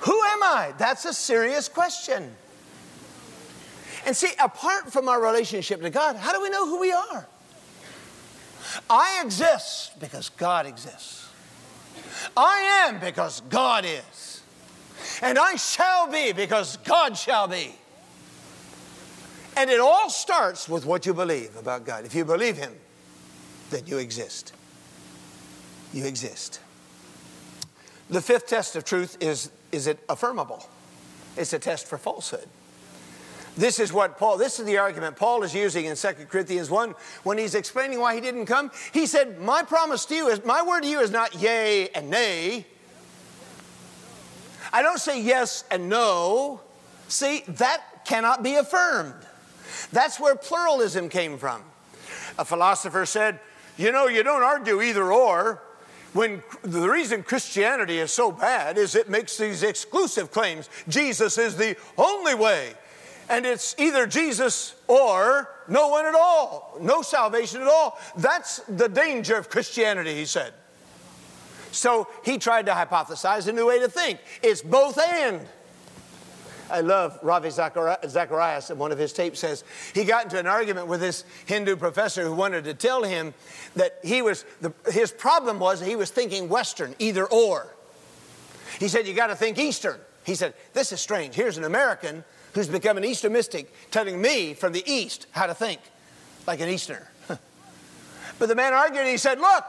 Who 0.00 0.18
am 0.18 0.42
I? 0.42 0.72
That's 0.78 1.04
a 1.04 1.12
serious 1.12 1.68
question. 1.68 2.34
And 4.06 4.16
see, 4.16 4.30
apart 4.42 4.90
from 4.90 5.10
our 5.10 5.20
relationship 5.20 5.82
to 5.82 5.90
God, 5.90 6.16
how 6.16 6.32
do 6.32 6.40
we 6.40 6.48
know 6.48 6.66
who 6.66 6.80
we 6.80 6.90
are? 6.90 7.28
I 8.88 9.22
exist 9.24 9.98
because 10.00 10.28
God 10.30 10.66
exists. 10.66 11.28
I 12.36 12.86
am 12.88 13.00
because 13.00 13.40
God 13.42 13.84
is. 13.84 14.42
And 15.22 15.38
I 15.38 15.56
shall 15.56 16.10
be 16.10 16.32
because 16.32 16.76
God 16.78 17.16
shall 17.16 17.48
be. 17.48 17.74
And 19.56 19.70
it 19.70 19.80
all 19.80 20.08
starts 20.10 20.68
with 20.68 20.86
what 20.86 21.06
you 21.06 21.14
believe 21.14 21.56
about 21.56 21.84
God. 21.84 22.04
If 22.04 22.14
you 22.14 22.24
believe 22.24 22.56
Him, 22.56 22.72
then 23.70 23.82
you 23.86 23.98
exist. 23.98 24.52
You 25.92 26.04
exist. 26.04 26.60
The 28.08 28.20
fifth 28.20 28.46
test 28.46 28.76
of 28.76 28.84
truth 28.84 29.16
is 29.20 29.50
is 29.72 29.86
it 29.86 30.04
affirmable? 30.08 30.64
It's 31.36 31.52
a 31.52 31.58
test 31.58 31.86
for 31.86 31.96
falsehood. 31.96 32.48
This 33.56 33.78
is 33.78 33.92
what 33.92 34.16
Paul, 34.18 34.38
this 34.38 34.58
is 34.60 34.66
the 34.66 34.78
argument 34.78 35.16
Paul 35.16 35.42
is 35.42 35.54
using 35.54 35.86
in 35.86 35.96
2 35.96 36.08
Corinthians 36.28 36.70
1 36.70 36.94
when 37.24 37.38
he's 37.38 37.54
explaining 37.54 38.00
why 38.00 38.14
he 38.14 38.20
didn't 38.20 38.46
come. 38.46 38.70
He 38.92 39.06
said, 39.06 39.40
My 39.40 39.62
promise 39.62 40.04
to 40.06 40.14
you 40.14 40.28
is, 40.28 40.44
my 40.44 40.62
word 40.62 40.82
to 40.82 40.88
you 40.88 41.00
is 41.00 41.10
not 41.10 41.34
yea 41.40 41.88
and 41.90 42.10
nay. 42.10 42.66
I 44.72 44.82
don't 44.82 45.00
say 45.00 45.20
yes 45.20 45.64
and 45.70 45.88
no. 45.88 46.60
See, 47.08 47.42
that 47.48 48.04
cannot 48.04 48.42
be 48.42 48.54
affirmed. 48.54 49.14
That's 49.92 50.20
where 50.20 50.36
pluralism 50.36 51.08
came 51.08 51.36
from. 51.38 51.62
A 52.38 52.44
philosopher 52.44 53.04
said, 53.04 53.40
You 53.76 53.90
know, 53.90 54.06
you 54.06 54.22
don't 54.22 54.42
argue 54.42 54.80
either 54.80 55.12
or 55.12 55.60
when 56.12 56.42
the 56.62 56.88
reason 56.88 57.22
Christianity 57.22 57.98
is 57.98 58.12
so 58.12 58.32
bad 58.32 58.78
is 58.78 58.94
it 58.94 59.08
makes 59.08 59.36
these 59.36 59.62
exclusive 59.62 60.30
claims. 60.30 60.68
Jesus 60.88 61.38
is 61.38 61.56
the 61.56 61.76
only 61.96 62.34
way. 62.34 62.74
And 63.30 63.46
it's 63.46 63.76
either 63.78 64.08
Jesus 64.08 64.74
or 64.88 65.48
no 65.68 65.88
one 65.88 66.04
at 66.04 66.16
all, 66.16 66.76
no 66.80 67.00
salvation 67.00 67.62
at 67.62 67.68
all. 67.68 67.96
That's 68.16 68.58
the 68.68 68.88
danger 68.88 69.36
of 69.36 69.48
Christianity, 69.48 70.16
he 70.16 70.24
said. 70.24 70.52
So 71.70 72.08
he 72.24 72.38
tried 72.38 72.66
to 72.66 72.72
hypothesize 72.72 73.46
a 73.46 73.52
new 73.52 73.68
way 73.68 73.78
to 73.78 73.88
think. 73.88 74.18
It's 74.42 74.62
both 74.62 74.98
and. 74.98 75.40
I 76.68 76.80
love 76.80 77.18
Ravi 77.22 77.50
Zacharias 77.50 78.70
in 78.70 78.78
one 78.78 78.92
of 78.92 78.98
his 78.98 79.12
tapes 79.12 79.40
says 79.40 79.64
he 79.92 80.04
got 80.04 80.24
into 80.24 80.38
an 80.38 80.46
argument 80.46 80.86
with 80.86 81.00
this 81.00 81.24
Hindu 81.46 81.76
professor 81.76 82.24
who 82.24 82.34
wanted 82.34 82.64
to 82.64 82.74
tell 82.74 83.02
him 83.02 83.34
that 83.74 83.98
he 84.04 84.22
was, 84.22 84.44
the, 84.60 84.72
his 84.90 85.10
problem 85.10 85.58
was 85.58 85.80
he 85.80 85.96
was 85.96 86.10
thinking 86.10 86.48
Western, 86.48 86.94
either 86.98 87.26
or. 87.26 87.66
He 88.78 88.88
said, 88.88 89.06
You 89.06 89.14
got 89.14 89.28
to 89.28 89.36
think 89.36 89.58
Eastern. 89.58 89.98
He 90.24 90.34
said, 90.34 90.54
This 90.72 90.92
is 90.92 91.00
strange. 91.00 91.34
Here's 91.34 91.58
an 91.58 91.64
American 91.64 92.24
who's 92.54 92.68
become 92.68 92.96
an 92.96 93.04
Eastern 93.04 93.32
mystic 93.32 93.72
telling 93.90 94.20
me 94.20 94.54
from 94.54 94.72
the 94.72 94.82
East 94.90 95.26
how 95.32 95.46
to 95.46 95.54
think 95.54 95.80
like 96.46 96.60
an 96.60 96.68
Easterner. 96.68 97.08
but 98.38 98.48
the 98.48 98.54
man 98.54 98.72
argued 98.72 99.06
he 99.06 99.16
said, 99.16 99.38
Look, 99.40 99.64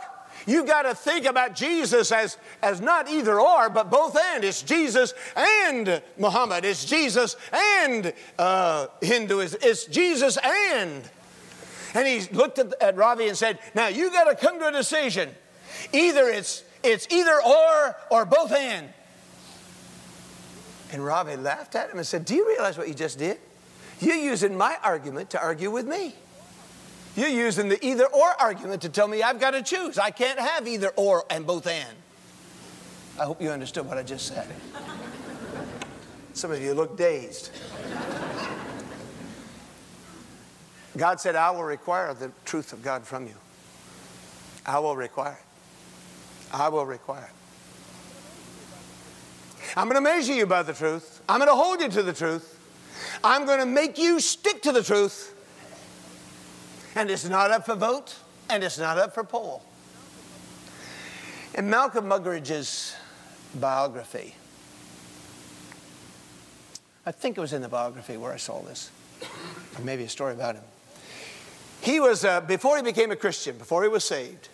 you 0.48 0.64
got 0.64 0.84
to 0.84 0.96
think 0.96 1.26
about 1.26 1.56
Jesus 1.56 2.12
as, 2.12 2.38
as 2.62 2.82
not 2.82 3.10
either 3.10 3.40
or, 3.40 3.70
but 3.70 3.90
both 3.90 4.18
and. 4.18 4.44
It's 4.44 4.62
Jesus 4.62 5.14
and 5.36 6.02
Muhammad. 6.18 6.66
It's 6.66 6.86
Jesus 6.86 7.36
and 7.52 8.14
uh, 8.40 8.88
Hinduism. 9.02 9.60
It's 9.64 9.86
Jesus 9.86 10.38
and. 10.38 11.04
And 11.94 12.08
he 12.08 12.22
looked 12.34 12.58
at, 12.58 12.74
at 12.82 12.96
Ravi 12.96 13.28
and 13.28 13.38
said, 13.38 13.60
Now 13.76 13.88
you 13.88 14.10
got 14.12 14.26
to 14.26 14.36
come 14.36 14.60
to 14.60 14.68
a 14.68 14.72
decision. 14.72 15.30
Either 15.94 16.28
it's, 16.30 16.64
it's 16.84 17.08
either 17.12 17.42
or 17.42 17.96
or 18.10 18.26
both 18.26 18.52
and. 18.52 18.90
And 20.92 21.04
Ravi 21.04 21.38
laughed 21.38 21.76
at 21.76 21.90
him 21.90 21.98
and 21.98 22.06
said, 22.06 22.26
Do 22.26 22.36
you 22.36 22.48
realize 22.48 22.78
what 22.78 22.88
you 22.88 22.94
just 22.94 23.18
did? 23.18 23.38
You're 24.00 24.16
using 24.16 24.58
my 24.58 24.78
argument 24.84 25.30
to 25.32 25.42
argue 25.42 25.72
with 25.72 25.88
me. 25.88 26.16
You're 27.16 27.30
using 27.30 27.70
the 27.70 27.84
either 27.86 28.06
or 28.06 28.30
argument 28.42 28.82
to 28.84 28.90
tell 28.90 29.08
me 29.08 29.22
I've 29.22 29.40
got 29.40 29.52
to 29.52 29.62
choose. 29.62 29.98
I 29.98 30.12
can't 30.12 30.40
have 30.40 30.68
either 30.68 30.90
or 30.96 31.26
and 31.30 31.46
both 31.46 31.68
and. 31.68 31.98
I 33.20 33.26
hope 33.26 33.42
you 33.42 33.50
understood 33.50 33.86
what 33.86 33.98
I 33.98 34.04
just 34.04 34.28
said. 34.28 34.48
Some 36.34 36.52
of 36.52 36.62
you 36.62 36.74
look 36.74 36.98
dazed. 36.98 37.52
God 40.98 41.20
said, 41.20 41.36
I 41.36 41.52
will 41.52 41.64
require 41.64 42.14
the 42.14 42.32
truth 42.46 42.74
of 42.74 42.82
God 42.82 43.04
from 43.04 43.28
you. 43.28 43.36
I 44.66 44.80
will 44.80 44.96
require 44.96 45.34
it. 45.34 46.54
I 46.54 46.70
will 46.70 46.86
require 46.86 47.24
it. 47.24 47.41
I'm 49.76 49.88
going 49.88 49.96
to 49.96 50.02
measure 50.02 50.34
you 50.34 50.46
by 50.46 50.64
the 50.64 50.74
truth. 50.74 51.22
I'm 51.30 51.40
going 51.40 51.50
to 51.50 51.56
hold 51.56 51.82
you 51.82 51.90
to 51.90 52.04
the 52.04 52.14
truth. 52.14 52.60
I'm 53.24 53.46
going 53.46 53.60
to 53.60 53.66
make 53.66 53.98
you 53.98 54.20
stick 54.20 54.62
to 54.64 54.72
the 54.72 54.84
truth. 54.84 55.36
And 56.96 57.10
it's 57.10 57.28
not 57.28 57.52
up 57.52 57.66
for 57.66 57.76
vote, 57.76 58.16
and 58.50 58.64
it's 58.64 58.78
not 58.78 58.98
up 58.98 59.14
for 59.14 59.24
poll. 59.24 59.64
In 61.56 61.70
Malcolm 61.70 62.06
Muggeridge's 62.06 62.96
biography, 63.56 64.36
I 67.06 67.12
think 67.12 67.38
it 67.38 67.42
was 67.42 67.54
in 67.54 67.62
the 67.62 67.70
biography 67.70 68.18
where 68.18 68.32
I 68.32 68.38
saw 68.38 68.62
this, 68.62 68.92
or 69.78 69.84
maybe 69.84 70.04
a 70.04 70.10
story 70.10 70.34
about 70.34 70.56
him. 70.56 70.64
He 71.82 72.00
was, 72.00 72.24
uh, 72.26 72.42
before 72.42 72.78
he 72.78 72.84
became 72.84 73.12
a 73.12 73.16
Christian, 73.16 73.58
before 73.58 73.84
he 73.84 73.90
was 73.90 74.04
saved, 74.04 74.50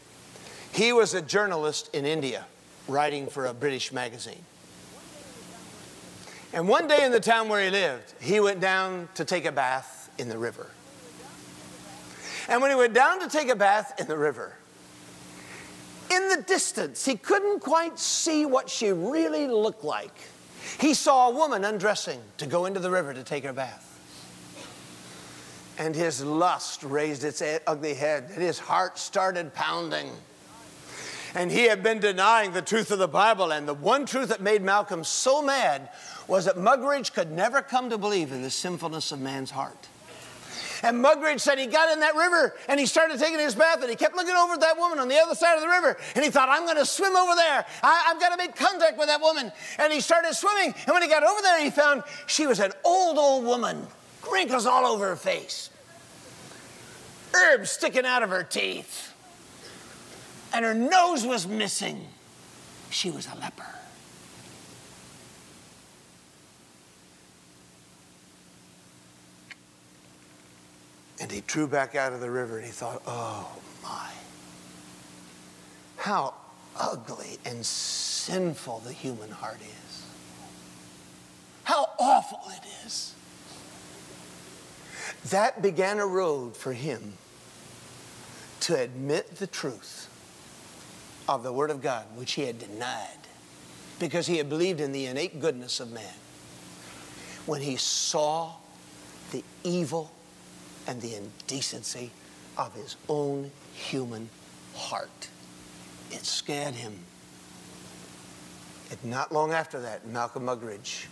he 0.72 0.94
was 0.94 1.14
a 1.14 1.22
journalist 1.22 1.94
in 1.94 2.06
India 2.06 2.46
writing 2.88 3.28
for 3.28 3.48
a 3.48 3.54
British 3.54 3.92
magazine. 3.92 4.44
And 6.54 6.68
one 6.68 6.88
day 6.88 7.06
in 7.06 7.12
the 7.12 7.20
town 7.20 7.50
where 7.50 7.64
he 7.64 7.70
lived, 7.70 8.14
he 8.22 8.40
went 8.40 8.60
down 8.60 9.10
to 9.16 9.26
take 9.26 9.46
a 9.46 9.52
bath 9.52 10.10
in 10.18 10.30
the 10.30 10.38
river. 10.38 10.68
And 12.50 12.62
when 12.62 12.72
he 12.72 12.78
went 12.78 12.94
down 12.94 13.20
to 13.20 13.28
take 13.28 13.50
a 13.50 13.56
bath 13.56 14.00
in 14.00 14.08
the 14.08 14.18
river, 14.18 14.54
in 16.10 16.30
the 16.30 16.42
distance, 16.48 17.04
he 17.04 17.16
couldn't 17.16 17.60
quite 17.60 18.00
see 18.00 18.46
what 18.46 18.70
she 18.70 18.92
really 18.92 19.48
looked 19.48 19.84
like. 19.84 20.16
He 20.80 20.94
saw 20.94 21.30
a 21.30 21.32
woman 21.32 21.66
undressing 21.66 22.22
to 22.38 22.46
go 22.46 22.66
into 22.66 22.80
the 22.80 22.90
river 22.90 23.14
to 23.14 23.24
take 23.24 23.44
her 23.44 23.54
bath. 23.54 23.84
And 25.78 25.94
his 25.94 26.24
lust 26.24 26.82
raised 26.84 27.24
its 27.24 27.44
ugly 27.68 27.94
head, 27.94 28.32
and 28.34 28.42
his 28.42 28.58
heart 28.58 28.98
started 28.98 29.54
pounding. 29.54 30.10
And 31.36 31.52
he 31.52 31.66
had 31.66 31.84
been 31.84 32.00
denying 32.00 32.54
the 32.54 32.62
truth 32.62 32.90
of 32.90 33.00
the 33.00 33.08
Bible. 33.08 33.52
And 33.52 33.68
the 33.68 33.74
one 33.74 34.06
truth 34.06 34.30
that 34.30 34.42
made 34.42 34.62
Malcolm 34.62 35.04
so 35.04 35.42
mad 35.42 35.90
was 36.28 36.46
that 36.46 36.56
Muggeridge 36.56 37.14
could 37.14 37.32
never 37.32 37.62
come 37.62 37.90
to 37.90 37.98
believe 37.98 38.32
in 38.32 38.42
the 38.42 38.50
sinfulness 38.50 39.12
of 39.12 39.20
man's 39.22 39.52
heart. 39.52 39.88
And 40.84 41.04
Muggeridge 41.04 41.40
said 41.40 41.58
he 41.58 41.66
got 41.66 41.92
in 41.92 42.02
that 42.02 42.16
river 42.16 42.56
and 42.68 42.80
he 42.80 42.86
started 42.86 43.20
taking 43.20 43.40
his 43.40 43.56
bath 43.56 43.82
and 43.82 43.90
he 43.90 43.96
kept 43.96 44.16
looking 44.16 44.36
over 44.36 44.54
at 44.54 44.60
that 44.62 44.78
woman 44.78 45.00
on 45.00 45.08
the 45.08 45.18
other 45.18 45.34
side 45.34 45.56
of 45.56 45.62
the 45.62 45.68
river 45.68 45.98
and 46.16 46.24
he 46.24 46.30
thought, 46.30 46.50
I'm 46.50 46.66
going 46.66 46.78
to 46.78 46.86
swim 46.86 47.16
over 47.16 47.36
there. 47.36 47.66
I, 47.82 48.04
have 48.08 48.20
got 48.20 48.30
to 48.30 48.38
make 48.38 48.56
contact 48.56 48.98
with 48.98 49.08
that 49.08 49.22
woman. 49.22 49.52
And 49.80 49.92
he 49.92 50.02
started 50.02 50.34
swimming. 50.36 50.76
And 50.86 50.94
when 50.94 51.02
he 51.02 51.10
got 51.10 51.24
over 51.24 51.42
there, 51.42 51.64
he 51.64 51.70
found 51.70 52.04
she 52.28 52.46
was 52.46 52.60
an 52.60 52.74
old, 52.84 53.18
old 53.18 53.46
woman, 53.46 53.88
wrinkles 54.32 54.66
all 54.66 54.86
over 54.86 55.08
her 55.08 55.16
face, 55.16 55.70
herbs 57.34 57.72
sticking 57.72 58.06
out 58.06 58.24
of 58.24 58.30
her 58.30 58.44
teeth, 58.44 59.14
and 60.54 60.64
her 60.64 60.74
nose 60.74 61.26
was 61.26 61.48
missing. 61.48 62.06
She 62.90 63.10
was 63.10 63.28
a 63.28 63.36
leper. 63.36 63.66
And 71.20 71.32
he 71.32 71.42
drew 71.42 71.68
back 71.68 71.96
out 71.96 72.14
of 72.14 72.20
the 72.20 72.30
river 72.30 72.58
and 72.58 72.66
he 72.66 72.72
thought, 72.72 73.02
oh 73.08 73.50
my, 73.84 74.10
how 75.98 76.36
ugly 76.76 77.40
and 77.46 77.66
sinful 77.66 78.80
the 78.80 78.94
human 78.94 79.32
heart 79.32 79.60
is. 79.62 80.06
How 81.64 81.88
awful 82.00 82.40
it 82.50 82.86
is. 82.86 83.14
That 85.32 85.62
began 85.62 86.00
a 86.00 86.06
road 86.06 86.56
for 86.56 86.74
him 86.74 87.14
to 88.62 88.80
admit 88.80 89.38
the 89.38 89.48
truth 89.48 90.10
of 91.28 91.44
the 91.44 91.52
Word 91.52 91.72
of 91.72 91.82
God, 91.82 92.06
which 92.16 92.34
he 92.34 92.44
had 92.44 92.60
denied 92.60 93.08
because 94.00 94.28
he 94.28 94.38
had 94.38 94.50
believed 94.50 94.80
in 94.80 94.92
the 94.92 95.06
innate 95.06 95.40
goodness 95.40 95.80
of 95.80 95.92
man. 95.92 96.14
When 97.46 97.62
he 97.62 97.76
saw 97.76 98.54
the 99.32 99.44
evil 99.64 100.12
and 100.88 101.02
the 101.02 101.16
indecency 101.16 102.12
of 102.58 102.74
his 102.74 102.96
own 103.10 103.52
human 103.74 104.30
heart. 104.76 105.30
It 106.12 106.26
scared 106.26 106.74
him. 106.74 106.98
And 108.90 109.12
not 109.12 109.32
long 109.32 109.52
after 109.52 109.82
that, 109.82 110.08
Malcolm 110.08 110.46
Muggeridge 110.46 111.08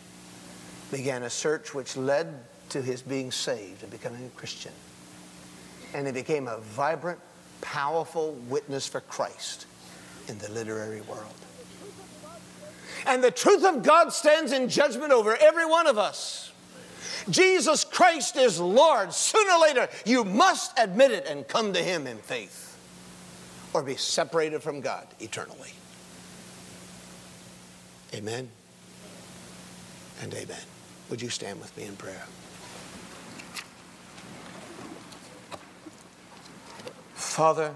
began 0.91 1.23
a 1.23 1.29
search 1.29 1.73
which 1.73 1.97
led 1.97 2.33
to 2.69 2.81
his 2.81 3.01
being 3.01 3.31
saved 3.31 3.83
and 3.83 3.91
becoming 3.91 4.25
a 4.25 4.37
Christian. 4.37 4.71
And 5.93 6.07
he 6.07 6.13
became 6.13 6.47
a 6.47 6.57
vibrant, 6.59 7.19
powerful 7.61 8.33
witness 8.47 8.87
for 8.87 9.01
Christ 9.01 9.65
in 10.27 10.37
the 10.39 10.49
literary 10.49 11.01
world. 11.01 11.33
And 13.05 13.23
the 13.23 13.31
truth 13.31 13.63
of 13.65 13.83
God 13.83 14.11
stands 14.13 14.51
in 14.51 14.69
judgment 14.69 15.11
over 15.11 15.35
every 15.35 15.65
one 15.65 15.85
of 15.85 15.97
us. 15.97 16.51
Jesus 17.29 17.83
Christ 17.83 18.35
is 18.35 18.59
Lord. 18.59 19.13
Sooner 19.13 19.51
or 19.51 19.61
later, 19.61 19.89
you 20.05 20.23
must 20.23 20.77
admit 20.77 21.11
it 21.11 21.25
and 21.27 21.47
come 21.47 21.73
to 21.73 21.81
Him 21.81 22.07
in 22.07 22.17
faith 22.17 22.77
or 23.73 23.83
be 23.83 23.95
separated 23.95 24.61
from 24.61 24.81
God 24.81 25.07
eternally. 25.19 25.73
Amen 28.13 28.49
and 30.21 30.33
amen. 30.33 30.61
Would 31.09 31.21
you 31.21 31.29
stand 31.29 31.59
with 31.59 31.75
me 31.75 31.83
in 31.83 31.95
prayer? 31.95 32.25
Father, 37.15 37.73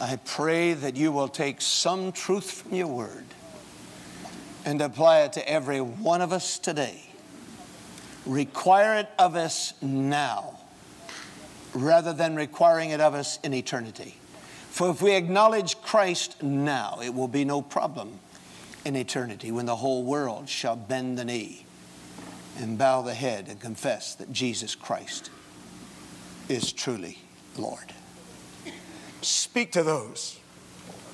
I 0.00 0.16
pray 0.24 0.74
that 0.74 0.94
you 0.94 1.10
will 1.10 1.26
take 1.26 1.60
some 1.60 2.12
truth 2.12 2.62
from 2.62 2.74
your 2.74 2.86
word 2.86 3.24
and 4.64 4.80
apply 4.80 5.22
it 5.22 5.32
to 5.32 5.48
every 5.48 5.80
one 5.80 6.20
of 6.20 6.32
us 6.32 6.58
today 6.58 7.02
require 8.26 8.98
it 8.98 9.08
of 9.18 9.36
us 9.36 9.72
now 9.80 10.58
rather 11.74 12.12
than 12.12 12.36
requiring 12.36 12.90
it 12.90 13.00
of 13.00 13.14
us 13.14 13.38
in 13.42 13.54
eternity. 13.54 14.16
For 14.70 14.90
if 14.90 15.00
we 15.00 15.14
acknowledge 15.14 15.80
Christ 15.80 16.42
now, 16.42 17.00
it 17.02 17.14
will 17.14 17.28
be 17.28 17.44
no 17.44 17.62
problem 17.62 18.18
in 18.84 18.96
eternity 18.96 19.50
when 19.50 19.66
the 19.66 19.76
whole 19.76 20.04
world 20.04 20.48
shall 20.48 20.76
bend 20.76 21.18
the 21.18 21.24
knee 21.24 21.64
and 22.58 22.78
bow 22.78 23.02
the 23.02 23.14
head 23.14 23.48
and 23.48 23.60
confess 23.60 24.14
that 24.14 24.32
Jesus 24.32 24.74
Christ 24.74 25.30
is 26.48 26.72
truly 26.72 27.18
Lord. 27.56 27.92
Speak 29.22 29.72
to 29.72 29.82
those 29.82 30.38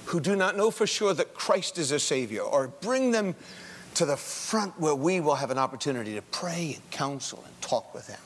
who 0.06 0.20
do 0.20 0.36
not 0.36 0.56
know 0.56 0.70
for 0.70 0.86
sure 0.86 1.14
that 1.14 1.34
Christ 1.34 1.78
is 1.78 1.92
a 1.92 1.98
Savior 1.98 2.42
or 2.42 2.68
bring 2.68 3.12
them 3.12 3.34
to 3.94 4.04
the 4.04 4.16
front 4.16 4.78
where 4.80 4.94
we 4.94 5.20
will 5.20 5.34
have 5.34 5.50
an 5.50 5.58
opportunity 5.58 6.14
to 6.14 6.22
pray 6.22 6.74
and 6.74 6.90
counsel 6.90 7.42
and 7.46 7.60
talk 7.60 7.94
with 7.94 8.06
them. 8.06 8.20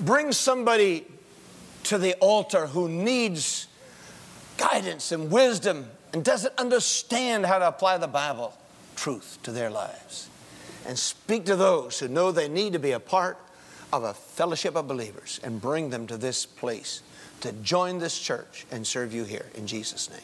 Bring 0.00 0.32
somebody 0.32 1.06
to 1.84 1.98
the 1.98 2.14
altar 2.14 2.66
who 2.66 2.88
needs 2.88 3.68
guidance 4.56 5.12
and 5.12 5.30
wisdom 5.30 5.88
and 6.12 6.24
doesn't 6.24 6.58
understand 6.58 7.46
how 7.46 7.58
to 7.58 7.68
apply 7.68 7.98
the 7.98 8.08
Bible 8.08 8.56
truth 8.96 9.38
to 9.42 9.52
their 9.52 9.70
lives. 9.70 10.28
And 10.86 10.98
speak 10.98 11.44
to 11.46 11.56
those 11.56 11.98
who 11.98 12.08
know 12.08 12.32
they 12.32 12.48
need 12.48 12.72
to 12.72 12.78
be 12.78 12.92
a 12.92 13.00
part 13.00 13.38
of 13.92 14.04
a 14.04 14.14
fellowship 14.14 14.76
of 14.76 14.88
believers 14.88 15.40
and 15.42 15.60
bring 15.60 15.90
them 15.90 16.06
to 16.06 16.16
this 16.16 16.46
place 16.46 17.02
to 17.40 17.52
join 17.52 17.98
this 17.98 18.18
church 18.18 18.66
and 18.70 18.86
serve 18.86 19.12
you 19.12 19.24
here 19.24 19.46
in 19.54 19.66
Jesus' 19.66 20.10
name. 20.10 20.20